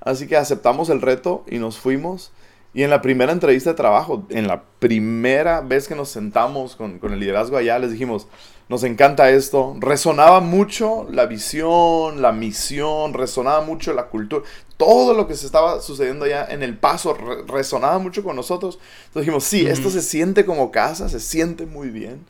Así 0.00 0.26
que 0.26 0.36
aceptamos 0.36 0.90
el 0.90 1.00
reto 1.00 1.44
y 1.48 1.58
nos 1.58 1.78
fuimos. 1.78 2.32
Y 2.74 2.82
en 2.82 2.90
la 2.90 3.00
primera 3.00 3.32
entrevista 3.32 3.70
de 3.70 3.76
trabajo, 3.76 4.26
en 4.30 4.48
la 4.48 4.64
primera 4.80 5.60
vez 5.60 5.86
que 5.86 5.94
nos 5.94 6.08
sentamos 6.08 6.74
con, 6.74 6.98
con, 6.98 7.12
el 7.12 7.20
liderazgo 7.20 7.56
allá, 7.56 7.78
les 7.78 7.92
dijimos, 7.92 8.26
nos 8.68 8.82
encanta 8.82 9.30
esto. 9.30 9.76
Resonaba 9.78 10.40
mucho 10.40 11.06
la 11.10 11.26
visión, 11.26 12.20
la 12.20 12.32
misión, 12.32 13.14
resonaba 13.14 13.60
mucho 13.60 13.92
la 13.92 14.06
cultura. 14.06 14.44
Todo 14.76 15.14
lo 15.14 15.28
que 15.28 15.36
se 15.36 15.46
estaba 15.46 15.80
sucediendo 15.80 16.24
allá 16.24 16.46
en 16.50 16.62
el 16.62 16.76
paso 16.76 17.14
resonaba 17.46 17.98
mucho 17.98 18.24
con 18.24 18.34
nosotros. 18.34 18.78
Entonces 19.06 19.22
dijimos, 19.22 19.44
sí, 19.44 19.66
esto 19.66 19.90
se 19.90 20.02
siente 20.02 20.44
como 20.44 20.70
casa, 20.70 21.08
se 21.08 21.20
siente 21.20 21.66
muy 21.66 21.90
bien. 21.90 22.24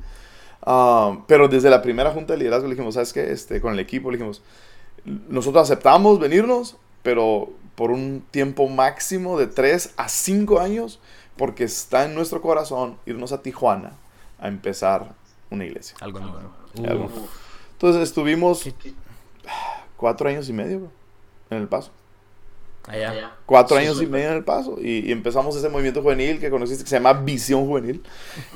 Ah, 0.66 1.18
pero 1.26 1.48
desde 1.48 1.70
la 1.70 1.82
primera 1.82 2.10
junta 2.10 2.32
de 2.32 2.40
liderazgo 2.40 2.66
le 2.66 2.74
dijimos, 2.74 2.94
¿sabes 2.94 3.12
qué? 3.12 3.30
Este, 3.30 3.60
con 3.60 3.72
el 3.72 3.80
equipo 3.80 4.10
le 4.10 4.18
dijimos, 4.18 4.42
nosotros 5.04 5.62
aceptamos 5.62 6.18
venirnos, 6.18 6.76
pero 7.02 7.50
por 7.74 7.90
un 7.90 8.24
tiempo 8.30 8.68
máximo 8.68 9.38
de 9.38 9.46
3 9.46 9.94
a 9.96 10.08
5 10.08 10.60
años, 10.60 11.00
porque 11.36 11.64
está 11.64 12.04
en 12.04 12.14
nuestro 12.14 12.40
corazón 12.40 12.98
irnos 13.06 13.32
a 13.32 13.42
Tijuana 13.42 13.92
a 14.38 14.48
empezar 14.48 15.14
una 15.50 15.64
iglesia. 15.64 15.96
Algo 16.00 16.20
nuevo. 16.20 17.10
Entonces 17.72 18.02
estuvimos 18.02 18.68
cuatro 19.96 20.28
años 20.28 20.48
y 20.48 20.52
medio 20.52 20.90
en 21.50 21.58
el 21.58 21.68
paso. 21.68 21.90
Allá. 22.86 23.32
Cuatro 23.46 23.78
años 23.78 24.00
y 24.02 24.06
medio 24.06 24.28
en 24.28 24.36
el 24.36 24.44
paso. 24.44 24.76
Y, 24.78 25.10
empezamos 25.10 25.56
ese 25.56 25.68
movimiento 25.68 26.02
juvenil 26.02 26.38
que 26.38 26.50
conociste 26.50 26.84
que 26.84 26.90
se 26.90 26.96
llama 26.96 27.14
Visión 27.14 27.66
Juvenil. 27.66 28.02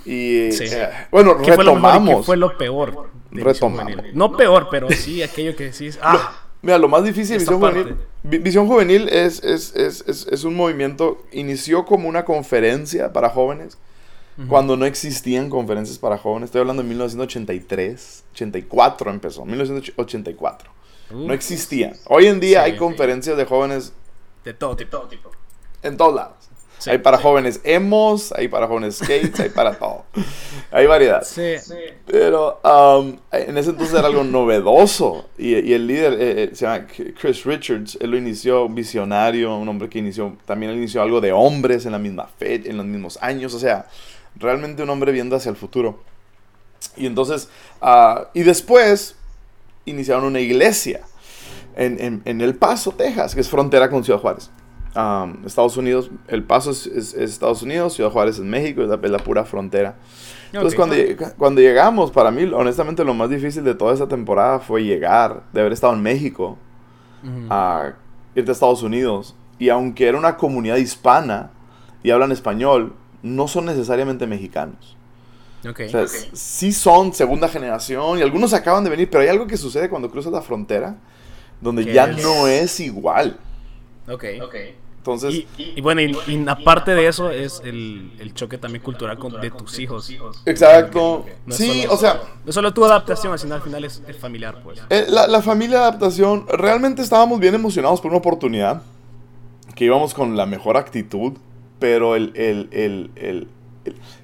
Y 0.04 0.50
eh, 0.50 0.90
bueno, 1.10 1.34
retomamos. 1.34 2.18
¿Qué 2.18 2.22
fue 2.24 2.36
lo 2.36 2.56
peor? 2.58 3.10
retomamos. 3.30 4.04
No 4.12 4.36
peor, 4.36 4.68
pero 4.70 4.90
sí 4.90 5.22
aquello 5.22 5.56
que 5.56 5.64
decís. 5.64 5.98
Ah, 6.02 6.47
Mira, 6.62 6.78
lo 6.78 6.88
más 6.88 7.04
difícil 7.04 7.38
de 7.38 7.38
Visión 7.38 7.60
Juvenil. 7.60 7.96
Visión 8.22 8.66
Juvenil 8.66 9.08
es, 9.08 9.42
es, 9.44 9.74
es, 9.76 10.04
es, 10.06 10.44
un 10.44 10.56
movimiento. 10.56 11.22
Inició 11.32 11.84
como 11.84 12.08
una 12.08 12.24
conferencia 12.24 13.12
para 13.12 13.30
jóvenes. 13.30 13.78
Cuando 14.48 14.76
no 14.76 14.86
existían 14.86 15.50
conferencias 15.50 15.98
para 15.98 16.16
jóvenes. 16.16 16.48
Estoy 16.48 16.60
hablando 16.60 16.84
de 16.84 16.88
1983. 16.88 18.24
84 18.32 19.10
empezó. 19.10 19.44
1984. 19.44 20.70
no 21.10 21.32
existían. 21.32 21.94
Hoy 22.06 22.26
en 22.26 22.38
día 22.38 22.62
hay 22.62 22.76
conferencias 22.76 23.36
de 23.36 23.44
jóvenes 23.44 23.92
de 24.44 24.54
todo 24.54 24.76
tipo. 24.76 25.30
En 25.82 25.96
todos 25.96 26.14
lados. 26.14 26.47
Hay 26.86 26.98
para 26.98 27.18
jóvenes 27.18 27.60
emos, 27.64 28.32
hay 28.32 28.48
para 28.48 28.66
jóvenes 28.66 28.96
skates, 28.96 29.40
hay 29.40 29.48
para 29.48 29.78
todo. 29.78 30.04
Hay 30.70 30.86
variedad. 30.86 31.22
Sí. 31.24 31.54
Pero 32.06 32.60
um, 32.62 33.16
en 33.32 33.58
ese 33.58 33.70
entonces 33.70 33.98
era 33.98 34.06
algo 34.06 34.24
novedoso. 34.24 35.28
Y, 35.38 35.72
el 35.72 35.86
líder 35.86 36.12
eh, 36.14 36.42
eh, 36.44 36.50
se 36.52 36.66
llama 36.66 36.86
Chris 36.86 37.44
Richards. 37.44 37.98
Él 38.00 38.10
lo 38.10 38.16
inició, 38.16 38.66
un 38.66 38.74
visionario, 38.74 39.56
un 39.56 39.68
hombre 39.68 39.88
que 39.88 39.98
inició, 39.98 40.36
también 40.44 40.72
inició 40.72 41.02
algo 41.02 41.20
de 41.20 41.32
hombres 41.32 41.86
en 41.86 41.92
la 41.92 41.98
misma 41.98 42.26
fe, 42.26 42.62
en 42.64 42.76
los 42.76 42.86
mismos 42.86 43.18
años. 43.20 43.54
O 43.54 43.58
sea, 43.58 43.86
realmente 44.36 44.82
un 44.82 44.90
hombre 44.90 45.12
viendo 45.12 45.36
hacia 45.36 45.50
el 45.50 45.56
futuro. 45.56 46.00
Y 46.96 47.06
entonces, 47.06 47.48
uh, 47.82 48.26
y 48.34 48.42
después 48.42 49.16
iniciaron 49.84 50.24
una 50.24 50.40
iglesia 50.40 51.00
en, 51.76 52.22
en, 52.24 52.40
El 52.40 52.56
Paso, 52.56 52.92
Texas, 52.92 53.34
que 53.34 53.40
es 53.40 53.48
frontera 53.48 53.88
con 53.88 54.02
Ciudad 54.04 54.18
Juárez. 54.18 54.50
Estados 55.44 55.76
Unidos, 55.76 56.10
El 56.26 56.42
Paso 56.42 56.72
es, 56.72 56.86
Estados 56.86 57.62
Unidos, 57.62 57.94
Ciudad 57.94 58.10
Juárez 58.10 58.38
es 58.38 58.44
México, 58.44 58.82
es 58.82 58.88
la, 58.88 59.18
pura 59.18 59.44
frontera. 59.44 59.96
Entonces, 60.46 60.74
cuando, 60.74 60.96
cuando 61.36 61.60
llegamos, 61.60 62.10
para 62.10 62.30
mí, 62.30 62.44
honestamente, 62.44 63.04
lo 63.04 63.14
más 63.14 63.30
difícil 63.30 63.62
de 63.62 63.74
toda 63.74 63.94
esa 63.94 64.08
temporada 64.08 64.58
fue 64.58 64.82
llegar, 64.82 65.44
de 65.52 65.60
haber 65.60 65.72
estado 65.72 65.92
en 65.92 66.02
México, 66.02 66.58
a 67.48 67.92
irte 68.34 68.50
a 68.50 68.52
Estados 68.52 68.82
Unidos. 68.82 69.36
Y 69.58 69.68
aunque 69.68 70.08
era 70.08 70.18
una 70.18 70.36
comunidad 70.36 70.76
hispana 70.76 71.50
y 72.02 72.10
hablan 72.10 72.32
español, 72.32 72.94
no 73.22 73.46
son 73.46 73.66
necesariamente 73.66 74.26
mexicanos. 74.26 74.96
Okay, 75.68 75.88
o 75.88 75.90
sea, 75.90 76.06
sí 76.06 76.72
son 76.72 77.12
segunda 77.12 77.48
generación 77.48 78.18
y 78.18 78.22
algunos 78.22 78.54
acaban 78.54 78.84
de 78.84 78.90
venir, 78.90 79.10
pero 79.10 79.22
hay 79.22 79.28
algo 79.28 79.46
que 79.48 79.56
sucede 79.56 79.88
cuando 79.88 80.08
cruzas 80.08 80.32
la 80.32 80.40
frontera 80.40 80.96
donde 81.60 81.84
ya 81.92 82.06
no 82.06 82.46
es 82.46 82.78
igual. 82.78 83.38
Ok. 84.08 84.24
okay. 84.42 84.74
Entonces, 84.98 85.44
y, 85.56 85.80
bueno, 85.80 86.02
y, 86.02 86.44
aparte 86.48 86.94
de 86.94 87.06
eso 87.06 87.30
es 87.30 87.62
el, 87.64 88.12
el 88.18 88.34
choque 88.34 88.58
también 88.58 88.82
cultural 88.82 89.16
con, 89.16 89.40
de 89.40 89.50
tus 89.50 89.78
hijos. 89.78 90.12
Exacto. 90.44 91.24
sí, 91.48 91.86
o 91.88 91.96
sea... 91.96 92.20
No 92.44 92.52
solo 92.52 92.74
tu 92.74 92.84
adaptación, 92.84 93.38
sino 93.38 93.54
al 93.54 93.62
final 93.62 93.84
es, 93.84 94.02
familiar, 94.20 94.60
pues. 94.62 94.80
Eh, 94.90 95.06
la, 95.08 95.26
la 95.26 95.40
familia 95.40 95.78
de 95.78 95.84
adaptación, 95.84 96.46
realmente 96.48 97.00
estábamos 97.00 97.40
bien 97.40 97.54
emocionados 97.54 98.00
por 98.00 98.10
una 98.10 98.18
oportunidad, 98.18 98.82
que 99.74 99.84
íbamos 99.84 100.12
con 100.12 100.36
la 100.36 100.44
mejor 100.44 100.76
actitud, 100.76 101.34
pero 101.78 102.16
el, 102.16 102.32
el, 102.34 102.68
el, 102.72 103.10
el 103.16 103.48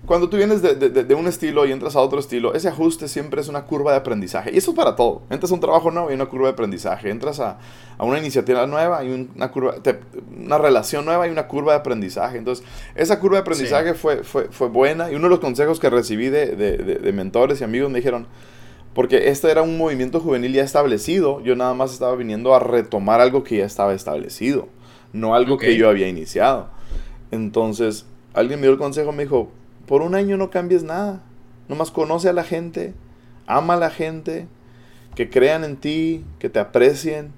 cuando 0.07 0.29
tú 0.29 0.37
vienes 0.37 0.63
de, 0.63 1.15
un 1.15 1.27
estilo 1.27 1.65
y 1.67 1.73
entras 1.73 1.97
a 1.97 2.01
otro 2.01 2.19
estilo, 2.19 2.55
ese 2.55 2.69
ajuste 2.69 3.09
siempre 3.09 3.41
es 3.41 3.49
una 3.49 3.65
curva 3.65 3.93
de 3.93 3.99
aprendizaje. 3.99 4.51
Y 4.53 4.59
eso 4.59 4.73
es 4.73 4.77
para 4.77 4.97
todo. 4.97 5.23
Entras 5.31 5.51
a 5.51 5.55
un 5.55 5.61
trabajo 5.61 5.91
nuevo 5.91 6.11
y 6.11 6.15
una 6.15 6.27
curva 6.27 6.49
de 6.49 6.53
aprendizaje. 6.53 7.11
Entras 7.11 7.41
a, 7.41 7.59
una 7.99 8.19
iniciativa 8.19 8.67
nueva 8.67 9.05
y 9.05 9.29
una, 9.35 9.51
curva, 9.51 9.77
una 10.37 10.59
relación 10.59 11.05
nueva 11.05 11.27
y 11.27 11.31
una 11.31 11.47
curva 11.47 11.73
de 11.73 11.79
aprendizaje. 11.79 12.39
Entonces, 12.39 12.65
esa 12.95 13.19
curva 13.19 13.37
de 13.37 13.43
aprendizaje 13.43 13.95
fue, 13.95 14.25
fue, 14.25 14.49
fue, 14.51 14.69
buena. 14.69 15.11
Y 15.11 15.15
uno 15.15 15.25
de 15.25 15.31
los 15.31 15.41
consejos 15.41 15.81
que 15.81 15.91
recibí 15.91 16.29
de, 16.29 17.13
mentores 17.15 17.61
y 17.61 17.65
amigos 17.65 17.91
me 17.91 17.99
dijeron, 17.99 18.27
porque 18.95 19.29
este 19.29 19.51
era 19.51 19.63
un 19.63 19.77
movimiento 19.79 20.21
juvenil 20.21 20.53
ya 20.53 20.63
establecido, 20.63 21.41
yo 21.43 21.57
nada 21.57 21.75
más 21.75 21.93
estaba 21.93 22.15
viniendo 22.15 22.55
a 22.55 22.61
retomar 22.61 23.21
algo 23.21 23.43
que 23.43 23.59
ya 23.59 23.65
estaba 23.65 23.93
establecido, 23.95 24.69
no 25.13 25.35
algo 25.35 25.59
que 25.59 25.77
yo 25.77 25.89
había 25.89 26.09
iniciado. 26.09 26.71
Entonces, 27.31 28.07
alguien 28.35 28.61
me 28.61 28.67
dio 28.67 28.73
el 28.73 28.79
consejo, 28.79 29.13
me 29.13 29.23
dijo, 29.23 29.51
por 29.87 30.03
un 30.03 30.15
año 30.15 30.37
no 30.37 30.51
cambies 30.51 30.83
nada. 30.83 31.23
Nomás 31.69 31.91
conoce 31.91 32.29
a 32.29 32.33
la 32.33 32.45
gente, 32.45 32.95
ama 33.47 33.75
a 33.75 33.79
la 33.79 33.91
gente, 33.91 34.49
que 35.15 35.31
crean 35.31 35.65
en 35.65 35.77
ti, 35.77 36.25
que 36.39 36.51
te 36.51 36.59
aprecien. 36.59 37.33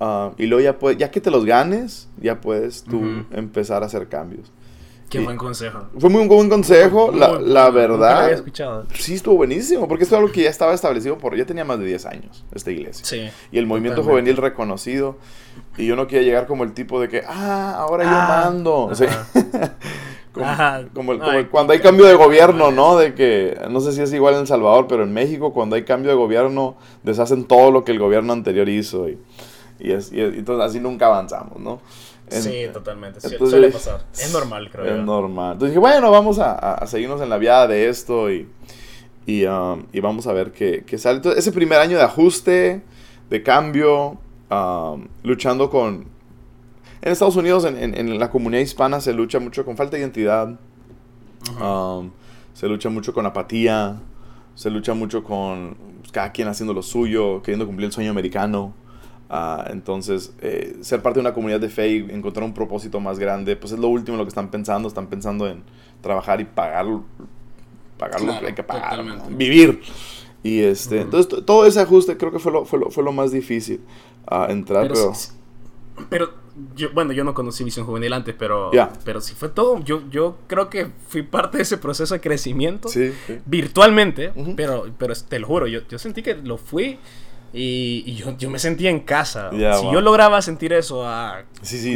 Ah, 0.00 0.32
y 0.36 0.46
luego 0.46 0.62
ya, 0.62 0.78
puedes, 0.78 0.98
ya 0.98 1.10
que 1.10 1.20
te 1.20 1.30
los 1.30 1.44
ganes, 1.44 2.08
ya 2.20 2.40
puedes 2.40 2.82
tú 2.84 3.24
empezar 3.32 3.82
a 3.82 3.86
hacer 3.86 4.08
cambios. 4.08 4.50
Qué 5.08 5.20
buen 5.20 5.38
consejo. 5.38 5.86
Fue 5.98 6.10
muy 6.10 6.22
un 6.22 6.28
buen 6.28 6.50
consejo, 6.50 7.10
la, 7.12 7.40
la, 7.40 7.70
verdad. 7.70 8.24
había 8.24 8.36
escuchado. 8.36 8.86
Sí, 8.94 9.14
estuvo 9.14 9.36
buenísimo, 9.36 9.88
porque 9.88 10.04
esto 10.04 10.16
es 10.16 10.18
algo 10.20 10.30
que 10.30 10.42
ya 10.42 10.50
estaba 10.50 10.74
establecido 10.74 11.16
por, 11.16 11.34
ya 11.34 11.46
tenía 11.46 11.64
más 11.64 11.78
de 11.78 11.86
10 11.86 12.06
años, 12.06 12.44
esta 12.52 12.70
iglesia. 12.70 13.06
Sí. 13.06 13.30
Y 13.50 13.58
el 13.58 13.66
movimiento 13.66 14.02
juvenil 14.02 14.36
reconocido. 14.36 15.16
Y 15.78 15.86
yo 15.86 15.96
no 15.96 16.06
quería 16.06 16.24
llegar 16.24 16.46
como 16.46 16.62
el 16.64 16.72
tipo 16.72 17.00
de 17.00 17.08
que, 17.08 17.22
ah, 17.26 17.76
ahora 17.78 18.04
yo 18.04 18.10
ah, 18.12 18.44
mando. 18.44 18.90
Como, 20.94 21.12
cuando 21.50 21.72
hay 21.72 21.80
cambio 21.80 22.06
de 22.06 22.14
gobierno, 22.14 22.70
¿no? 22.70 22.96
De 22.96 23.14
que, 23.14 23.58
no 23.70 23.80
sé 23.80 23.92
si 23.92 24.02
es 24.02 24.12
igual 24.12 24.34
en 24.34 24.40
El 24.40 24.46
Salvador, 24.46 24.86
pero 24.88 25.02
en 25.02 25.12
México 25.12 25.52
cuando 25.52 25.76
hay 25.76 25.84
cambio 25.84 26.10
de 26.10 26.16
gobierno 26.16 26.76
deshacen 27.02 27.44
todo 27.44 27.70
lo 27.70 27.84
que 27.84 27.92
el 27.92 27.98
gobierno 27.98 28.32
anterior 28.32 28.68
hizo 28.68 29.08
y, 29.08 29.18
y, 29.78 29.92
es, 29.92 30.12
y, 30.12 30.20
entonces 30.20 30.70
así 30.70 30.80
nunca 30.80 31.06
avanzamos, 31.06 31.58
¿no? 31.58 31.80
sí, 32.28 32.66
totalmente. 32.72 33.20
suele 33.20 33.70
pasar. 33.70 34.04
Es 34.12 34.32
normal, 34.32 34.68
creo. 34.70 34.96
Es 34.96 35.04
normal. 35.04 35.52
Entonces 35.52 35.70
dije, 35.70 35.80
bueno, 35.80 36.10
vamos 36.10 36.38
a, 36.38 36.52
a, 36.52 36.86
seguirnos 36.86 37.20
en 37.20 37.30
la 37.30 37.38
viada 37.38 37.66
de 37.66 37.88
esto 37.88 38.30
y, 38.30 38.48
y, 39.26 39.44
um, 39.46 39.84
y 39.92 40.00
vamos 40.00 40.26
a 40.26 40.32
ver 40.32 40.52
qué, 40.52 40.84
qué, 40.86 40.98
sale. 40.98 41.16
Entonces, 41.16 41.40
ese 41.40 41.52
primer 41.52 41.78
año 41.78 41.96
de 41.96 42.04
ajuste, 42.04 42.82
de 43.30 43.42
cambio, 43.42 44.18
um, 44.50 45.06
luchando 45.22 45.70
con, 45.70 46.06
en 47.00 47.12
Estados 47.12 47.36
Unidos, 47.36 47.64
en, 47.64 47.76
en, 47.76 48.18
la 48.18 48.30
comunidad 48.30 48.62
hispana, 48.62 49.00
se 49.00 49.12
lucha 49.12 49.38
mucho 49.38 49.64
con 49.64 49.76
falta 49.76 49.96
de 49.96 50.02
identidad. 50.02 50.58
Um, 51.60 52.10
se 52.54 52.66
lucha 52.68 52.90
mucho 52.90 53.14
con 53.14 53.24
apatía. 53.26 54.00
Se 54.54 54.70
lucha 54.70 54.94
mucho 54.94 55.22
con 55.22 55.76
pues, 56.00 56.10
cada 56.10 56.32
quien 56.32 56.48
haciendo 56.48 56.74
lo 56.74 56.82
suyo, 56.82 57.40
queriendo 57.42 57.66
cumplir 57.66 57.86
el 57.86 57.92
sueño 57.92 58.10
americano. 58.10 58.74
Uh, 59.30 59.70
entonces, 59.70 60.32
eh, 60.40 60.78
ser 60.80 61.02
parte 61.02 61.18
de 61.18 61.20
una 61.20 61.34
comunidad 61.34 61.60
de 61.60 61.68
fe 61.68 61.88
y 61.88 61.96
encontrar 62.10 62.44
un 62.44 62.54
propósito 62.54 62.98
más 62.98 63.18
grande, 63.18 63.54
pues 63.56 63.72
es 63.72 63.78
lo 63.78 63.88
último 63.88 64.14
en 64.14 64.18
lo 64.18 64.24
que 64.24 64.30
están 64.30 64.50
pensando. 64.50 64.88
Están 64.88 65.06
pensando 65.06 65.46
en 65.46 65.62
trabajar 66.00 66.40
y 66.40 66.44
pagar, 66.44 66.86
pagar 67.96 68.20
lo 68.22 68.40
que 68.40 68.46
hay 68.46 68.54
que 68.54 68.64
pagar, 68.64 69.04
vivir. 69.30 69.80
Y 70.42 70.60
este, 70.60 71.02
entonces 71.02 71.44
todo 71.44 71.66
ese 71.66 71.80
ajuste 71.80 72.16
creo 72.16 72.32
que 72.32 72.38
fue 72.38 72.52
lo, 72.52 72.64
fue 72.64 72.78
lo, 72.78 72.90
fue 72.90 73.04
lo 73.04 73.12
más 73.12 73.32
difícil 73.32 73.80
a 74.26 74.46
uh, 74.46 74.50
entrar, 74.50 74.88
pero, 74.88 75.12
pero 76.08 76.47
yo, 76.74 76.90
bueno, 76.92 77.12
yo 77.12 77.24
no 77.24 77.34
conocí 77.34 77.64
Visión 77.64 77.86
Juvenil 77.86 78.12
antes, 78.12 78.34
pero, 78.38 78.70
pero 79.04 79.20
sí 79.20 79.34
fue 79.34 79.48
todo. 79.48 79.82
Yo, 79.84 80.02
yo 80.10 80.38
creo 80.46 80.70
que 80.70 80.88
fui 81.08 81.22
parte 81.22 81.58
de 81.58 81.62
ese 81.62 81.78
proceso 81.78 82.14
de 82.14 82.20
crecimiento 82.20 82.88
virtualmente, 83.46 84.32
pero, 84.56 84.86
pero 84.98 85.14
te 85.14 85.38
lo 85.38 85.46
juro, 85.46 85.66
yo, 85.66 85.80
yo 85.88 85.98
sentí 85.98 86.22
que 86.22 86.34
lo 86.34 86.58
fui 86.58 86.98
y, 87.52 88.14
yo, 88.14 88.36
yo, 88.36 88.50
me 88.50 88.58
sentía 88.58 88.90
en 88.90 89.00
casa. 89.00 89.50
si 89.50 89.90
yo 89.90 90.00
lograba 90.00 90.42
sentir 90.42 90.72
eso 90.72 91.06
a 91.06 91.44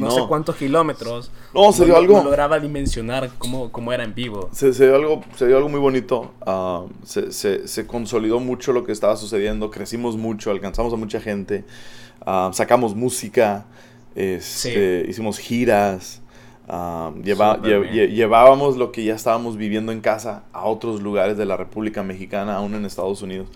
no, 0.00 0.10
sé 0.10 0.20
cuántos 0.26 0.56
kilómetros, 0.56 1.30
no, 1.54 1.72
se 1.72 1.84
dio 1.84 1.96
algo. 1.96 2.22
lograba 2.22 2.58
dimensionar 2.58 3.30
cómo, 3.36 3.70
cómo, 3.70 3.92
era 3.92 4.02
en 4.02 4.14
vivo. 4.14 4.48
Se, 4.52 4.72
se, 4.72 4.86
dio 4.86 4.96
algo, 4.96 5.22
se 5.36 5.46
dio 5.46 5.58
algo 5.58 5.68
muy 5.68 5.80
bonito. 5.80 6.32
Ah, 6.46 6.84
se, 7.04 7.32
se, 7.32 7.68
se, 7.68 7.86
consolidó 7.86 8.40
mucho 8.40 8.72
lo 8.72 8.84
que 8.84 8.92
estaba 8.92 9.16
sucediendo. 9.16 9.70
Crecimos 9.70 10.16
mucho, 10.16 10.50
alcanzamos 10.50 10.92
a 10.94 10.96
mucha 10.96 11.20
gente. 11.20 11.64
Ah, 12.24 12.50
sacamos 12.54 12.94
música. 12.94 13.66
Este, 14.14 15.04
hicimos 15.08 15.38
giras. 15.38 16.20
llevábamos 17.22 18.76
lo 18.76 18.92
que 18.92 19.04
ya 19.04 19.14
estábamos 19.14 19.56
viviendo 19.56 19.92
en 19.92 20.00
casa 20.00 20.44
a 20.52 20.64
otros 20.64 21.02
lugares 21.02 21.36
de 21.36 21.46
la 21.46 21.56
República 21.56 22.02
Mexicana, 22.02 22.56
aún 22.56 22.74
en 22.74 22.84
Estados 22.84 23.22
Unidos. 23.22 23.48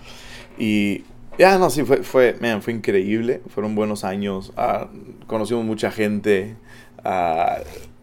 Y 0.59 1.05
ya, 1.39 1.59
no, 1.59 1.69
sí, 1.69 1.85
fue, 1.85 2.03
fue, 2.03 2.35
fue 2.61 2.73
increíble. 2.73 3.43
Fueron 3.49 3.75
buenos 3.75 4.05
años. 4.05 4.53
Ah, 4.57 4.89
conocimos 5.27 5.65
mucha 5.65 5.91
gente. 5.91 6.57
Ah, 7.05 7.59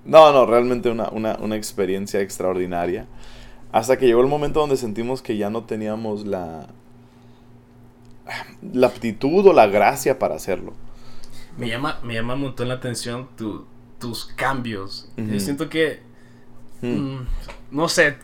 no, 0.05 0.31
no, 0.31 0.45
realmente 0.45 0.89
una, 0.89 1.09
una, 1.09 1.37
una, 1.41 1.55
experiencia 1.55 2.21
extraordinaria. 2.21 3.07
Hasta 3.71 3.97
que 3.97 4.05
llegó 4.05 4.21
el 4.21 4.27
momento 4.27 4.59
donde 4.59 4.77
sentimos 4.77 5.21
que 5.21 5.37
ya 5.37 5.49
no 5.49 5.63
teníamos 5.63 6.27
la, 6.27 6.67
la 8.73 8.87
aptitud 8.87 9.47
o 9.47 9.53
la 9.53 9.67
gracia 9.67 10.19
para 10.19 10.35
hacerlo. 10.35 10.73
Me 11.57 11.67
llama, 11.67 11.99
me 12.03 12.13
llama 12.13 12.33
un 12.33 12.41
montón 12.41 12.67
la 12.67 12.75
atención 12.75 13.29
tus 13.99 14.25
cambios. 14.35 15.09
siento 15.37 15.69
que. 15.69 16.01
Mm, 16.81 17.19
no 17.71 17.89
sé. 17.89 18.17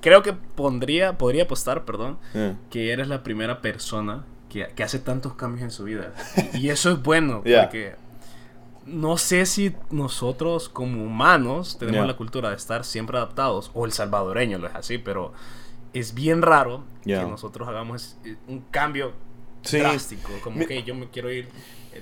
Creo 0.00 0.22
que 0.22 0.34
pondría, 0.34 1.16
podría 1.16 1.44
apostar, 1.44 1.84
perdón, 1.84 2.18
que 2.70 2.92
eres 2.92 3.08
la 3.08 3.22
primera 3.22 3.62
persona 3.62 4.24
que, 4.48 4.82
hace 4.82 4.98
tantos 4.98 5.34
cambios 5.34 5.62
en 5.62 5.70
su 5.70 5.84
vida. 5.84 6.12
Y, 6.54 6.68
eso 6.68 6.90
es 6.90 7.02
bueno, 7.02 7.42
porque 7.42 7.96
no 8.86 9.16
sé 9.16 9.46
si 9.46 9.74
nosotros 9.90 10.68
como 10.68 11.02
humanos 11.04 11.78
tenemos 11.78 12.06
la 12.06 12.16
cultura 12.16 12.50
de 12.50 12.56
estar 12.56 12.84
siempre 12.84 13.16
adaptados, 13.16 13.70
o 13.74 13.86
el 13.86 13.92
salvadoreño 13.92 14.58
lo 14.58 14.68
es 14.68 14.74
así, 14.74 14.98
pero 14.98 15.32
es 15.92 16.14
bien 16.14 16.42
raro 16.42 16.84
que 17.04 17.24
nosotros 17.24 17.68
hagamos 17.68 18.16
un 18.46 18.60
cambio 18.70 19.12
drástico, 19.70 20.30
como 20.42 20.66
que 20.66 20.82
yo 20.82 20.94
me 20.94 21.08
quiero 21.10 21.30
ir 21.32 21.48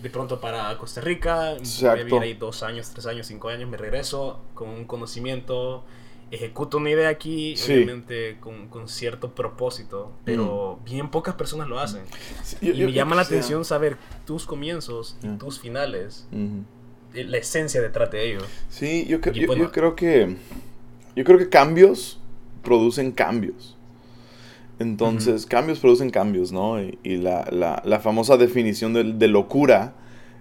de 0.03 0.11
pronto 0.11 0.41
para 0.41 0.77
Costa 0.79 1.01
Rica, 1.01 1.55
voy 1.81 1.89
a 1.89 1.95
vivir 1.95 2.15
ahí 2.23 2.35
dos 2.35 2.63
años, 2.63 2.91
tres 2.91 3.07
años, 3.07 3.27
cinco 3.27 3.49
años, 3.49 3.69
me 3.69 3.77
regreso 3.77 4.41
con 4.55 4.69
un 4.71 4.85
conocimiento 4.87 5.85
ejecuto 6.31 6.79
una 6.79 6.89
idea 6.89 7.11
aquí, 7.11 7.57
Sí. 7.59 7.75
obviamente 7.75 8.39
con, 8.41 8.69
con 8.69 8.89
cierto 8.89 9.35
propósito, 9.35 10.13
pero 10.25 10.81
bien 10.83 11.11
pocas 11.11 11.35
personas 11.35 11.69
lo 11.69 11.79
hacen. 11.79 12.05
Sí, 12.43 12.57
yo- 12.63 12.73
y 12.73 12.77
yo 12.79 12.87
me 12.87 12.93
llama 12.93 13.17
la 13.17 13.25
sea- 13.25 13.37
atención 13.37 13.67
saber 13.67 13.99
tus 14.25 14.47
comienzos 14.47 15.19
y 15.23 15.27
Mm. 15.27 15.39
tus 15.39 15.61
finales, 15.61 16.27
Ujú. 16.33 16.65
eh, 17.13 17.25
la 17.25 17.37
esencia 17.37 17.83
detrás 17.83 18.11
de 18.11 18.31
ellos. 18.31 18.45
Sí, 18.71 19.05
yo, 19.07 19.21
yo- 19.21 19.47
bueno. 19.47 19.65
yo 19.65 19.73
creo 19.73 19.95
que 19.95 20.37
yo 21.15 21.25
creo 21.25 21.37
que 21.39 21.51
cambios 21.51 22.19
producen 22.65 23.13
cambios. 23.13 23.77
Entonces, 24.83 25.47
cambios 25.47 25.79
producen 25.79 26.11
cambios, 26.11 26.53
¿no? 26.53 26.81
Y, 26.83 26.99
y 27.03 27.17
la, 27.17 27.47
la- 27.51 27.83
la 27.85 28.01
famosa 28.01 28.37
definición 28.37 28.93
de, 28.93 29.05
de 29.05 29.29
locura 29.29 29.95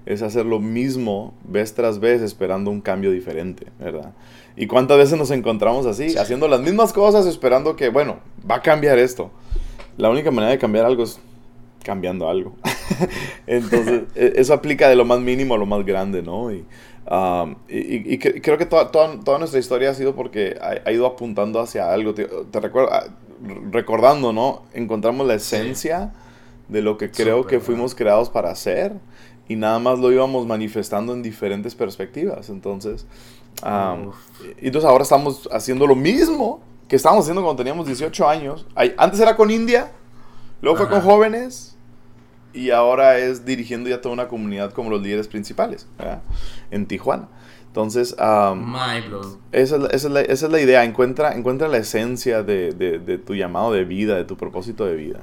es 0.06 0.22
hacer 0.24 0.46
lo 0.46 0.60
mismo 0.60 1.34
vez 1.44 1.74
tras 1.76 2.00
vez 2.00 2.22
esperando 2.22 2.72
un 2.72 2.82
cambio 2.82 3.12
diferente, 3.12 3.68
¿verdad? 3.80 4.14
¿Y 4.58 4.68
cuántas 4.68 4.98
veces 4.98 5.18
nos 5.18 5.32
encontramos 5.32 5.86
así, 5.86 6.18
haciendo 6.18 6.48
las 6.48 6.60
mismas 6.62 6.92
cosas 6.92 7.26
esperando 7.26 7.76
que, 7.76 7.90
bueno, 7.90 8.18
va 8.50 8.56
a 8.56 8.62
cambiar 8.62 8.98
esto? 9.00 9.32
La 9.98 10.10
única 10.10 10.32
manera 10.32 10.52
de 10.52 10.58
cambiar 10.58 10.86
algo 10.86 11.04
es 11.04 11.20
cambiando 11.84 12.28
algo. 12.30 12.56
Entonces, 13.48 14.04
e- 14.16 14.34
eso 14.38 14.54
aplica 14.54 14.90
de 14.90 14.96
lo 14.96 15.06
más 15.06 15.20
mínimo 15.20 15.56
a 15.56 15.58
lo 15.58 15.66
más 15.66 15.86
grande, 15.86 16.22
¿no? 16.22 16.52
Y, 16.52 16.66
um, 17.10 17.56
y, 17.70 17.78
y- 17.78 18.04
y 18.14 18.20
cre- 18.20 18.42
creo 18.42 18.58
que 18.58 18.66
toda, 18.66 18.92
toda, 18.92 19.20
toda 19.24 19.40
nuestra 19.40 19.60
historia 19.60 19.92
ha 19.92 19.94
sido 19.94 20.16
porque 20.16 20.58
ha, 20.62 20.88
ha 20.88 20.92
ido 20.92 21.06
apuntando 21.06 21.60
hacia 21.60 21.92
algo. 21.92 22.14
Te, 22.14 22.26
te 22.26 22.60
recuerdo, 22.60 22.90
ah, 22.92 23.06
recordando, 23.72 24.34
¿no? 24.34 24.64
Encontramos 24.74 25.28
la 25.28 25.38
Sí. 25.40 25.56
esencia 25.56 26.12
de 26.68 26.82
lo 26.82 26.98
que 26.98 27.12
creo 27.12 27.46
que 27.46 27.58
¿no? 27.58 27.62
fuimos 27.62 27.96
creados 27.96 28.30
para 28.30 28.50
hacer 28.52 28.94
y 29.48 29.56
nada 29.56 29.80
más 29.80 30.00
lo 30.00 30.12
íbamos 30.12 30.48
manifestando 30.48 31.14
en 31.14 31.22
diferentes 31.24 31.76
perspectivas. 31.76 32.50
Entonces, 32.50 33.06
um, 33.66 34.12
entonces 34.58 34.90
ahora 34.90 35.04
estamos 35.04 35.50
haciendo 35.52 35.86
lo 35.88 35.96
mismo 35.96 36.62
que 36.88 36.96
estábamos 36.96 37.24
haciendo 37.26 37.42
cuando 37.42 37.58
teníamos 37.64 37.86
18 37.86 38.28
años. 38.28 38.66
Antes 38.98 39.20
era 39.20 39.36
con 39.36 39.50
India, 39.52 39.92
luego 40.62 40.78
fue 40.78 40.86
Ajá. 40.86 40.96
con 40.96 41.04
jóvenes 41.10 41.76
y 42.54 42.70
ahora 42.72 43.18
es 43.18 43.46
dirigiendo 43.46 43.90
ya 43.90 44.02
toda 44.02 44.14
una 44.14 44.28
comunidad 44.28 44.72
como 44.74 44.90
los 44.90 45.02
líderes 45.02 45.28
principales 45.28 45.88
¿verdad? 45.98 46.22
en 46.70 46.86
Tijuana. 46.86 47.28
Entonces, 47.72 48.16
um, 48.20 48.76
esa, 49.54 49.76
es 49.76 49.82
la, 49.82 49.88
esa 49.88 50.08
es 50.08 50.14
la- 50.14 50.22
esa 50.22 50.46
es 50.48 50.52
la 50.52 50.60
idea. 50.60 50.84
Encuentra, 50.84 51.34
encuentra 51.36 51.70
la 51.70 51.78
esencia 51.78 52.44
de, 52.44 52.74
de- 52.74 53.00
de 53.00 53.18
tu 53.18 53.34
llamado 53.34 53.72
de 53.72 53.86
vida, 53.86 54.16
de 54.18 54.26
tu 54.26 54.36
propósito 54.36 54.86
de 54.86 54.96
vida. 54.96 55.20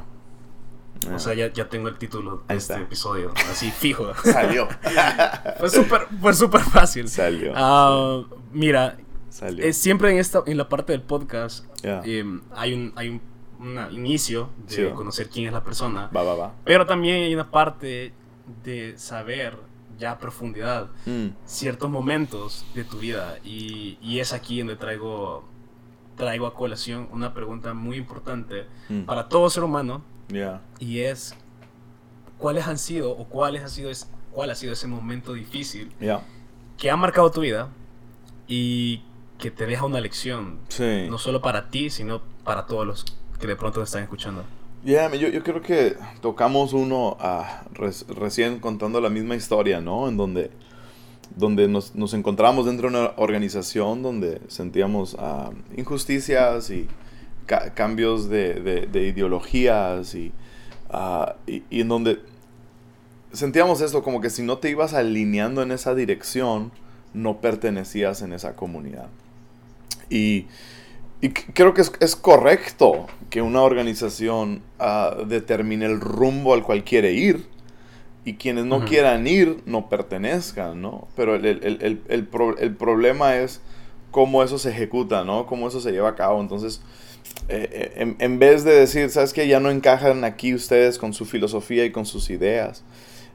O 1.14 1.18
sea, 1.18 1.34
ya, 1.34 1.52
ya 1.52 1.68
tengo 1.68 1.88
el 1.88 1.96
título 1.98 2.42
de 2.48 2.56
este 2.56 2.74
episodio, 2.74 3.32
así 3.50 3.70
fijo. 3.78 4.12
salió. 4.24 4.66
fue 5.60 5.68
súper 5.70 6.06
fue 6.20 6.32
súper 6.34 6.60
fácil. 6.62 7.08
salió. 7.08 7.52
Ah, 7.54 8.22
mira, 8.52 8.96
salió. 9.28 9.64
es 9.64 9.76
siempre 9.76 10.10
en 10.10 10.18
esta 10.18 10.42
en 10.46 10.56
la 10.56 10.68
parte 10.68 10.92
del 10.92 11.02
podcast 11.02 11.66
em, 11.84 12.40
hay 12.54 12.72
un 12.72 12.92
hay 12.96 13.08
un 13.10 13.20
una 13.60 13.90
inicio 13.90 14.50
de 14.68 14.74
Sí. 14.74 14.84
conocer 14.94 15.28
quién 15.28 15.46
es 15.48 15.52
la 15.52 15.62
persona, 15.64 16.08
Va, 16.16 16.22
va, 16.22 16.34
va. 16.34 16.54
pero 16.64 16.86
también 16.86 17.24
hay 17.24 17.34
una 17.34 17.50
parte 17.50 18.12
de 18.64 18.94
saber 18.96 19.56
ya 19.98 20.12
a 20.12 20.18
profundidad 20.18 20.88
Mm, 21.06 21.28
ciertos 21.44 21.90
momentos 21.90 22.64
de 22.74 22.84
tu 22.84 22.98
vida 22.98 23.38
y, 23.44 23.98
y 24.00 24.20
es 24.20 24.32
aquí 24.32 24.58
donde 24.58 24.76
traigo 24.76 25.44
traigo 26.16 26.46
a 26.46 26.54
colación 26.54 27.08
una 27.12 27.32
pregunta 27.34 27.74
muy 27.74 27.96
importante 27.96 28.66
mm. 28.88 29.02
para 29.02 29.28
todo 29.28 29.48
ser 29.50 29.62
humano 29.64 30.02
Ya. 30.28 30.60
y 30.78 31.00
es 31.00 31.34
cuáles 32.38 32.66
han 32.66 32.78
sido 32.78 33.10
o 33.12 33.24
cuáles 33.28 33.62
ha 33.64 33.68
sido 33.68 33.90
es- 33.90 34.10
cuál 34.32 34.50
ha 34.50 34.54
sido 34.54 34.72
ese 34.72 34.86
momento 34.86 35.32
difícil 35.34 35.92
Ya. 36.00 36.22
que 36.76 36.90
ha 36.90 36.96
marcado 36.96 37.30
tu 37.30 37.40
vida 37.40 37.68
y 38.46 39.02
que 39.38 39.50
te 39.50 39.66
deja 39.66 39.84
una 39.84 40.00
lección 40.00 40.58
Sí. 40.68 41.06
no 41.08 41.18
solo 41.18 41.40
para 41.40 41.68
ti 41.70 41.90
sino 41.90 42.20
para 42.44 42.66
todos 42.66 42.86
los 42.86 43.04
que 43.40 43.46
de 43.46 43.56
pronto 43.56 43.80
te 43.80 43.84
están 43.84 44.02
escuchando 44.02 44.44
Ya, 44.88 45.14
yo, 45.14 45.28
yo 45.28 45.42
creo 45.42 45.60
que 45.60 45.96
tocamos 46.22 46.72
uno 46.72 47.18
ah, 47.20 47.64
recién 48.08 48.58
contando 48.58 49.02
la 49.02 49.10
misma 49.10 49.36
historia, 49.36 49.82
¿no? 49.82 50.08
En 50.08 50.16
donde, 50.16 50.50
donde 51.36 51.68
nos, 51.68 51.94
nos 51.94 52.14
encontramos 52.14 52.64
dentro 52.64 52.88
de 52.90 52.96
una 52.96 53.12
organización 53.16 54.02
donde 54.02 54.40
sentíamos 54.48 55.14
ah, 55.18 55.50
injusticias 55.76 56.70
y 56.70 56.88
ca- 57.44 57.74
cambios 57.74 58.30
de, 58.30 58.54
de- 58.54 58.86
de 58.86 59.08
ideologías 59.08 60.14
y, 60.14 60.32
ah, 60.88 61.34
y, 61.46 61.64
y 61.68 61.82
en 61.82 61.88
donde 61.88 62.20
sentíamos 63.30 63.82
esto 63.82 64.02
como 64.02 64.22
que 64.22 64.30
si 64.30 64.42
no 64.42 64.56
te 64.56 64.70
ibas 64.70 64.94
alineando 64.94 65.60
en 65.62 65.70
esa 65.70 65.94
dirección, 65.94 66.72
no 67.12 67.42
pertenecías 67.42 68.22
en 68.22 68.32
esa 68.32 68.56
comunidad. 68.56 69.08
Y, 70.08 70.46
y 71.20 71.30
creo 71.30 71.74
que 71.74 71.80
es, 71.82 71.92
es 72.00 72.14
correcto 72.16 73.06
que 73.30 73.42
una 73.42 73.62
organización 73.62 74.62
ah, 74.78 75.16
determine 75.26 75.86
el 75.86 76.00
rumbo 76.00 76.54
al 76.54 76.62
cual 76.62 76.84
quiere 76.84 77.12
ir 77.12 77.46
y 78.24 78.34
quienes 78.34 78.64
no 78.66 78.84
quieran 78.84 79.26
ir 79.26 79.62
no 79.66 79.88
pertenezcan, 79.88 80.80
¿no? 80.82 81.08
Pero 81.16 81.34
el, 81.34 81.44
el- 81.46 81.60
el- 81.64 81.78
el- 81.82 82.02
el 82.08 82.26
pro- 82.26 82.58
el 82.58 82.74
problema 82.74 83.36
es 83.36 83.60
cómo 84.10 84.42
eso 84.42 84.58
se 84.58 84.70
ejecuta, 84.70 85.24
¿no? 85.24 85.46
Cómo 85.46 85.68
eso 85.68 85.80
se 85.80 85.92
lleva 85.92 86.10
a 86.10 86.14
cabo. 86.14 86.40
Entonces, 86.40 86.82
eh, 87.48 87.68
eh, 87.72 87.92
en, 87.96 88.16
en 88.18 88.38
vez 88.38 88.64
de 88.64 88.72
decir, 88.74 89.10
¿sabes 89.10 89.32
qué? 89.32 89.48
Ya 89.48 89.60
no 89.60 89.70
encajan 89.70 90.24
aquí 90.24 90.54
ustedes 90.54 90.98
con 90.98 91.14
su 91.14 91.24
filosofía 91.24 91.84
y 91.84 91.90
con 91.90 92.06
sus 92.06 92.30
ideas. 92.30 92.84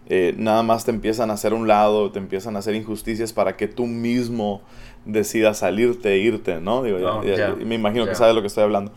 eh, 0.10 0.34
nada 0.38 0.64
más 0.64 0.84
te 0.86 0.92
empiezan 0.92 1.32
a 1.32 1.36
hacer 1.36 1.54
un 1.54 1.68
lado, 1.68 2.12
te 2.12 2.20
empiezan 2.20 2.56
a 2.56 2.60
hacer 2.60 2.76
injusticias 2.76 3.32
para 3.34 3.56
que 3.56 3.68
tú 3.70 3.86
mismo 3.88 4.62
decidas 5.06 5.60
salirte 5.60 6.14
e 6.14 6.18
irte, 6.18 6.60
¿no? 6.62 6.84
Digo, 6.84 6.98
ya- 7.24 7.56
me 7.56 7.76
imagino 7.76 8.06
que 8.06 8.16
sabes 8.16 8.36
lo 8.36 8.42
que 8.42 8.48
estoy 8.48 8.64
hablando. 8.64 8.92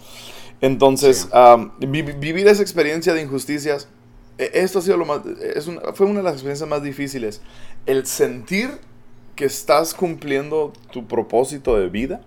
Entonces, 0.61 1.22
Sí. 1.22 1.28
am, 1.32 1.72
vi- 1.78 2.02
vivir 2.02 2.46
esa 2.48 2.62
experiencia 2.62 3.12
de 3.12 3.22
injusticias, 3.22 3.88
eh, 4.38 4.50
esto 4.54 4.78
ha 4.78 4.82
sido 4.82 4.96
lo 4.96 5.04
más, 5.04 5.20
es 5.54 5.66
una- 5.66 5.80
fue 5.94 6.07
una 6.07 6.18
de 6.20 6.24
las 6.24 6.34
experiencias 6.34 6.68
más 6.68 6.82
difíciles. 6.82 7.42
El 7.86 8.07
sentir 8.07 8.70
que 9.34 9.44
estás 9.44 9.92
cumpliendo 9.94 10.72
tu 10.92 11.07
propósito 11.07 11.76
de 11.76 11.88
vida 11.88 12.22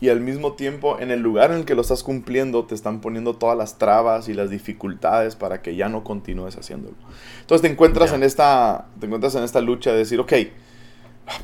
y 0.00 0.08
al 0.08 0.20
mismo 0.20 0.54
tiempo 0.54 0.98
en 0.98 1.12
el 1.12 1.20
lugar 1.20 1.52
en 1.52 1.58
el 1.58 1.64
que 1.64 1.76
lo 1.76 1.82
estás 1.82 2.02
cumpliendo 2.02 2.64
te 2.64 2.74
están 2.74 3.00
poniendo 3.00 3.34
todas 3.36 3.56
las 3.56 3.78
trabas 3.78 4.28
y 4.28 4.34
las 4.34 4.50
dificultades 4.50 5.36
para 5.36 5.62
que 5.62 5.76
ya 5.76 5.88
no 5.88 6.02
continúes 6.02 6.56
haciéndolo. 6.56 6.96
Entonces 7.42 7.62
te 7.62 7.68
encuentras 7.68 8.12
en 8.12 8.24
esta 8.24 8.86
te 8.98 9.06
encuentras 9.06 9.36
en 9.36 9.44
esta 9.44 9.60
lucha 9.60 9.92
de 9.92 9.98
decir, 9.98 10.18
ok, 10.18 10.32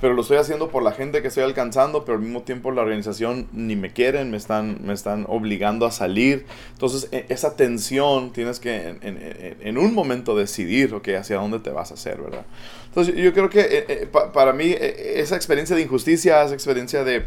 pero 0.01 0.13
lo 0.15 0.23
estoy 0.23 0.37
haciendo 0.39 0.69
por 0.71 0.83
la 0.83 0.93
gente 0.93 1.23
que 1.23 1.29
estoy 1.29 1.45
alcanzando, 1.45 2.05
pero 2.05 2.19
al 2.19 2.23
mismo 2.25 2.43
tiempo 2.43 2.71
la 2.73 2.83
organización 2.83 3.47
ni 3.53 3.77
me 3.77 3.93
quieren, 3.93 4.31
me 4.31 4.37
están, 4.37 4.79
me 4.85 4.93
están 4.93 5.25
obligando 5.29 5.87
a 5.87 5.93
salir. 5.93 6.47
Entonces, 6.73 7.09
e- 7.13 7.27
esa 7.29 7.55
tensión 7.57 8.33
tienes 8.33 8.59
que 8.61 8.89
en, 8.89 8.99
en- 9.03 9.57
en- 9.61 9.79
un 9.79 9.95
momento 9.95 10.37
decidir, 10.37 10.95
ok, 10.95 11.09
hacia 11.19 11.37
dónde 11.37 11.61
te 11.61 11.71
vas 11.71 11.91
a 11.93 11.95
hacer, 11.95 12.21
¿verdad? 12.21 12.45
Entonces, 12.87 13.15
yo 13.17 13.33
creo 13.33 13.49
que 13.51 13.61
eh, 13.61 13.85
eh, 13.89 14.09
pa- 14.11 14.33
para 14.33 14.53
mí 14.53 14.67
eh, 14.67 15.15
esa 15.21 15.37
experiencia 15.37 15.77
de 15.77 15.83
injusticia, 15.83 16.43
esa 16.43 16.55
experiencia 16.55 17.05
de, 17.05 17.27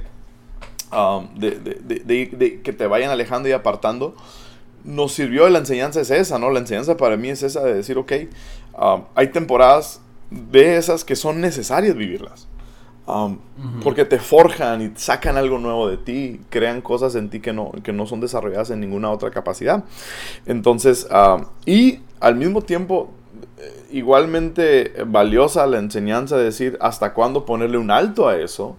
um, 0.91 1.33
de- 1.39 1.51
de- 1.59 2.25
de 2.31 2.61
que 2.61 2.73
te 2.73 2.85
vayan 2.85 3.11
alejando 3.11 3.47
y 3.47 3.53
apartando, 3.53 4.15
nos 4.83 5.13
sirvió 5.13 5.47
la 5.49 5.59
enseñanza 5.59 6.01
es 6.01 6.11
esa, 6.11 6.37
¿no? 6.37 6.49
La 6.51 6.59
enseñanza 6.59 6.97
para 6.97 7.15
mí 7.15 7.29
es 7.29 7.43
esa 7.43 7.63
de 7.63 7.73
decir, 7.75 7.97
ok, 7.97 8.11
um, 8.77 9.03
hay 9.15 9.27
temporadas 9.27 10.01
de 10.32 10.77
esas 10.77 11.03
que 11.05 11.15
son 11.15 11.41
necesarias 11.41 11.95
vivirlas. 11.95 12.47
Um, 13.07 13.34
Ujú. 13.34 13.79
Porque 13.84 14.05
te 14.05 14.19
forjan 14.19 14.82
y 14.82 14.91
sacan 14.95 15.36
algo 15.36 15.57
nuevo 15.59 15.89
de 15.89 15.97
ti, 15.97 16.39
crean 16.49 16.82
cosas 16.82 17.15
en 17.15 17.29
ti 17.29 17.39
que 17.41 17.51
no, 17.51 17.71
que 17.84 17.91
no 17.93 18.05
son 18.05 18.21
desarrolladas 18.21 18.69
en 18.69 18.79
ninguna 18.79 19.09
otra 19.11 19.32
capacidad. 19.32 19.84
Entonces, 20.45 21.07
um, 21.11 21.45
y 21.65 21.99
al 22.19 22.36
mismo 22.36 22.61
tiempo, 22.61 23.11
eh, 23.57 23.84
igualmente 23.91 24.93
valiosa 25.05 25.65
la 25.67 25.79
enseñanza 25.79 26.38
de 26.38 26.45
decir 26.45 26.77
hasta 26.79 27.13
cuándo 27.13 27.45
ponerle 27.45 27.77
un 27.77 27.91
alto 27.91 28.27
a 28.29 28.38
eso 28.38 28.77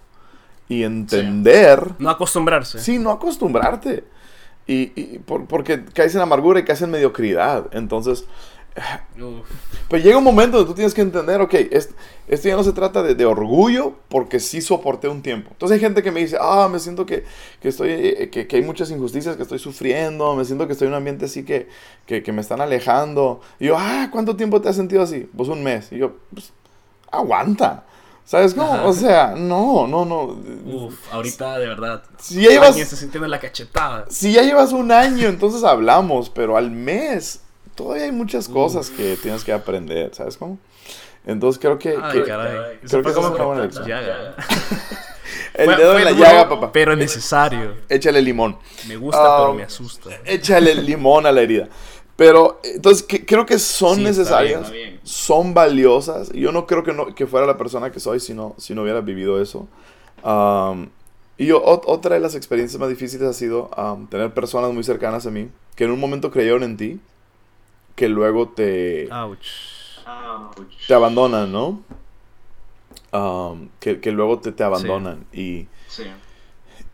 y 0.68 0.84
entender 0.84 1.82
no 1.98 2.08
acostumbrarse 2.08 2.78
Sí, 2.78 2.98
no 2.98 3.10
acostumbrarte. 3.10 4.04
Y, 4.66 4.92
y 4.98 5.18
por- 5.18 5.46
porque 5.46 5.84
caes 5.84 6.14
en 6.14 6.20
amargura 6.20 6.60
y 6.60 6.64
caes 6.64 6.80
en 6.82 6.92
mediocridad. 6.92 7.66
Entonces, 7.72 8.24
Uf. 9.20 9.46
pues 9.88 10.02
llega 10.02 10.16
un 10.16 10.24
momento 10.24 10.56
donde 10.56 10.70
tú 10.70 10.74
tienes 10.74 10.94
que 10.94 11.02
entender, 11.02 11.40
ok, 11.42 11.52
es- 11.70 11.90
esto 12.28 12.48
ya 12.48 12.56
no 12.56 12.64
se 12.64 12.72
trata 12.72 13.02
de, 13.02 13.14
de 13.14 13.26
orgullo 13.26 13.92
porque 14.08 14.40
sí 14.40 14.62
soporté 14.62 15.08
un 15.08 15.20
tiempo. 15.20 15.50
Entonces 15.52 15.74
hay 15.74 15.80
gente 15.80 16.02
que 16.02 16.10
me 16.10 16.20
dice, 16.20 16.38
ah, 16.40 16.68
me 16.72 16.78
siento 16.78 17.04
que, 17.04 17.24
que 17.60 17.68
estoy, 17.68 17.90
eh, 17.90 18.30
que, 18.30 18.46
que 18.46 18.56
hay 18.56 18.62
muchas 18.62 18.90
injusticias 18.90 19.36
que 19.36 19.42
estoy 19.42 19.58
sufriendo, 19.58 20.34
me 20.34 20.44
siento 20.46 20.66
que 20.66 20.72
estoy 20.72 20.86
en 20.86 20.92
un 20.94 20.98
ambiente 20.98 21.26
así 21.26 21.44
que, 21.44 21.68
que, 22.06 22.22
que 22.22 22.32
me 22.32 22.40
están 22.40 22.62
alejando. 22.62 23.42
Y 23.60 23.66
yo, 23.66 23.76
ah, 23.78 24.08
¿cuánto 24.10 24.34
tiempo 24.36 24.62
te 24.62 24.70
has 24.70 24.76
sentido 24.76 25.02
así? 25.02 25.28
Pues 25.36 25.50
un 25.50 25.62
mes. 25.62 25.92
Y 25.92 25.98
yo, 25.98 26.16
pues, 26.32 26.52
aguanta. 27.10 27.84
¿Sabes 28.24 28.54
cómo? 28.54 28.72
Ajá. 28.72 28.86
O 28.86 28.92
sea, 28.92 29.34
no, 29.36 29.86
no, 29.88 30.04
no. 30.06 30.38
Uf, 30.64 31.12
ahorita 31.12 31.58
de 31.58 31.66
verdad. 31.66 32.02
Si 32.18 32.40
ya 32.40 32.50
llevas- 32.50 32.76
está 32.78 32.96
sintiendo 32.96 33.26
la 33.28 33.40
cachetada. 33.40 34.06
Si 34.08 34.32
ya 34.32 34.42
llevas 34.42 34.72
un 34.72 34.92
año, 34.92 35.28
entonces 35.28 35.64
hablamos, 35.64 36.30
pero 36.30 36.56
al 36.56 36.70
mes 36.70 37.40
todavía 37.74 38.04
hay 38.04 38.12
muchas 38.12 38.48
cosas 38.48 38.90
que 38.90 39.16
tienes 39.22 39.44
que 39.44 39.52
aprender, 39.52 40.14
¿sabes 40.14 40.36
cómo? 40.36 40.58
Entonces 41.26 41.60
creo 41.60 41.78
que... 41.78 41.96
Ay, 42.00 42.20
que- 42.20 42.24
caray. 42.24 42.78
creo 42.80 43.00
Eso 43.00 43.02
que 43.02 43.12
como 43.14 43.28
es 43.28 43.34
una 43.34 43.44
buena 43.44 43.62
lección. 43.62 43.86
El 45.54 45.66
Fue- 45.66 45.76
dedo 45.76 45.92
fue 45.92 46.00
en 46.00 46.04
la 46.06 46.12
duro, 46.12 46.24
llaga, 46.24 46.48
papá. 46.48 46.72
Pero 46.72 46.96
necesario. 46.96 47.74
Échale 47.88 48.20
limón. 48.22 48.56
Me 48.88 48.96
gusta, 48.96 49.20
Ah, 49.22 49.38
pero 49.42 49.54
me 49.54 49.62
asusta. 49.64 50.10
Échale 50.24 50.74
limón 50.82 51.26
a 51.26 51.32
la 51.32 51.42
herida. 51.42 51.68
Pero, 52.16 52.60
entonces, 52.64 53.02
que- 53.02 53.24
creo 53.24 53.46
que 53.46 53.58
son 53.58 53.96
Sí, 53.96 54.00
está 54.06 54.08
necesarias, 54.20 54.70
bien, 54.70 54.84
está 54.84 54.90
bien. 54.94 55.00
son 55.04 55.54
valiosas. 55.54 56.30
Yo 56.32 56.52
no 56.52 56.66
creo 56.66 56.82
que, 56.84 56.92
no, 56.92 57.14
que 57.14 57.26
fuera 57.26 57.46
la 57.46 57.56
persona 57.56 57.90
que 57.92 58.00
soy 58.00 58.20
si 58.20 58.34
no, 58.34 58.54
si 58.58 58.74
no 58.74 58.82
hubiera 58.82 59.00
vivido 59.00 59.40
eso. 59.40 59.68
Am, 60.22 60.90
y 61.38 61.46
yo, 61.46 61.62
ot- 61.64 61.82
otra 61.86 62.14
de 62.14 62.20
las 62.20 62.34
experiencias 62.34 62.78
más 62.80 62.88
difíciles 62.88 63.26
ha 63.28 63.32
sido 63.32 63.70
am, 63.76 64.06
tener 64.08 64.32
personas 64.34 64.72
muy 64.72 64.84
cercanas 64.84 65.26
a 65.26 65.30
mí 65.30 65.48
que 65.76 65.84
en 65.84 65.90
un 65.90 66.00
momento 66.00 66.30
creyeron 66.30 66.62
en 66.62 66.76
ti, 66.76 67.00
que 67.94 68.08
luego 68.08 68.48
te, 68.48 69.08
Ouch. 69.12 69.46
te 70.86 70.94
abandonan, 70.94 71.52
¿no? 71.52 71.80
Am, 73.12 73.68
que, 73.80 74.00
que 74.00 74.10
luego 74.12 74.38
te, 74.38 74.52
te 74.52 74.64
abandonan. 74.64 75.26
Y, 75.32 75.66
Sí. 75.88 76.04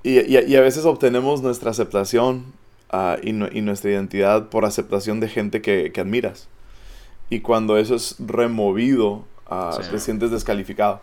y, 0.03 0.19
y- 0.19 0.45
y 0.47 0.57
a 0.57 0.61
veces 0.61 0.85
obtenemos 0.85 1.43
nuestra 1.43 1.71
aceptación 1.71 2.53
ah, 2.91 3.17
y, 3.23 3.33
nu- 3.33 3.49
y 3.53 3.61
nuestra 3.61 3.91
identidad 3.91 4.49
por 4.49 4.65
aceptación 4.65 5.21
de 5.21 5.29
gente 5.29 5.61
que, 5.63 5.93
que 5.93 6.01
admiras. 6.01 6.49
Y 7.31 7.41
cuando 7.41 7.77
eso 7.77 7.95
es 7.95 8.17
removido, 8.19 9.25
ah, 9.47 9.79
Sí. 9.81 9.91
te 9.91 9.99
sientes 10.01 10.31
descalificado. 10.31 11.01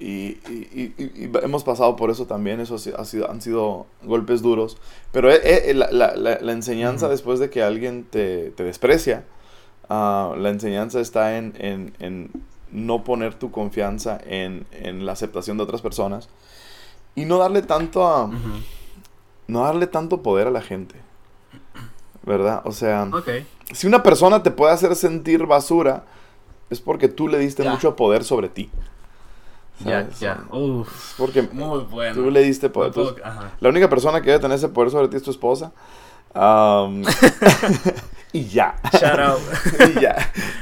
Y, 0.00 0.38
y- 0.50 0.68
y- 0.74 0.94
y- 0.98 1.24
y 1.24 1.30
hemos 1.42 1.62
pasado 1.64 1.94
por 1.96 2.10
eso 2.10 2.26
también, 2.26 2.60
eso 2.60 2.74
ha 2.74 2.78
si- 2.78 2.92
ha 2.96 3.04
sido, 3.04 3.30
han 3.30 3.40
sido 3.40 3.86
golpes 4.02 4.42
duros. 4.42 4.78
Pero 5.12 5.30
eh, 5.30 5.40
eh, 5.70 5.74
la, 5.74 5.90
la- 5.92 6.16
la- 6.16 6.38
la 6.40 6.52
enseñanza 6.52 7.08
después 7.08 7.38
de 7.38 7.50
que 7.50 7.62
alguien 7.62 8.04
te, 8.04 8.50
te 8.50 8.64
desprecia, 8.64 9.24
ah, 9.88 10.34
la 10.36 10.48
enseñanza 10.50 11.00
está 11.00 11.36
en, 11.38 11.54
en- 11.58 11.94
en 12.00 12.30
no 12.72 13.04
poner 13.04 13.34
tu 13.34 13.50
confianza 13.50 14.18
en, 14.26 14.66
en 14.72 15.06
la 15.06 15.12
aceptación 15.12 15.56
de 15.56 15.62
otras 15.62 15.80
personas 15.82 16.28
y 17.14 17.24
no 17.24 17.38
darle 17.38 17.62
tanto 17.62 18.06
a, 18.06 18.24
Ujú. 18.24 18.36
no 19.46 19.62
darle 19.64 19.86
tanto 19.86 20.22
poder 20.22 20.48
a 20.48 20.50
la 20.50 20.60
gente. 20.62 20.96
¿Verdad? 22.24 22.62
O 22.64 22.72
sea, 22.72 23.08
Ok. 23.12 23.28
si 23.72 23.86
una 23.86 24.02
persona 24.02 24.42
te 24.42 24.50
puede 24.50 24.72
hacer 24.72 24.96
sentir 24.96 25.46
basura, 25.46 26.04
es 26.70 26.80
porque 26.80 27.06
tú 27.08 27.28
le 27.28 27.38
diste 27.38 27.62
Ya. 27.62 27.70
mucho 27.70 27.94
poder 27.94 28.24
sobre 28.24 28.48
ti. 28.48 28.68
Ya, 29.84 30.08
ya. 30.18 30.42
Uf. 30.50 31.14
Porque 31.18 31.42
Muy 31.42 31.80
bueno. 31.84 32.14
tú 32.14 32.30
le 32.30 32.42
diste 32.42 32.68
poder. 32.68 32.92
Ajá. 33.22 33.52
la 33.60 33.68
única 33.68 33.88
persona 33.88 34.20
que 34.22 34.30
debe 34.30 34.40
tener 34.40 34.56
ese 34.56 34.68
poder 34.70 34.90
sobre 34.90 35.06
ti 35.08 35.16
es 35.16 35.22
tu 35.22 35.30
esposa. 35.30 35.70
Am, 36.34 37.02
y 38.36 38.46
ya. 38.48 38.76
Shout 38.92 39.18
out. 39.18 39.40
y 39.96 40.00
ya. 40.00 40.16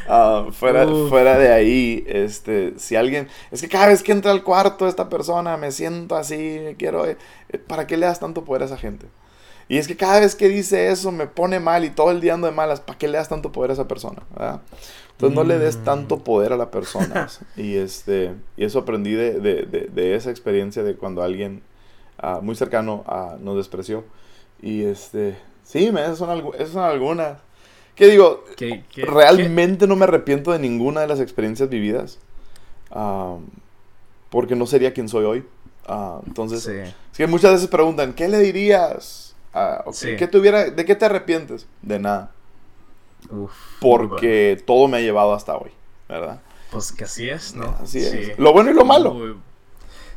Ah, 0.08 0.46
fuera, 0.52 0.86
Uf. 0.86 1.08
fuera 1.08 1.38
de 1.38 1.52
ahí, 1.52 2.04
este, 2.06 2.74
si 2.78 2.96
alguien, 2.96 3.28
es 3.50 3.60
que 3.62 3.68
cada 3.68 3.86
vez 3.88 4.02
que 4.02 4.12
entra 4.12 4.30
al 4.30 4.42
cuarto 4.42 4.86
esta 4.88 5.08
persona 5.08 5.56
me 5.56 5.72
siento 5.72 6.16
así, 6.16 6.60
me 6.64 6.74
quiero, 6.76 7.06
eh, 7.06 7.16
eh, 7.50 7.58
¿para 7.58 7.86
qué 7.86 7.96
le 7.96 8.06
das 8.06 8.20
tanto 8.20 8.44
poder 8.44 8.62
a 8.62 8.66
esa 8.66 8.76
gente? 8.76 9.06
Y 9.68 9.78
es 9.78 9.88
que 9.88 9.96
cada 9.96 10.20
vez 10.20 10.34
que 10.34 10.48
dice 10.48 10.90
eso 10.90 11.10
me 11.10 11.26
pone 11.26 11.58
mal 11.58 11.84
y 11.86 11.90
todo 11.90 12.10
el 12.10 12.20
día 12.20 12.34
ando 12.34 12.46
de 12.46 12.52
malas, 12.52 12.80
¿para 12.80 12.98
qué 12.98 13.08
le 13.08 13.16
das 13.16 13.30
tanto 13.30 13.50
poder 13.50 13.70
a 13.70 13.74
esa 13.74 13.88
persona? 13.88 14.22
¿verdad? 14.34 14.60
Entonces 15.12 15.34
no 15.34 15.42
le 15.44 15.58
des 15.58 15.78
Mm. 15.78 15.84
tanto 15.84 16.18
poder 16.18 16.52
a 16.52 16.56
la 16.58 16.70
persona. 16.70 17.28
y, 17.56 17.76
este, 17.76 18.32
y 18.58 18.64
eso 18.64 18.80
aprendí 18.80 19.12
de, 19.12 19.40
de- 19.40 19.62
de- 19.62 19.88
de 19.92 20.16
esa 20.16 20.30
experiencia 20.30 20.82
de 20.82 20.96
cuando 20.96 21.22
alguien 21.22 21.62
ah, 22.18 22.40
muy 22.42 22.56
cercano 22.56 23.04
ah, 23.06 23.36
nos 23.40 23.56
despreció. 23.56 24.04
Y 24.60 24.84
este, 24.84 25.36
sí, 25.62 25.90
me, 25.92 26.02
esas 26.02 26.18
son, 26.18 26.28
algu- 26.30 26.54
esas 26.56 26.70
son 26.70 26.82
algunas. 26.84 27.38
¿Qué 27.94 28.08
digo? 28.08 28.44
¿Qué- 28.56 28.84
qué- 28.92 29.04
Realmente 29.04 29.86
no 29.86 29.94
me 29.96 30.04
arrepiento 30.04 30.52
de 30.52 30.58
ninguna 30.58 31.00
de 31.02 31.06
las 31.06 31.20
experiencias 31.20 31.68
vividas. 31.68 32.18
porque 34.30 34.56
no 34.56 34.66
sería 34.66 34.92
quien 34.92 35.08
soy 35.08 35.24
hoy. 35.24 35.44
Ah, 35.86 36.20
entonces, 36.26 36.62
Sí. 36.62 36.72
es 36.72 37.16
que 37.16 37.26
muchas 37.26 37.52
veces 37.52 37.68
preguntan, 37.68 38.12
¿qué 38.14 38.28
le 38.28 38.38
dirías? 38.38 39.34
Ah, 39.52 39.84
Sí. 39.92 40.16
¿qué 40.16 40.26
te 40.26 40.38
hubiera- 40.38 40.70
¿De 40.70 40.84
qué 40.84 40.94
te 40.96 41.04
arrepientes? 41.04 41.66
De 41.82 41.98
nada. 42.00 42.32
Uf. 43.30 43.52
Porque 43.80 44.60
todo 44.66 44.88
me 44.88 44.96
ha 44.96 45.00
llevado 45.00 45.34
hasta 45.34 45.56
hoy, 45.56 45.70
¿verdad? 46.08 46.40
Pues 46.72 46.90
que 46.92 47.04
así 47.04 47.28
es, 47.28 47.54
¿no? 47.54 47.76
Así 47.80 48.00
Sí. 48.00 48.06
es. 48.32 48.38
Lo 48.38 48.52
bueno 48.52 48.70
y 48.70 48.74
lo 48.74 48.84
malo. 48.84 49.14
Muy- 49.14 49.36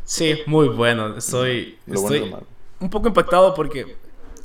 Sí, 0.03 0.39
muy 0.47 0.69
bueno. 0.69 1.15
Estoy, 1.17 1.77
Lo 1.85 2.01
bueno 2.01 2.15
y 2.15 2.17
estoy 2.17 2.29
lo 2.31 2.35
malo. 2.37 2.47
un 2.79 2.89
poco 2.89 3.07
impactado 3.09 3.53
porque 3.53 3.95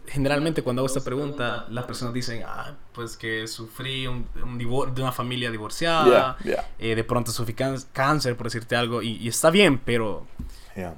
generalmente 0.07 0.62
cuando 0.62 0.80
hago 0.80 0.86
esta 0.86 1.03
pregunta, 1.05 1.66
las 1.70 1.84
personas 1.84 2.12
dicen, 2.14 2.42
ah, 2.46 2.74
pues 2.92 3.16
que 3.16 3.46
sufrí 3.46 4.07
un, 4.07 4.26
un 4.42 4.59
divor- 4.59 4.92
de 4.92 5.03
una 5.03 5.12
familia 5.12 5.50
divorciada, 5.50 6.36
eh, 6.78 6.94
de 6.94 7.05
pronto 7.05 7.30
sufrí 7.32 7.55
cáncer, 7.55 8.36
por 8.36 8.46
decirte 8.46 8.76
algo, 8.76 9.03
y, 9.03 9.16
y 9.16 9.28
está 9.28 9.50
bien, 9.50 9.78
pero, 9.84 10.26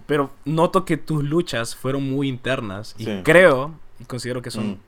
pero 0.06 0.30
noto 0.44 0.84
que 0.84 0.96
tus 0.96 1.22
luchas 1.24 1.74
fueron 1.76 2.10
muy 2.10 2.28
internas 2.28 2.94
y 2.98 3.04
Sí. 3.04 3.20
creo 3.24 3.74
y 4.00 4.04
considero 4.04 4.42
que 4.42 4.50
son 4.50 4.70
Mm. 4.72 4.78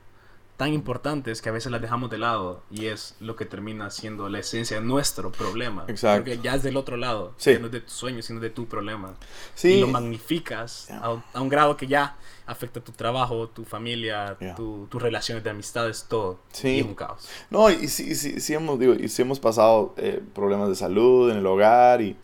Tan 0.56 0.72
importantes 0.72 1.42
que 1.42 1.50
a 1.50 1.52
veces 1.52 1.70
las 1.70 1.82
dejamos 1.82 2.08
de 2.10 2.16
lado 2.16 2.62
y 2.70 2.86
es 2.86 3.14
lo 3.20 3.36
que 3.36 3.44
termina 3.44 3.90
siendo 3.90 4.28
la 4.30 4.38
esencia 4.38 4.80
de 4.80 4.86
nuestro 4.86 5.30
problema. 5.30 5.84
Exacto. 5.86 6.24
Porque 6.24 6.40
ya 6.42 6.54
es 6.54 6.62
del 6.62 6.78
otro 6.78 6.96
lado, 6.96 7.34
Sí. 7.36 7.52
ya 7.52 7.58
no 7.58 7.66
es 7.66 7.72
de 7.72 7.80
tu 7.82 7.90
sueño, 7.90 8.22
sino 8.22 8.40
de 8.40 8.48
tu 8.48 8.66
problema. 8.66 9.14
Sí, 9.54 9.74
Y 9.74 9.80
lo 9.80 9.88
magnificas 9.88 10.86
Ya. 10.88 10.98
a, 11.00 11.12
un- 11.12 11.22
a 11.34 11.40
un 11.42 11.48
grado 11.50 11.76
que 11.76 11.86
ya 11.86 12.16
afecta 12.46 12.80
tu 12.80 12.92
trabajo, 12.92 13.48
tu 13.48 13.64
familia, 13.64 14.36
Ya. 14.40 14.54
tu- 14.54 14.86
tus 14.90 15.02
relaciones 15.02 15.44
de 15.44 15.50
amistades, 15.50 16.06
todo. 16.08 16.38
Sí. 16.52 16.68
Y 16.68 16.78
es 16.80 16.86
un 16.86 16.94
caos. 16.94 17.28
No, 17.50 17.68
y 17.68 17.86
sí, 17.88 18.14
sí, 18.14 18.40
sí 18.40 18.54
hemos, 18.54 18.78
digo, 18.78 18.94
y 18.94 19.08
sí 19.10 19.20
hemos 19.22 19.38
pasado 19.40 19.92
eh, 19.98 20.22
problemas 20.34 20.68
de 20.70 20.74
salud 20.76 21.30
en 21.30 21.36
el 21.36 21.46
hogar, 21.46 22.00
y, 22.00 22.16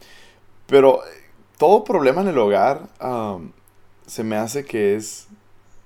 pero 0.66 1.04
eh, 1.04 1.08
todo 1.58 1.84
problema 1.84 2.22
en 2.22 2.28
el 2.28 2.38
hogar 2.38 2.88
am, 2.98 3.52
se 4.06 4.24
me 4.24 4.36
hace 4.36 4.64
que 4.64 4.96
es, 4.96 5.28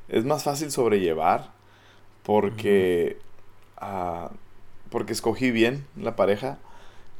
es 0.08 0.24
más 0.24 0.44
fácil 0.44 0.70
sobrellevar 0.70 1.55
porque, 2.26 3.18
ah, 3.78 4.30
porque 4.90 5.14
escogí 5.14 5.50
bien 5.52 5.86
la 6.00 6.16
pareja 6.16 6.58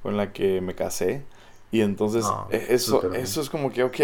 con 0.03 0.17
la 0.19 0.33
que 0.33 0.61
me 0.61 0.75
casé 0.75 1.23
y 1.73 1.83
entonces 1.83 2.27
eh, 2.51 2.67
eso, 2.71 3.13
eso 3.15 3.41
es 3.41 3.51
como 3.51 3.73
que, 3.73 3.85
ok, 3.85 4.01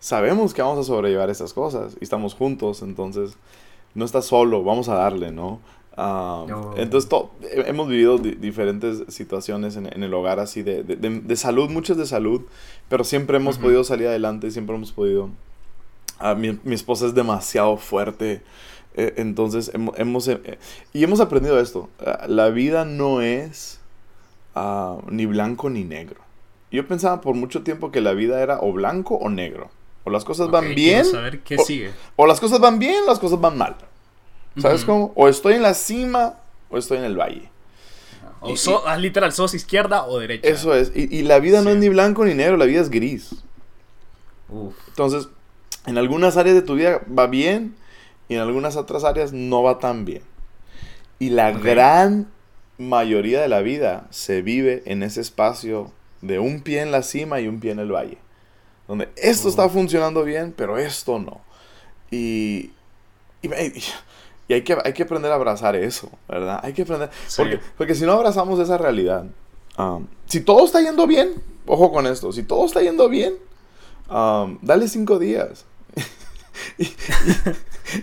sabemos 0.00 0.54
que 0.54 0.62
vamos 0.62 0.78
a 0.78 0.84
sobrellevar 0.84 1.30
estas 1.30 1.52
cosas 1.52 1.96
y 2.00 2.04
estamos 2.04 2.34
juntos, 2.34 2.82
entonces 2.82 3.34
no 3.94 4.04
estás 4.04 4.26
solo, 4.26 4.64
vamos 4.64 4.88
a 4.88 4.94
darle, 4.94 5.30
¿no? 5.32 5.60
Ah, 5.96 6.44
No. 6.48 6.74
Entonces 6.76 7.08
to- 7.08 7.30
he- 7.42 7.68
hemos 7.68 7.88
vivido 7.88 8.18
di- 8.18 8.32
diferentes 8.32 9.04
situaciones 9.14 9.76
en, 9.76 9.86
en 9.92 10.02
el 10.02 10.14
hogar 10.14 10.40
así 10.40 10.62
de, 10.62 10.82
de- 10.82 10.96
de- 10.96 11.20
de 11.20 11.36
salud, 11.36 11.70
muchas 11.70 11.96
de 11.98 12.06
salud, 12.06 12.42
pero 12.88 13.04
siempre 13.04 13.36
hemos 13.36 13.56
Ujú. 13.56 13.64
podido 13.64 13.84
salir 13.84 14.08
adelante, 14.08 14.50
siempre 14.50 14.76
hemos 14.76 14.92
podido... 14.92 15.30
Ah, 16.18 16.34
mi, 16.34 16.58
mi 16.64 16.74
esposa 16.74 17.06
es 17.06 17.14
demasiado 17.14 17.76
fuerte, 17.76 18.42
eh, 18.96 19.14
entonces 19.16 19.70
hemos, 19.74 19.98
hemos, 19.98 20.28
eh, 20.28 20.58
y 20.92 21.02
hemos 21.04 21.20
aprendido 21.20 21.58
esto, 21.60 21.88
ah, 22.04 22.26
la 22.28 22.48
vida 22.50 22.84
no 22.84 23.20
es 23.20 23.80
ah, 24.54 24.98
ni 25.08 25.26
blanco 25.26 25.70
ni 25.70 25.84
negro. 25.84 26.20
Yo 26.70 26.86
pensaba 26.86 27.20
por 27.20 27.34
mucho 27.34 27.62
tiempo 27.62 27.90
que 27.90 28.00
la 28.00 28.12
vida 28.12 28.42
era 28.42 28.58
o 28.60 28.72
blanco 28.72 29.14
o 29.16 29.28
negro. 29.28 29.70
O 30.04 30.10
las 30.10 30.24
cosas 30.24 30.50
van 30.50 30.74
bien, 30.74 31.04
saber 31.04 31.40
qué 31.40 31.56
o- 31.56 31.64
sigue. 31.64 31.92
o 32.16 32.26
las 32.26 32.40
cosas 32.40 32.58
van 32.60 32.78
bien, 32.78 33.04
o 33.04 33.06
las 33.06 33.18
cosas 33.18 33.40
van 33.40 33.56
mal. 33.58 33.76
¿Sabes 34.58 34.84
cómo? 34.84 35.12
O 35.14 35.28
estoy 35.28 35.54
en 35.54 35.62
la 35.62 35.74
cima 35.74 36.34
o 36.70 36.76
estoy 36.78 36.98
en 36.98 37.04
el 37.04 37.16
valle. 37.16 37.48
O 38.40 38.50
y- 38.50 38.56
so- 38.56 38.86
ah, 38.86 38.96
literal, 38.96 39.32
sos 39.32 39.54
izquierda 39.54 40.04
o 40.06 40.18
derecha. 40.18 40.48
Eso 40.48 40.74
es. 40.74 40.90
Y, 40.94 41.14
y 41.16 41.22
la 41.22 41.38
vida 41.38 41.62
no 41.62 41.70
es 41.70 41.76
ni 41.76 41.88
blanco 41.88 42.24
ni 42.24 42.34
negro, 42.34 42.56
la 42.56 42.64
vida 42.64 42.80
es 42.80 42.90
gris. 42.90 43.36
Uf. 44.48 44.74
Entonces, 44.88 45.28
en 45.86 45.96
algunas 45.98 46.36
áreas 46.36 46.54
de 46.56 46.62
tu 46.62 46.74
vida 46.74 47.00
va 47.16 47.26
bien 47.28 47.74
y 48.32 48.34
en 48.36 48.40
algunas 48.40 48.76
otras 48.76 49.04
áreas 49.04 49.34
no 49.34 49.62
va 49.62 49.78
tan 49.78 50.06
bien. 50.06 50.22
Y 51.18 51.28
la 51.28 51.50
Ok. 51.50 51.62
gran 51.62 52.28
mayoría 52.78 53.42
de 53.42 53.48
la 53.48 53.60
vida 53.60 54.06
se 54.08 54.40
vive 54.40 54.82
en 54.86 55.02
ese 55.02 55.20
espacio 55.20 55.92
de 56.22 56.38
un 56.38 56.62
pie 56.62 56.80
en 56.80 56.92
la 56.92 57.02
cima 57.02 57.40
y 57.40 57.46
un 57.46 57.60
pie 57.60 57.72
en 57.72 57.78
el 57.78 57.92
valle. 57.92 58.16
Donde 58.88 59.10
esto 59.16 59.50
está 59.50 59.66
Uf. 59.66 59.74
funcionando 59.74 60.24
bien, 60.24 60.54
pero 60.56 60.78
esto 60.78 61.18
no. 61.18 61.42
Y, 62.10 62.70
y, 63.42 63.50
y 64.48 64.54
hay, 64.54 64.62
que, 64.62 64.78
hay 64.82 64.94
que 64.94 65.02
aprender 65.02 65.30
a 65.30 65.34
abrazar 65.34 65.76
eso, 65.76 66.10
¿verdad? 66.26 66.60
Hay 66.62 66.72
que 66.72 66.82
aprender. 66.82 67.10
Sí. 67.28 67.42
Porque, 67.42 67.60
porque 67.76 67.94
si 67.94 68.06
no 68.06 68.12
abrazamos 68.12 68.58
esa 68.60 68.78
realidad, 68.78 69.26
um, 69.76 70.06
si 70.24 70.40
todo 70.40 70.64
está 70.64 70.80
yendo 70.80 71.06
bien, 71.06 71.34
ojo 71.66 71.92
con 71.92 72.06
esto, 72.06 72.32
si 72.32 72.42
todo 72.44 72.64
está 72.64 72.80
yendo 72.80 73.10
bien, 73.10 73.34
um, 74.10 74.58
dale 74.62 74.88
cinco 74.88 75.18
días. 75.18 75.66
y, 76.78 76.86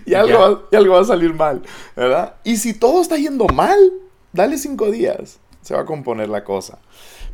y- 0.05 0.13
algo 0.13 0.39
va, 0.39 0.61
y 0.71 0.75
algo 0.75 0.93
va 0.93 1.01
a 1.01 1.05
salir 1.05 1.33
mal, 1.33 1.61
¿verdad? 1.95 2.35
Y 2.43 2.57
si 2.57 2.73
todo 2.73 3.01
está 3.01 3.17
yendo 3.17 3.45
mal, 3.47 3.77
dale 4.33 4.57
cinco 4.57 4.89
días. 4.91 5.39
Se 5.61 5.73
va 5.73 5.81
a 5.81 5.85
componer 5.85 6.29
la 6.29 6.43
cosa. 6.43 6.79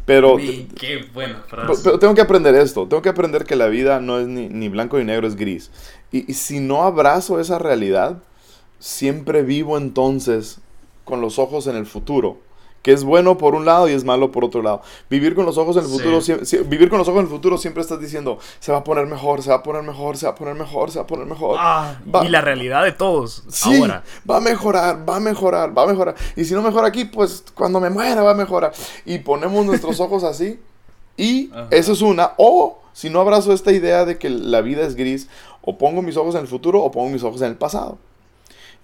Pero, 0.05 0.35
Uy, 0.35 0.67
qué 0.79 1.05
buena 1.13 1.43
pero- 1.49 1.65
frase. 1.67 1.81
pero 1.83 1.99
tengo 1.99 2.13
que 2.13 2.21
aprender 2.21 2.53
esto. 2.55 2.87
Tengo 2.87 3.01
que 3.01 3.09
aprender 3.09 3.43
que 3.45 3.55
la 3.55 3.67
vida 3.67 3.99
no 3.99 4.19
es 4.19 4.27
ni, 4.27 4.47
ni 4.49 4.69
blanco 4.69 4.97
ni 4.97 5.03
negro, 5.05 5.27
es 5.27 5.35
gris. 5.35 5.71
Y, 6.11 6.29
y 6.31 6.33
si 6.35 6.59
no 6.59 6.83
abrazo 6.83 7.39
esa 7.39 7.57
realidad, 7.59 8.17
siempre 8.79 9.41
vivo 9.43 9.77
entonces 9.77 10.59
con 11.05 11.21
los 11.21 11.39
ojos 11.39 11.67
en 11.67 11.75
el 11.75 11.85
futuro, 11.85 12.39
que 12.85 12.91
es 12.93 13.03
bueno 13.03 13.35
por 13.35 13.55
un 13.55 13.65
lado 13.65 13.89
y 13.89 13.93
es 13.93 14.03
malo 14.03 14.31
por 14.31 14.45
otro 14.45 14.61
lado. 14.61 14.83
Vivir 15.09 15.33
con 15.33 15.43
los 15.43 15.57
ojos 15.57 15.75
en 15.75 15.85
el 15.85 15.89
futuro, 15.89 16.21
Sí. 16.21 16.33
vivir 16.67 16.87
con 16.87 16.99
los 16.99 17.07
ojos 17.07 17.21
en 17.21 17.25
el 17.25 17.31
futuro 17.31 17.57
siempre 17.57 17.81
estás 17.81 17.99
diciendo, 17.99 18.37
se 18.59 18.71
va 18.71 18.77
a 18.77 18.83
poner 18.83 19.07
mejor, 19.07 19.41
se 19.41 19.49
va 19.49 19.55
a 19.55 19.63
poner 19.63 19.81
mejor, 19.81 20.17
se 20.17 20.27
va 20.27 20.33
a 20.33 20.35
poner 20.35 20.53
mejor, 20.53 20.91
se 20.91 20.99
va 20.99 21.03
a 21.05 21.07
poner 21.07 21.25
mejor. 21.25 21.57
Ah, 21.59 21.95
Va- 22.13 22.23
y 22.23 22.29
la 22.29 22.41
realidad 22.41 22.83
de 22.83 22.91
todos 22.91 23.41
Sí, 23.49 23.75
ahora. 23.81 24.03
va 24.29 24.37
a 24.37 24.39
mejorar, 24.39 25.09
va 25.09 25.15
a 25.15 25.19
mejorar, 25.19 25.75
va 25.75 25.81
a 25.81 25.87
mejorar. 25.87 26.13
Y 26.35 26.45
si 26.45 26.53
no 26.53 26.61
mejora 26.61 26.87
aquí, 26.87 27.05
pues 27.05 27.43
cuando 27.55 27.79
me 27.79 27.89
muera 27.89 28.21
va 28.21 28.31
a 28.31 28.35
mejorar. 28.35 28.71
Y 29.03 29.17
ponemos 29.17 29.65
nuestros 29.65 29.99
ojos 29.99 30.23
así. 30.23 30.59
Y 31.17 31.49
Ajá. 31.53 31.67
eso 31.71 31.93
es 31.93 32.01
una. 32.03 32.33
O 32.37 32.77
si 32.93 33.09
no 33.09 33.19
abrazo 33.19 33.51
esta 33.51 33.71
idea 33.71 34.05
de 34.05 34.19
que 34.19 34.29
la 34.29 34.61
vida 34.61 34.85
es 34.85 34.93
gris, 34.95 35.27
o 35.63 35.79
pongo 35.79 36.03
mis 36.03 36.17
ojos 36.17 36.35
en 36.35 36.41
el 36.41 36.47
futuro 36.47 36.83
o 36.83 36.91
pongo 36.91 37.09
mis 37.09 37.23
ojos 37.23 37.41
en 37.41 37.47
el 37.47 37.55
pasado. 37.55 37.97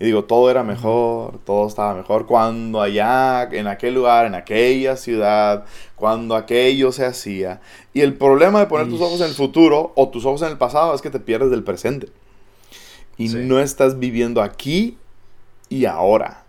Y 0.01 0.05
digo, 0.05 0.23
todo 0.23 0.49
era 0.49 0.63
mejor, 0.63 1.37
todo 1.45 1.67
estaba 1.67 1.93
mejor 1.93 2.25
cuando 2.25 2.81
allá, 2.81 3.43
en 3.51 3.67
aquel 3.67 3.93
lugar, 3.93 4.25
en 4.25 4.33
aquella 4.33 4.97
ciudad, 4.97 5.65
cuando 5.95 6.35
aquello 6.35 6.91
se 6.91 7.05
hacía. 7.05 7.61
Y 7.93 8.01
el 8.01 8.15
problema 8.15 8.59
de 8.61 8.65
poner 8.65 8.89
tus 8.89 8.99
ojos 8.99 9.21
en 9.21 9.27
el 9.27 9.35
futuro 9.35 9.91
o 9.95 10.09
tus 10.09 10.25
ojos 10.25 10.41
en 10.41 10.47
el 10.47 10.57
pasado 10.57 10.95
es 10.95 11.03
que 11.03 11.11
te 11.11 11.19
pierdes 11.19 11.51
del 11.51 11.63
presente. 11.63 12.07
Y 13.15 13.29
Sí. 13.29 13.37
no 13.43 13.59
estás 13.59 13.99
viviendo 13.99 14.41
aquí 14.41 14.97
y 15.69 15.85
ahora. 15.85 16.45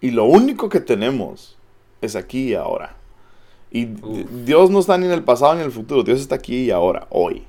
Y 0.00 0.10
lo 0.10 0.24
único 0.24 0.70
que 0.70 0.80
tenemos 0.80 1.58
es 2.00 2.16
aquí 2.16 2.52
y 2.52 2.54
ahora. 2.54 2.96
Y 3.70 3.84
Uf. 4.02 4.30
Dios 4.46 4.70
no 4.70 4.78
está 4.78 4.96
ni 4.96 5.04
en 5.04 5.12
el 5.12 5.24
pasado 5.24 5.52
ni 5.52 5.60
en 5.60 5.66
el 5.66 5.72
futuro. 5.72 6.04
Dios 6.04 6.22
está 6.22 6.36
aquí 6.36 6.56
y 6.62 6.70
ahora, 6.70 7.06
hoy. 7.10 7.44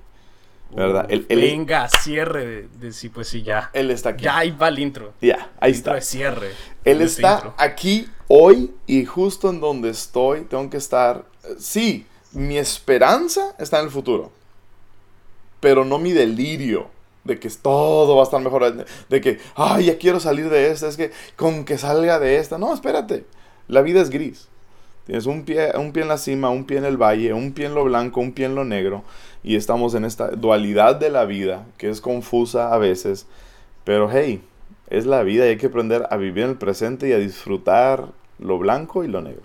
¿Verdad? 0.76 1.06
Él 1.10 1.26
es- 1.30 1.40
Venga, 1.40 1.88
cierre 1.88 2.46
de, 2.46 2.68
de 2.80 2.92
sí, 2.92 3.10
pues 3.10 3.28
sí, 3.30 3.42
ya. 3.44 3.70
Él 3.74 3.92
está 3.92 4.10
aquí. 4.10 4.26
Ya 4.26 4.38
ahí 4.40 4.52
va 4.52 4.68
el 4.68 4.80
intro. 4.80 5.14
Ya, 5.22 5.52
ahí 5.60 5.72
Intro 5.72 5.94
está. 5.94 5.96
de 5.96 6.02
cierre. 6.02 6.48
Él 6.84 7.02
este 7.02 7.22
está 7.22 7.34
intro. 7.36 7.54
aquí 7.58 8.10
hoy 8.28 8.72
y 8.86 9.06
justo 9.06 9.50
en 9.50 9.62
donde 9.62 9.90
estoy 9.90 10.42
tengo 10.42 10.70
que 10.70 10.78
estar. 10.78 11.24
eh, 11.46 11.56
Sí, 11.58 12.06
mi 12.34 12.58
esperanza 12.58 13.56
está 13.58 13.80
en 13.80 13.86
el 13.86 13.92
futuro, 13.92 14.32
pero 15.60 15.86
no 15.86 15.98
mi 15.98 16.12
delirio 16.12 16.88
de 17.24 17.40
que 17.40 17.50
todo 17.50 18.16
va 18.16 18.22
a 18.22 18.26
estar 18.26 18.40
mejor, 18.42 18.86
de 19.10 19.22
que, 19.22 19.40
ay, 19.56 19.86
ya 19.86 19.98
quiero 19.98 20.20
salir 20.20 20.50
de 20.50 20.70
esta, 20.72 20.88
es 20.88 20.96
que 20.98 21.12
con 21.36 21.66
que 21.66 21.78
salga 21.78 22.20
de 22.20 22.38
esta. 22.38 22.58
No, 22.58 22.74
espérate, 22.74 23.26
la 23.68 23.82
vida 23.82 24.02
es 24.02 24.10
gris. 24.10 24.48
Tienes 25.08 25.26
un 25.28 25.44
pie, 25.46 25.72
un 25.78 25.92
pie 25.92 26.04
en 26.04 26.10
la 26.10 26.18
cima, 26.18 26.50
un 26.50 26.66
pie 26.66 26.78
en 26.80 26.86
el 26.86 26.98
valle, 26.98 27.34
un 27.34 27.52
pie 27.54 27.68
en 27.68 27.76
lo 27.76 27.84
blanco, 27.84 28.20
un 28.22 28.32
pie 28.32 28.46
en 28.48 28.56
lo 28.56 28.64
negro. 28.66 29.04
Y 29.46 29.58
estamos 29.58 29.94
en 29.94 30.06
esta 30.06 30.32
dualidad 30.32 30.96
de 30.96 31.12
la 31.12 31.26
vida, 31.26 31.68
que 31.78 31.90
es 31.90 32.02
confusa 32.02 32.74
a 32.74 32.80
veces. 32.80 33.28
Pero 33.84 34.10
hey, 34.12 34.42
es 34.90 35.06
la 35.06 35.22
vida 35.22 35.46
y 35.46 35.50
hay 35.50 35.58
que 35.58 35.68
aprender 35.68 36.08
a 36.10 36.18
vivir 36.18 36.46
en 36.46 36.50
el 36.50 36.58
presente 36.58 37.10
y 37.10 37.12
a 37.12 37.20
disfrutar 37.20 38.08
lo 38.40 38.58
blanco 38.58 39.04
y 39.04 39.08
lo 39.08 39.22
negro. 39.22 39.44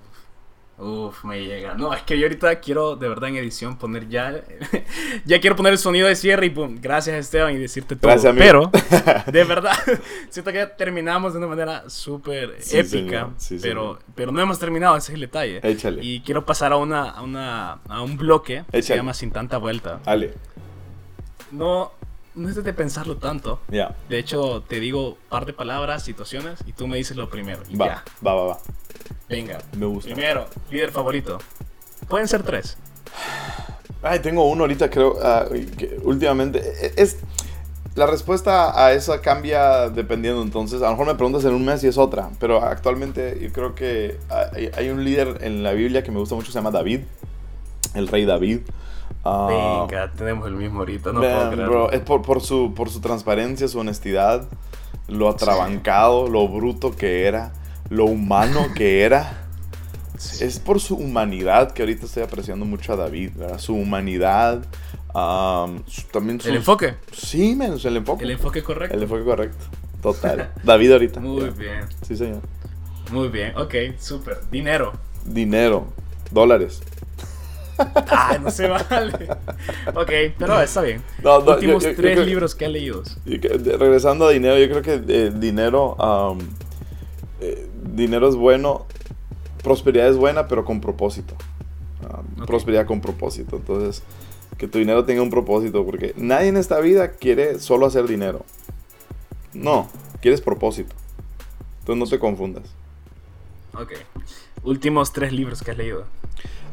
Uf, 0.80 1.24
me 1.24 1.44
llega. 1.44 1.74
No, 1.74 1.92
es 1.92 2.02
que 2.04 2.18
yo 2.18 2.24
ahorita 2.24 2.58
quiero 2.60 2.96
de 2.96 3.06
verdad 3.06 3.28
en 3.28 3.36
edición 3.36 3.76
poner 3.76 4.08
ya. 4.08 4.40
ya 5.26 5.38
quiero 5.38 5.54
poner 5.54 5.72
el 5.74 5.78
sonido 5.78 6.08
de 6.08 6.16
cierre 6.16 6.46
y 6.46 6.50
pum, 6.50 6.78
gracias 6.80 7.16
Esteban 7.16 7.54
y 7.54 7.58
decirte 7.58 7.96
todo. 7.96 8.10
Gracias, 8.10 8.30
amigo. 8.30 8.70
Pero, 8.72 9.22
de 9.30 9.44
verdad, 9.44 9.72
siento 10.30 10.50
que 10.52 10.58
ya 10.58 10.74
terminamos 10.76 11.32
de 11.34 11.38
una 11.38 11.48
manera 11.48 11.90
súper 11.90 12.56
Sí, 12.60 12.78
épica. 12.78 13.28
Sí, 13.36 13.58
pero, 13.60 13.98
pero 14.14 14.32
no 14.32 14.40
hemos 14.40 14.58
terminado, 14.58 14.96
ese 14.96 15.12
es 15.12 15.14
el 15.16 15.20
detalle. 15.20 15.60
Échale. 15.62 16.02
Y 16.02 16.20
quiero 16.22 16.46
pasar 16.46 16.72
a, 16.72 16.76
una, 16.78 17.10
a, 17.10 17.20
una, 17.22 17.72
a 17.86 18.00
un 18.00 18.16
bloque 18.16 18.64
que 18.72 18.82
se 18.82 18.96
llama 18.96 19.12
Sin 19.12 19.30
tanta 19.32 19.58
vuelta. 19.58 20.00
Ale, 20.06 20.32
No, 21.50 21.92
no 22.34 22.48
es 22.48 22.54
de 22.62 22.72
pensarlo 22.72 23.16
tanto. 23.18 23.60
ya. 23.68 23.94
De 24.08 24.18
hecho, 24.18 24.62
te 24.66 24.80
digo 24.80 25.18
par 25.28 25.44
de 25.44 25.52
palabras, 25.52 26.04
situaciones, 26.04 26.60
y 26.66 26.72
tú 26.72 26.86
me 26.86 26.96
dices 26.96 27.16
lo 27.18 27.28
primero. 27.28 27.60
Y 27.68 27.76
Va, 27.76 27.86
ya, 27.86 28.04
va, 28.26 28.34
va, 28.34 28.46
va. 28.46 28.58
Venga. 29.30 29.58
Me 29.78 29.86
gusta. 29.86 30.12
Primero, 30.12 30.46
líder 30.70 30.90
favorito. 30.90 31.38
Pueden 32.08 32.28
ser 32.28 32.42
tres. 32.42 32.76
Ay, 34.02 34.18
tengo 34.20 34.48
uno 34.48 34.62
ahorita, 34.64 34.90
creo, 34.90 35.16
ah, 35.22 35.46
que 35.78 35.98
últimamente. 36.02 36.58
e- 36.58 36.92
Es, 36.96 37.18
la 37.96 38.06
respuesta 38.06 38.84
a 38.84 38.92
esa 38.92 39.20
cambia 39.20 39.88
dependiendo, 39.90 40.42
entonces, 40.42 40.80
a 40.80 40.84
lo 40.86 40.90
mejor 40.92 41.06
me 41.08 41.14
preguntas 41.16 41.44
en 41.44 41.52
un 41.52 41.64
mes 41.64 41.82
y 41.82 41.88
es 41.88 41.98
otra, 41.98 42.30
pero 42.38 42.62
actualmente 42.64 43.38
yo 43.40 43.52
creo 43.52 43.74
que 43.74 44.16
hay, 44.28 44.70
hay 44.76 44.90
un 44.90 45.04
líder 45.04 45.38
en 45.42 45.62
la 45.62 45.72
Biblia 45.72 46.02
que 46.02 46.10
me 46.12 46.18
gusta 46.18 46.34
mucho, 46.34 46.52
se 46.52 46.58
llama 46.58 46.70
David, 46.70 47.00
el 47.94 48.08
rey 48.08 48.24
David. 48.24 48.60
Ah, 49.24 49.86
Venga, 49.88 50.12
tenemos 50.12 50.46
el 50.48 50.54
mismo 50.54 50.78
ahorita, 50.78 51.12
no 51.12 51.20
man, 51.20 51.50
puedo 51.50 51.68
bro, 51.68 51.90
es 51.90 52.00
por, 52.00 52.22
por 52.22 52.40
su, 52.40 52.72
por 52.74 52.88
su 52.90 53.00
transparencia, 53.00 53.66
su 53.68 53.80
honestidad, 53.80 54.48
lo 55.08 55.28
atrabancado, 55.28 56.28
lo 56.28 56.46
bruto 56.48 56.92
que 56.96 57.26
era, 57.26 57.52
lo 57.90 58.06
humano 58.06 58.68
que 58.74 59.02
era. 59.02 59.36
Sí. 60.20 60.44
Es 60.44 60.58
por 60.58 60.80
su 60.80 60.96
humanidad 60.96 61.72
que 61.72 61.80
ahorita 61.80 62.04
estoy 62.04 62.22
apreciando 62.22 62.66
mucho 62.66 62.92
a 62.92 62.96
David, 62.96 63.30
¿verdad? 63.36 63.58
Su 63.58 63.74
humanidad, 63.74 64.62
su- 65.86 66.02
también 66.12 66.38
su... 66.38 66.50
El 66.50 66.56
enfoque, 66.56 66.94
Sí, 67.10 67.56
men, 67.56 67.72
el 67.82 67.96
enfoque. 67.96 68.24
el 68.24 68.30
enfoque 68.32 68.62
correcto. 68.62 68.94
El 68.94 69.02
enfoque 69.04 69.24
correcto. 69.24 69.64
Total. 70.02 70.50
David 70.62 70.92
ahorita. 70.92 71.20
Muy 71.22 71.40
ya. 71.46 71.50
bien, 71.52 71.80
Sí, 72.06 72.18
señor. 72.18 72.42
muy 73.10 73.28
bien. 73.28 73.56
Ok, 73.56 73.74
súper. 73.98 74.40
Dinero. 74.50 74.92
Dinero. 75.24 75.86
Dólares. 76.30 76.82
Ah, 77.78 78.36
no 78.42 78.50
se 78.50 78.68
vale. 78.68 79.26
Ok, 79.94 80.10
pero 80.38 80.60
está 80.60 80.82
bien. 80.82 81.02
No, 81.24 81.40
no, 81.40 81.52
Últimos 81.52 81.82
yo- 81.82 81.90
yo- 81.92 81.96
yo 81.96 82.02
tres 82.02 82.26
libros 82.26 82.54
que 82.54 82.66
has 82.66 82.72
leído. 82.72 83.02
Regresando 83.24 84.26
a 84.26 84.30
dinero, 84.32 84.58
yo 84.58 84.68
creo 84.68 84.82
que 84.82 85.02
eh, 85.08 85.32
dinero... 85.34 85.96
eh, 87.40 87.68
dinero 87.82 88.28
es 88.28 88.36
bueno. 88.36 88.86
Prosperidad 89.62 90.08
es 90.08 90.16
buena, 90.16 90.48
pero 90.48 90.64
con 90.64 90.80
propósito. 90.80 91.34
Ok. 92.38 92.46
Prosperidad 92.46 92.86
con 92.86 93.00
propósito. 93.00 93.56
Entonces, 93.56 94.02
que 94.58 94.66
tu 94.68 94.78
dinero 94.78 95.04
tenga 95.04 95.22
un 95.22 95.30
propósito. 95.30 95.84
Porque 95.84 96.14
nadie 96.16 96.48
en 96.48 96.56
esta 96.56 96.80
vida 96.80 97.12
quiere 97.12 97.58
solo 97.60 97.86
hacer 97.86 98.06
dinero. 98.06 98.44
No, 99.52 99.88
quieres 100.20 100.40
propósito. 100.40 100.94
Entonces 101.80 101.98
no 101.98 102.06
te 102.06 102.18
confundas. 102.18 102.64
Ok. 103.74 103.92
Últimos 104.62 105.12
tres 105.12 105.32
libros 105.32 105.62
que 105.62 105.70
has 105.72 105.76
leído. 105.76 106.04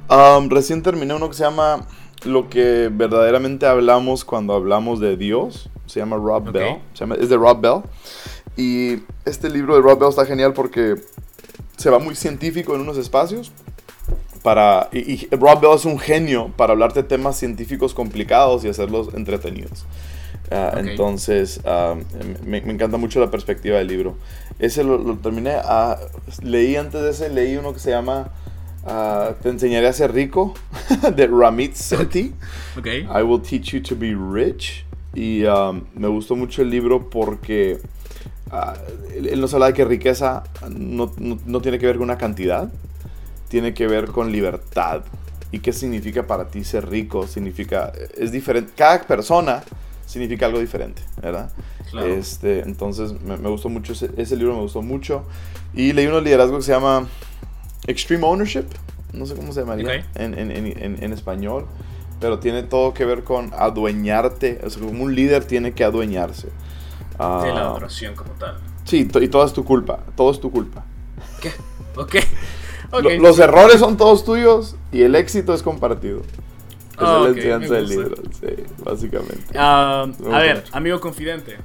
Um, 0.09 0.49
recién 0.49 0.81
terminé 0.83 1.13
uno 1.13 1.27
que 1.29 1.35
se 1.35 1.43
llama 1.43 1.85
Lo 2.23 2.49
que 2.49 2.89
verdaderamente 2.91 3.65
hablamos 3.65 4.23
cuando 4.23 4.53
hablamos 4.53 4.99
de 4.99 5.17
Dios. 5.17 5.69
Se 5.85 5.99
llama 5.99 6.17
Rob. 6.17 6.51
Bell. 6.51 6.77
Se 6.93 6.99
llama- 7.01 7.15
es 7.15 7.29
de 7.29 7.35
Rob 7.37 7.59
Bell. 7.61 7.81
Y 8.57 8.99
este 9.25 9.49
libro 9.49 9.75
de 9.75 9.81
Rob 9.81 9.99
Bell 9.99 10.09
está 10.09 10.25
genial 10.25 10.53
porque 10.53 10.95
se 11.77 11.89
va 11.89 11.99
muy 11.99 12.15
científico 12.15 12.75
en 12.75 12.81
unos 12.81 12.97
espacios. 12.97 13.51
Para, 14.43 14.89
y, 14.91 14.99
y 15.13 15.27
Rob 15.31 15.59
Bell 15.61 15.75
es 15.75 15.85
un 15.85 15.99
genio 15.99 16.51
para 16.55 16.73
hablarte 16.73 17.03
de 17.03 17.07
temas 17.07 17.37
científicos 17.37 17.93
complicados 17.93 18.63
y 18.65 18.69
hacerlos 18.69 19.09
entretenidos. 19.13 19.85
Ah, 20.49 20.71
Ok. 20.73 20.79
Entonces, 20.87 21.59
ah, 21.65 21.95
me, 22.45 22.61
me 22.61 22.73
encanta 22.73 22.97
mucho 22.97 23.19
la 23.19 23.29
perspectiva 23.29 23.77
del 23.77 23.87
libro. 23.87 24.15
Ese 24.59 24.83
lo, 24.83 24.97
lo 24.97 25.17
terminé. 25.17 25.55
ah, 25.63 25.97
leí 26.41 26.75
antes 26.77 27.01
de 27.01 27.09
ese, 27.11 27.29
leí 27.29 27.57
uno 27.57 27.73
que 27.73 27.79
se 27.79 27.89
llama 27.91 28.29
ah, 28.85 29.31
Te 29.43 29.49
enseñaré 29.49 29.87
a 29.87 29.93
ser 29.93 30.13
rico, 30.13 30.53
de 31.15 31.27
Ramit 31.27 31.73
Sethi. 31.75 32.33
Ok. 32.77 32.87
I 32.87 33.21
will 33.23 33.41
teach 33.41 33.73
you 33.73 33.81
to 33.81 33.95
be 33.95 34.15
rich. 34.15 34.85
Y 35.13 35.43
um, 35.45 35.81
me 35.95 36.07
gustó 36.07 36.35
mucho 36.35 36.61
el 36.61 36.69
libro 36.69 37.09
porque 37.09 37.79
ah, 38.51 38.75
él, 39.15 39.27
él 39.27 39.41
nos 39.41 39.53
habla 39.53 39.67
de 39.67 39.73
que 39.73 39.85
riqueza 39.85 40.43
no, 40.69 41.13
no- 41.17 41.39
no 41.45 41.61
tiene 41.61 41.79
que 41.79 41.85
ver 41.85 41.95
con 41.97 42.03
una 42.03 42.17
cantidad, 42.17 42.69
tiene 43.49 43.73
que 43.73 43.87
ver 43.87 44.07
con 44.07 44.31
libertad. 44.31 45.01
¿Y 45.51 45.59
qué 45.59 45.71
significa 45.71 46.27
para 46.27 46.49
ti 46.49 46.63
ser 46.63 46.89
rico? 46.89 47.25
Significa, 47.25 47.93
es 48.17 48.31
diferente, 48.31 48.73
cada 48.75 49.01
persona 49.03 49.63
significa 50.05 50.45
algo 50.45 50.59
diferente, 50.59 51.01
¿verdad? 51.21 51.49
Claro. 51.89 52.07
Este, 52.07 52.59
entonces 52.61 53.13
me, 53.21 53.37
me 53.37 53.49
gustó 53.49 53.69
mucho, 53.69 53.93
ese, 53.93 54.09
ese 54.17 54.35
libro 54.35 54.55
me 54.55 54.61
gustó 54.61 54.81
mucho. 54.81 55.23
Y 55.73 55.93
leí 55.93 56.05
uno 56.07 56.17
de 56.17 56.23
liderazgo 56.23 56.57
que 56.57 56.63
se 56.63 56.71
llama 56.73 57.07
Extreme 57.87 58.25
Ownership, 58.25 58.65
no 59.13 59.25
sé 59.25 59.35
cómo 59.35 59.53
se 59.53 59.61
llamaría 59.61 59.85
en- 60.15 61.03
en 61.03 61.13
español, 61.13 61.65
pero 62.19 62.39
tiene 62.39 62.63
todo 62.63 62.93
que 62.93 63.05
ver 63.05 63.23
con 63.23 63.51
adueñarte, 63.57 64.59
o 64.65 64.69
sea, 64.69 64.81
como 64.83 65.03
un 65.03 65.15
líder 65.15 65.45
tiene 65.45 65.71
que 65.73 65.83
adueñarse. 65.85 66.49
Ah, 67.19 67.41
De 67.43 67.51
la 67.53 67.61
adoración 67.61 68.15
como 68.15 68.31
tal. 68.31 68.57
sí, 68.83 69.07
y 69.21 69.27
todo 69.27 69.43
es 69.45 69.53
tu 69.53 69.63
culpa, 69.65 69.99
todo 70.15 70.31
es 70.31 70.39
tu 70.39 70.51
culpa. 70.51 70.83
¿Qué? 71.41 71.51
Ok. 71.95 72.15
Ok. 72.89 73.03
Lo- 73.03 73.09
los 73.19 73.37
errores 73.39 73.79
son 73.81 73.97
todos 73.97 74.23
tuyos 74.23 74.77
y 74.93 75.01
el 75.01 75.13
éxito 75.15 75.53
es 75.53 75.61
compartido. 75.61 76.21
Esa 76.21 76.99
Ah, 76.99 77.03
es 77.03 77.11
la 77.11 77.29
ok, 77.31 77.35
enseñanza 77.37 77.69
me 77.69 77.75
del 77.75 77.89
libro, 77.89 78.15
sí, 78.39 78.63
básicamente. 78.85 79.43
Ah, 79.57 80.05
Me 80.19 80.33
a 80.33 80.39
ver, 80.39 80.55
mucho. 80.57 80.69
amigo 80.77 80.99
confidente. 81.01 81.57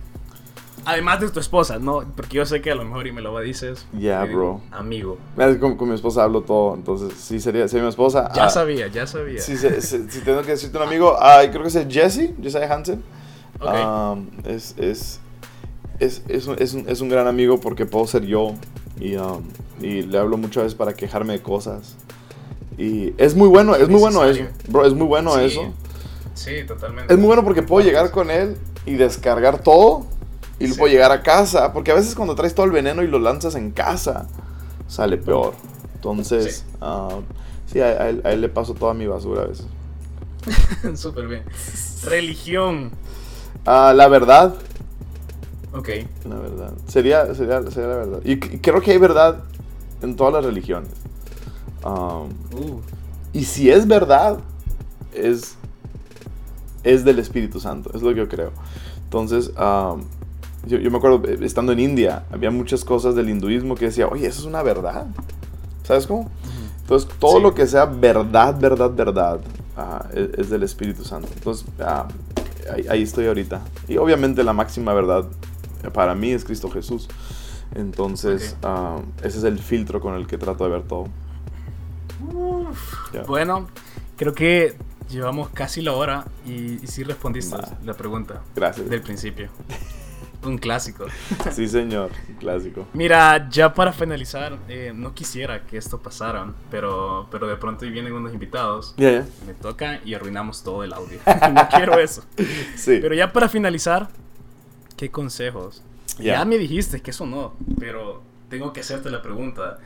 Además 0.85 1.21
de 1.21 1.31
tu 1.31 1.39
esposa, 1.39 1.79
¿no? 1.79 2.03
Porque 2.17 2.39
yo 2.39 2.45
sé 2.45 2.61
que 2.61 2.73
a 2.73 2.75
lo 2.75 2.85
mejor 2.85 3.07
y 3.07 3.13
me 3.13 3.21
lo 3.23 3.39
dices. 3.39 3.87
Yeah, 3.97 4.25
eh, 4.25 4.35
bro. 4.35 4.63
Amigo. 4.73 5.17
Con, 5.61 5.77
con 5.77 5.91
mi 5.91 5.95
esposa 5.95 6.25
hablo 6.25 6.41
todo, 6.41 6.75
entonces 6.75 7.13
sí 7.17 7.39
sería, 7.39 7.69
sería 7.69 7.85
mi 7.85 7.91
esposa. 7.91 8.29
Ya 8.35 8.47
ah, 8.47 8.51
sabía, 8.51 8.89
ya 8.89 9.07
sabía. 9.07 9.41
Si, 9.41 9.57
se- 9.57 9.81
se- 9.81 10.11
si 10.11 10.21
tengo 10.23 10.43
que 10.43 10.51
decirte 10.51 10.77
un 10.77 10.83
amigo, 10.83 11.17
ay, 11.21 11.51
creo 11.51 11.63
que 11.63 11.69
es 11.69 11.87
Jesse, 11.89 12.31
Jesse 12.43 12.57
Hansen. 12.69 13.01
Ok. 13.61 13.71
Um, 13.73 14.27
es, 14.45 14.75
es, 14.77 15.21
es, 16.05 16.23
es, 16.29 16.47
un, 16.47 16.57
es, 16.59 16.75
un, 16.75 16.89
es 16.89 17.01
un 17.01 17.09
gran 17.09 17.27
amigo 17.27 17.61
porque 17.61 17.87
puedo 17.87 18.07
ser 18.07 18.25
yo 18.25 18.55
y, 19.01 19.17
um, 19.17 19.43
y 19.81 20.03
le 20.03 20.19
hablo 20.19 20.37
muchas 20.37 20.65
veces 20.65 20.75
para 20.77 20.95
quejarme 20.95 21.35
de 21.35 21.43
cosas. 21.43 21.97
Y 22.79 23.13
es 23.19 23.35
muy 23.35 23.49
bueno, 23.49 23.75
es 23.77 23.89
muy 23.89 24.01
bueno 24.01 24.25
eso. 24.25 24.45
Bro, 24.69 24.87
es 24.87 24.95
muy 24.95 25.07
bueno 25.07 25.35
Sí. 25.37 25.45
eso. 25.45 25.73
Sí, 26.35 26.65
totalmente. 26.67 27.13
Es 27.13 27.19
muy 27.19 27.27
bueno 27.27 27.45
porque 27.45 27.63
puedo 27.63 27.85
llegar 27.87 28.11
con 28.11 28.31
él 28.31 28.57
y 28.87 28.95
descargar 28.95 29.63
todo 29.63 30.07
y 30.59 30.65
Sí. 30.65 30.69
luego 30.71 30.87
llegar 30.89 31.13
a 31.13 31.23
casa. 31.23 31.73
Porque 31.73 31.91
a 31.93 31.95
veces 31.95 32.15
cuando 32.15 32.35
traes 32.35 32.55
todo 32.55 32.65
el 32.67 32.73
veneno 32.73 33.03
y 33.03 33.09
lo 33.09 33.19
lanzas 33.19 33.55
en 33.55 33.71
casa, 33.73 34.27
sale 34.89 35.19
peor. 35.19 35.55
Entonces, 35.95 36.65
Sí. 36.69 36.77
ah, 36.81 37.19
sí, 37.71 37.81
a, 37.81 37.87
a 37.87 38.09
él, 38.09 38.23
a 38.25 38.33
él 38.33 38.41
le 38.41 38.49
paso 38.49 38.75
toda 38.75 38.95
mi 38.95 39.07
basura 39.07 39.43
a 39.43 39.47
veces. 39.47 39.67
Súper 40.99 41.29
bien. 41.29 41.43
Religión. 42.05 42.91
Ah, 43.65 43.93
la 43.95 44.09
verdad, 44.09 44.55
Ok. 45.75 45.89
la 46.29 46.37
verdad. 46.37 46.73
Sería, 46.87 47.35
sería, 47.35 47.63
sería 47.71 47.89
la 47.89 47.97
verdad. 47.97 48.21
Y, 48.25 48.35
c- 48.35 48.61
creo 48.61 48.81
que 48.81 48.91
hay 48.93 48.99
verdad 48.99 49.39
en 50.03 50.17
todas 50.17 50.33
las 50.35 50.45
religiones. 50.45 50.91
Ah, 51.85 52.23
Uh, 52.55 52.81
y 53.33 53.45
si 53.45 53.71
es 53.71 53.87
verdad, 53.89 54.39
es, 55.15 55.57
es 56.85 57.05
del 57.05 57.19
Espíritu 57.19 57.61
Santo, 57.61 57.91
es 57.95 58.03
lo 58.03 58.11
que 58.11 58.17
yo 58.17 58.29
creo. 58.29 58.51
Entonces, 59.05 59.51
ah, 59.57 59.97
yo, 60.67 60.79
yo 60.79 60.91
me 60.91 60.99
acuerdo, 60.99 61.23
eh, 61.29 61.39
estando 61.43 61.73
en 61.73 61.81
India, 61.81 62.25
había 62.31 62.51
muchas 62.51 62.85
cosas 62.85 63.15
del 63.15 63.31
hinduismo 63.31 63.75
que 63.75 63.87
decía, 63.87 64.07
oye, 64.09 64.27
eso 64.27 64.41
es 64.41 64.47
una 64.47 64.63
verdad. 64.63 65.07
¿Sabes 65.85 66.07
cómo? 66.07 66.31
Entonces, 66.83 67.09
todo 67.19 67.37
Sí. 67.39 67.43
lo 67.43 67.55
que 67.55 67.67
sea 67.67 67.87
verdad, 67.87 68.59
verdad, 68.61 68.91
verdad, 68.95 69.41
ah, 69.77 70.07
es, 70.13 70.39
es 70.39 70.51
del 70.51 70.63
Espíritu 70.65 71.05
Santo. 71.05 71.29
Entonces, 71.35 71.67
ah, 71.81 72.07
ahí, 72.73 72.87
ahí 72.91 73.03
estoy 73.03 73.27
ahorita. 73.27 73.63
Y 73.89 73.97
obviamente 73.97 74.45
la 74.45 74.53
máxima 74.53 74.93
verdad 74.93 75.25
para 75.91 76.15
mí 76.15 76.31
es 76.33 76.45
Cristo 76.45 76.71
Jesús. 76.71 77.09
Entonces, 77.75 78.57
ah, 78.63 79.01
ese 79.23 79.39
es 79.39 79.45
el 79.45 79.59
filtro 79.59 80.01
con 80.01 80.15
el 80.15 80.27
que 80.27 80.39
trato 80.39 80.65
de 80.65 80.71
ver 80.71 80.83
todo. 80.83 81.09
Bueno, 83.27 83.69
creo 84.17 84.35
que 84.35 84.77
llevamos 85.09 85.49
casi 85.51 85.83
la 85.83 85.93
hora 85.93 86.25
y, 86.47 86.83
y 86.83 86.87
sí 86.87 87.03
respondiste 87.03 87.57
la 87.85 87.95
pregunta 87.95 88.43
Gracias. 88.55 88.89
del 88.89 89.01
principio. 89.01 89.51
Un 90.45 90.59
clásico. 90.59 91.07
Sí, 91.53 91.69
señor. 91.69 92.11
Un 92.29 92.35
clásico. 92.37 92.87
Mira, 92.93 93.49
ya 93.49 93.73
para 93.73 93.93
finalizar, 93.93 94.59
eh, 94.69 94.93
no 94.95 95.15
quisiera 95.15 95.65
que 95.67 95.77
esto 95.77 95.99
pasara, 95.99 96.53
pero, 96.71 97.29
pero 97.31 97.47
de 97.47 97.57
pronto 97.57 97.87
vienen 97.87 98.13
unos 98.13 98.33
invitados, 98.33 98.95
me 98.99 99.55
toca 99.61 100.01
y 100.05 100.15
arruinamos 100.15 100.63
todo 100.63 100.83
el 100.83 100.93
audio. 100.93 101.19
no 101.53 101.69
quiero 101.69 101.99
eso. 101.99 102.25
Sí. 102.77 102.99
Pero 103.01 103.15
ya 103.15 103.33
para 103.33 103.49
finalizar, 103.49 104.09
¿qué 104.95 105.11
consejos? 105.11 105.83
Ya. 106.19 106.39
Ya 106.39 106.45
me 106.45 106.59
dijiste 106.59 107.01
que 107.01 107.11
eso 107.11 107.27
no, 107.27 107.55
pero 107.79 108.23
tengo 108.51 108.73
que 108.73 108.81
hacerte 108.81 109.11
la 109.11 109.23
pregunta 109.23 109.79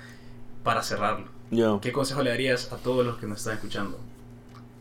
para 0.62 0.82
cerrarlo. 0.82 1.26
Ya. 1.50 1.78
¿Qué 1.80 1.92
consejo 1.92 2.22
le 2.22 2.30
darías 2.30 2.72
a 2.72 2.76
todos 2.76 3.06
los 3.06 3.16
que 3.18 3.26
nos 3.26 3.38
están 3.38 3.54
escuchando? 3.54 3.98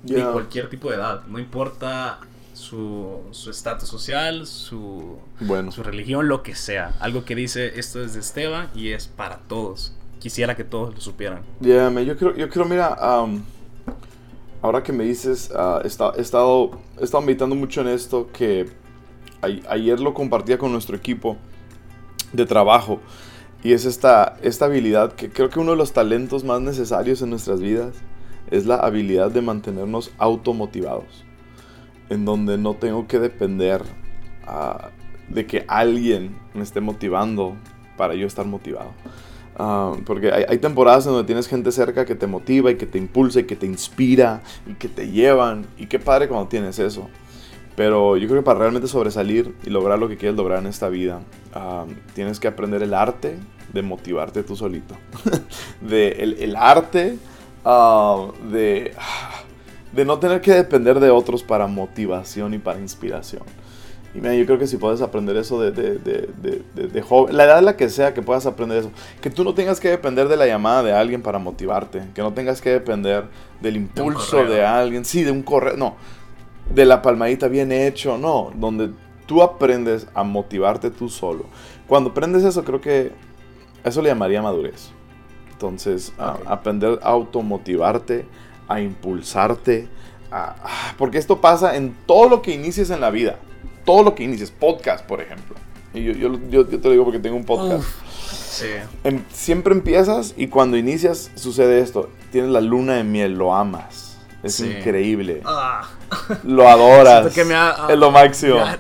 De 0.04 0.24
cualquier 0.24 0.70
tipo 0.70 0.90
de 0.90 0.98
edad, 0.98 1.24
no 1.28 1.40
importa 1.40 2.20
su 2.54 3.22
su 3.32 3.50
estatus 3.52 3.90
social, 3.90 4.46
su, 4.48 5.18
Bueno. 5.42 5.72
su 5.72 5.84
religión, 5.84 6.28
lo 6.28 6.42
que 6.44 6.56
sea. 6.56 6.96
Algo 7.00 7.26
que 7.26 7.36
dice 7.36 7.78
esto 7.80 8.04
es 8.04 8.14
de 8.14 8.20
Esteban 8.22 8.70
y 8.76 8.90
es 8.92 9.08
para 9.08 9.38
todos. 9.48 9.94
Quisiera 10.20 10.56
que 10.56 10.64
todos 10.64 10.94
lo 10.96 11.02
supieran. 11.02 11.42
Me- 11.60 12.06
yo 12.06 12.18
creo, 12.18 12.36
yo 12.36 12.50
creo, 12.50 12.66
mira, 12.66 12.96
ahora 14.62 14.84
que 14.84 14.92
me 14.94 15.04
dices, 15.04 15.52
ah, 15.56 15.82
he, 15.84 15.88
esta- 15.88 16.14
he 16.18 16.22
estado, 16.22 16.80
he 17.00 17.04
estado 17.04 17.22
meditando 17.24 17.56
mucho 17.56 17.82
en 17.82 17.88
esto 17.90 18.30
que 18.32 18.70
ayer 19.70 20.00
lo 20.00 20.14
compartía 20.14 20.58
con 20.58 20.72
nuestro 20.72 20.96
equipo 20.96 21.38
de 22.34 22.46
trabajo 22.46 23.00
y 23.64 23.74
es 23.74 23.86
esta, 23.86 24.38
esta 24.44 24.66
habilidad 24.66 25.14
que 25.14 25.30
creo 25.30 25.50
que 25.50 25.60
uno 25.60 25.72
de 25.72 25.78
los 25.78 25.92
talentos 25.92 26.44
más 26.44 26.62
necesarios 26.62 27.22
en 27.24 27.32
nuestras 27.32 27.62
vidas 27.62 27.96
es 28.52 28.66
la 28.66 28.76
habilidad 28.76 29.32
de 29.32 29.42
mantenernos 29.42 30.12
automotivados, 30.20 31.26
en 32.10 32.26
donde 32.26 32.60
no 32.60 32.76
tengo 32.76 33.08
que 33.08 33.20
depender 33.20 33.82
ah, 34.46 34.90
de 35.30 35.48
que 35.48 35.66
alguien 35.68 36.38
me 36.54 36.62
esté 36.62 36.80
motivando 36.80 37.56
para 37.98 38.14
yo 38.14 38.28
estar 38.28 38.46
motivado. 38.46 38.92
Ah, 39.58 39.94
porque 40.06 40.32
hay, 40.32 40.58
temporadas 40.58 41.06
en 41.06 41.14
donde 41.14 41.26
tienes 41.26 41.48
gente 41.48 41.72
cerca 41.72 42.06
que 42.06 42.16
te 42.16 42.28
motiva 42.28 42.70
y 42.72 42.76
que 42.76 42.86
te 42.86 42.98
impulsa 42.98 43.40
y 43.40 43.44
que 43.46 43.56
te 43.56 43.66
inspira 43.66 44.42
y 44.68 44.74
que 44.74 44.90
te 44.90 45.10
llevan. 45.10 45.66
Y 45.78 45.88
qué 45.88 45.98
padre 45.98 46.28
cuando 46.28 46.48
tienes 46.48 46.78
eso. 46.78 47.10
Pero 47.76 48.16
yo 48.18 48.28
creo 48.28 48.42
que 48.42 48.46
para 48.46 48.60
realmente 48.60 48.88
sobresalir 48.88 49.54
y 49.66 49.70
lograr 49.70 50.00
lo 50.00 50.08
que 50.08 50.18
quieres 50.18 50.38
lograr 50.38 50.60
en 50.60 50.68
esta 50.68 50.88
vida, 50.88 51.22
ah, 51.54 51.86
tienes 52.14 52.40
que 52.40 52.48
aprender 52.48 52.82
el 52.84 52.94
arte 52.94 53.38
de 53.74 53.82
motivarte 53.82 54.44
tú 54.44 54.56
solito. 54.56 54.96
de 55.82 56.10
el, 56.20 56.34
el 56.40 56.56
arte 56.56 57.18
ah, 57.66 58.28
de, 58.50 58.94
de 59.92 60.06
no 60.06 60.20
tener 60.20 60.42
que 60.42 60.54
depender 60.54 61.00
de 61.00 61.10
otros 61.10 61.44
para 61.44 61.68
motivación 61.68 62.54
y 62.54 62.60
para 62.60 62.80
inspiración. 62.80 63.44
Y 64.16 64.20
mira, 64.20 64.34
yo 64.34 64.46
creo 64.46 64.58
que 64.58 64.66
si 64.66 64.78
puedes 64.78 65.02
aprender 65.02 65.36
eso 65.36 65.62
de, 65.62 65.72
de, 65.72 65.98
de, 65.98 66.88
de, 66.88 67.02
joven, 67.02 67.36
la 67.36 67.44
edad 67.44 67.62
la 67.62 67.76
que 67.76 67.90
sea 67.90 68.14
que 68.14 68.22
puedas 68.22 68.46
aprender 68.46 68.78
eso, 68.78 68.92
que 69.22 69.30
tú 69.30 69.44
no 69.44 69.54
tengas 69.54 69.82
que 69.82 69.90
depender 69.90 70.30
de 70.30 70.38
la 70.38 70.48
llamada 70.48 70.84
de 70.84 70.94
alguien 70.94 71.22
para 71.22 71.38
motivarte, 71.38 72.02
que 72.14 72.22
no 72.22 72.32
tengas 72.32 72.62
que 72.62 72.70
depender 72.70 73.26
del 73.60 73.76
impulso 73.76 74.46
de, 74.46 74.66
alguien, 74.66 75.04
sí, 75.04 75.24
de 75.24 75.32
un 75.32 75.44
correo, 75.44 75.76
no, 75.76 75.98
de 76.70 76.86
la 76.86 77.02
palmadita 77.02 77.48
bien 77.48 77.72
hecho, 77.72 78.18
no, 78.18 78.52
donde 78.56 78.92
tú 79.26 79.42
aprendes 79.42 80.08
a 80.14 80.24
motivarte 80.24 80.92
tú 80.92 81.10
solo. 81.10 81.46
Cuando 81.88 82.10
aprendes 82.12 82.44
eso, 82.44 82.64
creo 82.64 82.82
que 82.82 83.12
eso 83.84 84.02
le 84.02 84.10
llamaría 84.10 84.42
madurez. 84.42 84.90
Entonces, 85.52 86.12
a- 86.18 86.38
aprender 86.46 87.00
a 87.02 87.10
automotivarte, 87.10 88.26
a 88.68 88.82
impulsarte, 88.82 89.88
a- 90.32 90.56
ah, 90.64 90.94
porque 90.98 91.18
esto 91.18 91.40
pasa 91.40 91.76
en 91.78 91.96
todo 92.06 92.28
lo 92.30 92.42
que 92.42 92.52
inicies 92.54 92.90
en 92.90 93.02
la 93.02 93.10
vida. 93.10 93.38
Todo 93.86 94.04
lo 94.04 94.16
que 94.16 94.24
inicies, 94.24 94.52
podcast, 94.52 95.06
por 95.06 95.22
ejemplo. 95.22 95.56
Y 95.94 96.04
yo, 96.04 96.12
yo, 96.14 96.34
yo- 96.50 96.68
yo 96.70 96.80
te 96.80 96.88
lo 96.88 96.92
digo 96.92 97.04
porque 97.06 97.20
tengo 97.20 97.36
un 97.38 97.46
podcast. 97.46 97.84
Sí. 98.32 98.66
Em- 99.04 99.24
siempre 99.32 99.74
empiezas 99.74 100.34
y 100.36 100.48
cuando 100.48 100.78
inicias 100.78 101.32
sucede 101.36 101.80
esto. 101.80 102.10
Tienes 102.32 102.50
la 102.52 102.62
luna 102.62 102.94
de 102.96 103.04
miel, 103.04 103.34
lo 103.36 103.54
amas. 103.56 104.05
Es 104.46 104.56
Sí. 104.56 104.66
increíble. 104.78 105.42
Ah, 105.44 105.90
Lo 106.44 106.68
adoras. 106.70 107.34
Que 107.34 107.44
me 107.44 107.56
ha- 107.56 107.88
es 107.90 107.98
lo 107.98 108.12
máximo. 108.12 108.56
ya. 108.58 108.78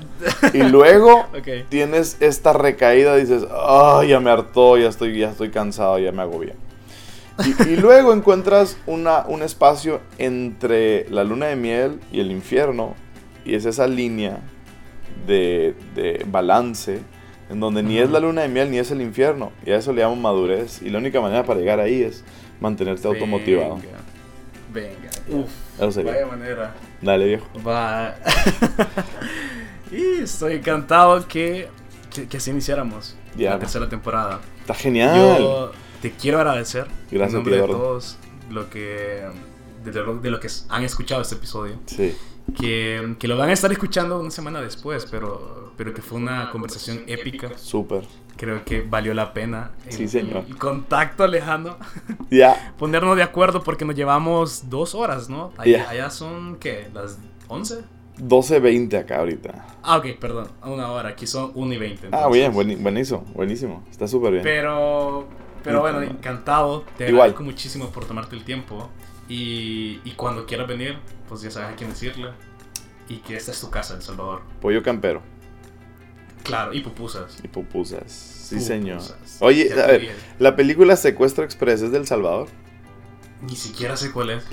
Y 0.53 0.63
luego 0.63 1.25
tienes 1.69 2.17
esta 2.19 2.53
recaída, 2.53 3.15
dices, 3.15 3.45
ay, 3.67 4.09
ya 4.09 4.19
me 4.19 4.29
hartó, 4.29 4.77
ya 4.77 4.87
estoy, 4.89 5.17
ya 5.17 5.31
estoy 5.31 5.49
cansado, 5.49 5.97
ya 5.99 6.11
me 6.11 6.21
agobié. 6.21 6.53
Y, 7.43 7.69
y 7.73 7.75
luego 7.77 8.13
encuentras 8.13 8.77
una, 8.85 9.25
un 9.27 9.41
espacio 9.41 10.01
entre 10.19 11.09
la 11.09 11.23
luna 11.23 11.47
de 11.47 11.55
miel 11.55 11.99
y 12.11 12.19
el 12.19 12.31
infierno, 12.31 12.93
y 13.43 13.55
es 13.55 13.65
esa 13.65 13.87
línea 13.87 14.39
de, 15.27 15.75
de 15.95 16.25
balance, 16.29 16.99
en 17.49 17.59
donde 17.59 17.83
ni 17.83 17.97
es 17.99 18.09
la 18.09 18.19
luna 18.19 18.41
de 18.43 18.47
miel 18.49 18.71
ni 18.71 18.77
es 18.77 18.91
el 18.91 19.01
infierno, 19.01 19.51
y 19.65 19.71
a 19.71 19.77
eso 19.77 19.91
le 19.93 20.01
llamo 20.03 20.15
madurez, 20.15 20.81
y 20.81 20.89
la 20.89 20.99
única 20.99 21.19
manera 21.21 21.43
para 21.43 21.59
llegar 21.59 21.79
ahí 21.79 22.01
es 22.03 22.23
mantenerte 22.59 23.07
automotivado. 23.07 23.79
Venga. 24.75 25.09
Uf. 25.29 25.49
Eso 25.77 25.91
sería. 25.91 26.11
Vaya 26.11 26.25
manera. 26.27 26.75
Dale, 27.01 27.25
viejo. 27.25 27.47
Va. 27.65 28.15
y 29.91 30.21
estoy 30.21 30.55
encantado 30.55 31.25
que, 31.27 31.69
que, 32.13 32.27
que 32.27 32.37
así 32.37 32.51
iniciáramos 32.51 33.15
la 33.37 33.57
tercera 33.57 33.87
temporada. 33.87 34.41
Está 34.59 34.73
genial. 34.73 35.39
Yo 35.39 35.71
te 36.01 36.11
quiero 36.11 36.39
agradecer 36.39 36.87
Gracias, 37.09 37.29
en 37.29 37.33
nombre 37.35 37.55
tío 37.55 37.67
de 37.67 37.71
todos 37.71 38.17
lo 38.51 38.69
que, 38.69 39.23
de, 39.83 39.93
lo, 39.93 40.17
de 40.17 40.29
lo 40.29 40.39
que 40.39 40.49
han 40.69 40.83
escuchado 40.83 41.21
este 41.21 41.35
episodio. 41.35 41.79
Sí. 41.85 42.15
Que, 42.59 43.15
que 43.17 43.27
lo 43.27 43.37
van 43.37 43.49
a 43.49 43.53
estar 43.53 43.71
escuchando 43.71 44.19
una 44.19 44.29
semana 44.29 44.61
después, 44.61 45.07
pero, 45.09 45.64
pero 45.77 45.93
que 45.93 46.01
fue 46.01 46.17
una 46.17 46.49
conversación 46.51 47.03
épica. 47.07 47.57
Súper. 47.57 48.03
Creo 48.37 48.65
que 48.65 48.81
valió 48.81 49.13
la 49.13 49.33
pena. 49.33 49.71
el- 49.85 49.91
Sí, 49.93 50.07
señor. 50.07 50.43
El 50.47 50.57
contacto 50.57 51.25
lejano. 51.27 51.77
Ya. 52.29 52.73
Ponernos 52.77 53.15
de 53.15 53.23
acuerdo 53.23 53.63
porque 53.63 53.85
nos 53.85 53.95
llevamos 53.95 54.69
dos 54.69 54.95
horas, 54.95 55.29
¿no? 55.29 55.53
Allá, 55.57 55.77
Ya. 55.77 55.89
allá 55.89 56.09
son, 56.09 56.57
¿qué? 56.57 56.89
¿Las 56.93 57.17
11? 57.47 57.83
12.20 58.17 58.97
acá 58.97 59.19
ahorita. 59.19 59.65
Ah, 59.83 59.97
ok, 59.97 60.07
perdón. 60.19 60.47
Una 60.63 60.89
hora. 60.91 61.09
Aquí 61.09 61.27
son 61.27 61.51
1 61.53 61.73
y 61.73 61.77
20. 61.77 62.07
Ah, 62.07 62.27
entonces. 62.27 62.31
bien, 62.33 62.53
bueni- 62.53 62.81
buenísimo, 62.81 63.23
buenísimo. 63.33 63.83
Está 63.91 64.07
súper 64.07 64.31
bien. 64.31 64.43
Pero, 64.43 65.27
pero 65.63 65.81
bueno, 65.81 66.01
encantado. 66.01 66.83
Te 66.97 67.05
Igual. 67.05 67.21
agradezco 67.21 67.43
muchísimo 67.43 67.89
por 67.89 68.05
tomarte 68.05 68.35
el 68.35 68.43
tiempo. 68.43 68.89
Y, 69.29 69.99
y 70.03 70.11
cuando 70.15 70.45
quieras 70.45 70.67
venir, 70.67 70.97
pues 71.27 71.41
ya 71.41 71.51
sabes 71.51 71.69
a 71.73 71.75
quién 71.75 71.89
decirle. 71.89 72.29
Y 73.07 73.17
que 73.17 73.35
esta 73.35 73.51
es 73.51 73.59
tu 73.61 73.69
casa, 73.69 73.95
El 73.95 74.01
Salvador. 74.01 74.41
Pollo 74.61 74.81
campero 74.81 75.21
Claro, 76.45 76.73
y 76.73 76.81
pupusas. 76.81 77.37
y 77.43 77.47
pupusas. 77.47 78.03
Sí, 78.11 78.55
Pupusas. 78.55 78.67
señor. 78.67 79.01
Oye, 79.39 79.71
a 79.73 79.87
ver, 79.87 80.15
la 80.39 80.55
película 80.55 80.95
Secuestro 80.95 81.43
Express 81.43 81.81
es 81.81 81.91
del 81.91 82.05
Salvador. 82.07 82.47
Ni 83.41 83.55
siquiera 83.55 83.97
sé 83.97 84.11
cuál 84.11 84.29
es. 84.31 84.43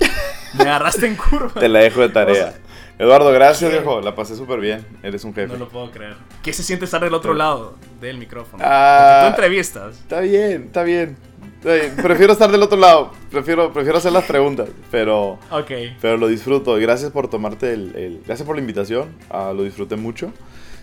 Me 0.55 0.63
agarraste 0.63 1.07
en 1.07 1.15
curva. 1.15 1.51
Te 1.59 1.69
la 1.69 1.79
dejo 1.79 2.01
de 2.01 2.09
tarea. 2.09 2.33
O 2.33 2.35
sea, 2.35 2.53
Eduardo, 2.99 3.31
gracias, 3.31 3.71
¿qué? 3.71 3.77
viejo. 3.77 4.01
La 4.01 4.13
pasé 4.13 4.35
súper 4.35 4.59
bien. 4.59 4.85
Eres 5.01 5.23
un 5.23 5.33
jefe. 5.33 5.51
No 5.53 5.57
lo 5.57 5.69
puedo 5.69 5.89
creer. 5.91 6.15
¿Qué 6.43 6.53
se 6.53 6.61
siente 6.63 6.85
estar 6.85 7.01
del 7.01 7.13
otro 7.13 7.33
lado 7.33 7.75
del 8.01 8.17
micrófono? 8.17 8.63
Ah. 8.65 9.21
Porque 9.23 9.29
tú 9.35 9.41
entrevistas. 9.41 9.95
Está 9.99 10.19
bien, 10.19 10.63
está 10.65 10.83
bien. 10.83 11.17
Prefiero 11.61 12.33
estar 12.33 12.51
del 12.51 12.61
otro 12.61 12.77
lado. 12.77 13.13
Prefiero, 13.31 13.71
prefiero 13.71 13.97
hacer 13.97 14.11
las 14.11 14.25
preguntas. 14.25 14.69
Pero, 14.91 15.39
Ok. 15.49 15.71
pero 16.01 16.17
lo 16.17 16.27
disfruto. 16.27 16.75
Gracias 16.75 17.09
por 17.11 17.29
tomarte 17.29 17.73
el, 17.73 17.95
el- 17.95 18.21
Gracias 18.25 18.45
por 18.45 18.55
la 18.57 18.61
invitación. 18.61 19.09
Ah, 19.29 19.53
lo 19.55 19.63
disfruté 19.63 19.95
mucho. 19.95 20.31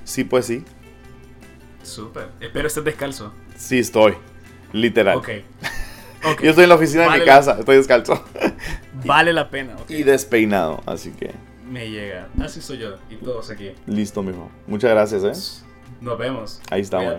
Sí, 0.05 0.25
pues 0.25 0.47
sí. 0.47 0.65
Súper. 1.83 2.29
Espero 2.41 2.67
estés 2.67 2.85
descalzo. 2.85 3.33
Sí, 3.57 3.79
estoy. 3.79 4.15
Literal. 4.73 5.17
Ok. 5.19 5.29
Ok. 6.23 6.43
Yo 6.43 6.51
estoy 6.51 6.65
en 6.65 6.69
la 6.69 6.75
oficina 6.75 7.05
de 7.05 7.11
mi 7.13 7.19
la- 7.21 7.25
casa. 7.25 7.57
Estoy 7.59 7.77
descalzo. 7.79 8.23
Vale 9.07 9.33
la 9.33 9.49
pena. 9.49 9.75
ok. 9.81 9.91
y 9.91 10.03
despeinado. 10.03 10.83
Así 10.85 11.13
que 11.13 11.31
Me 11.67 11.89
llega. 11.91 12.29
Así 12.43 12.61
soy 12.61 12.77
yo. 12.77 12.97
Y 13.09 13.15
todos 13.17 13.49
aquí. 13.49 13.73
listo, 13.87 14.23
mijo. 14.23 14.51
Muchas 14.67 14.91
gracias, 14.91 15.25
¿eh? 15.25 15.65
Nos 16.03 16.19
vemos. 16.19 16.61
Ahí 16.71 16.83
estamos. 16.83 17.15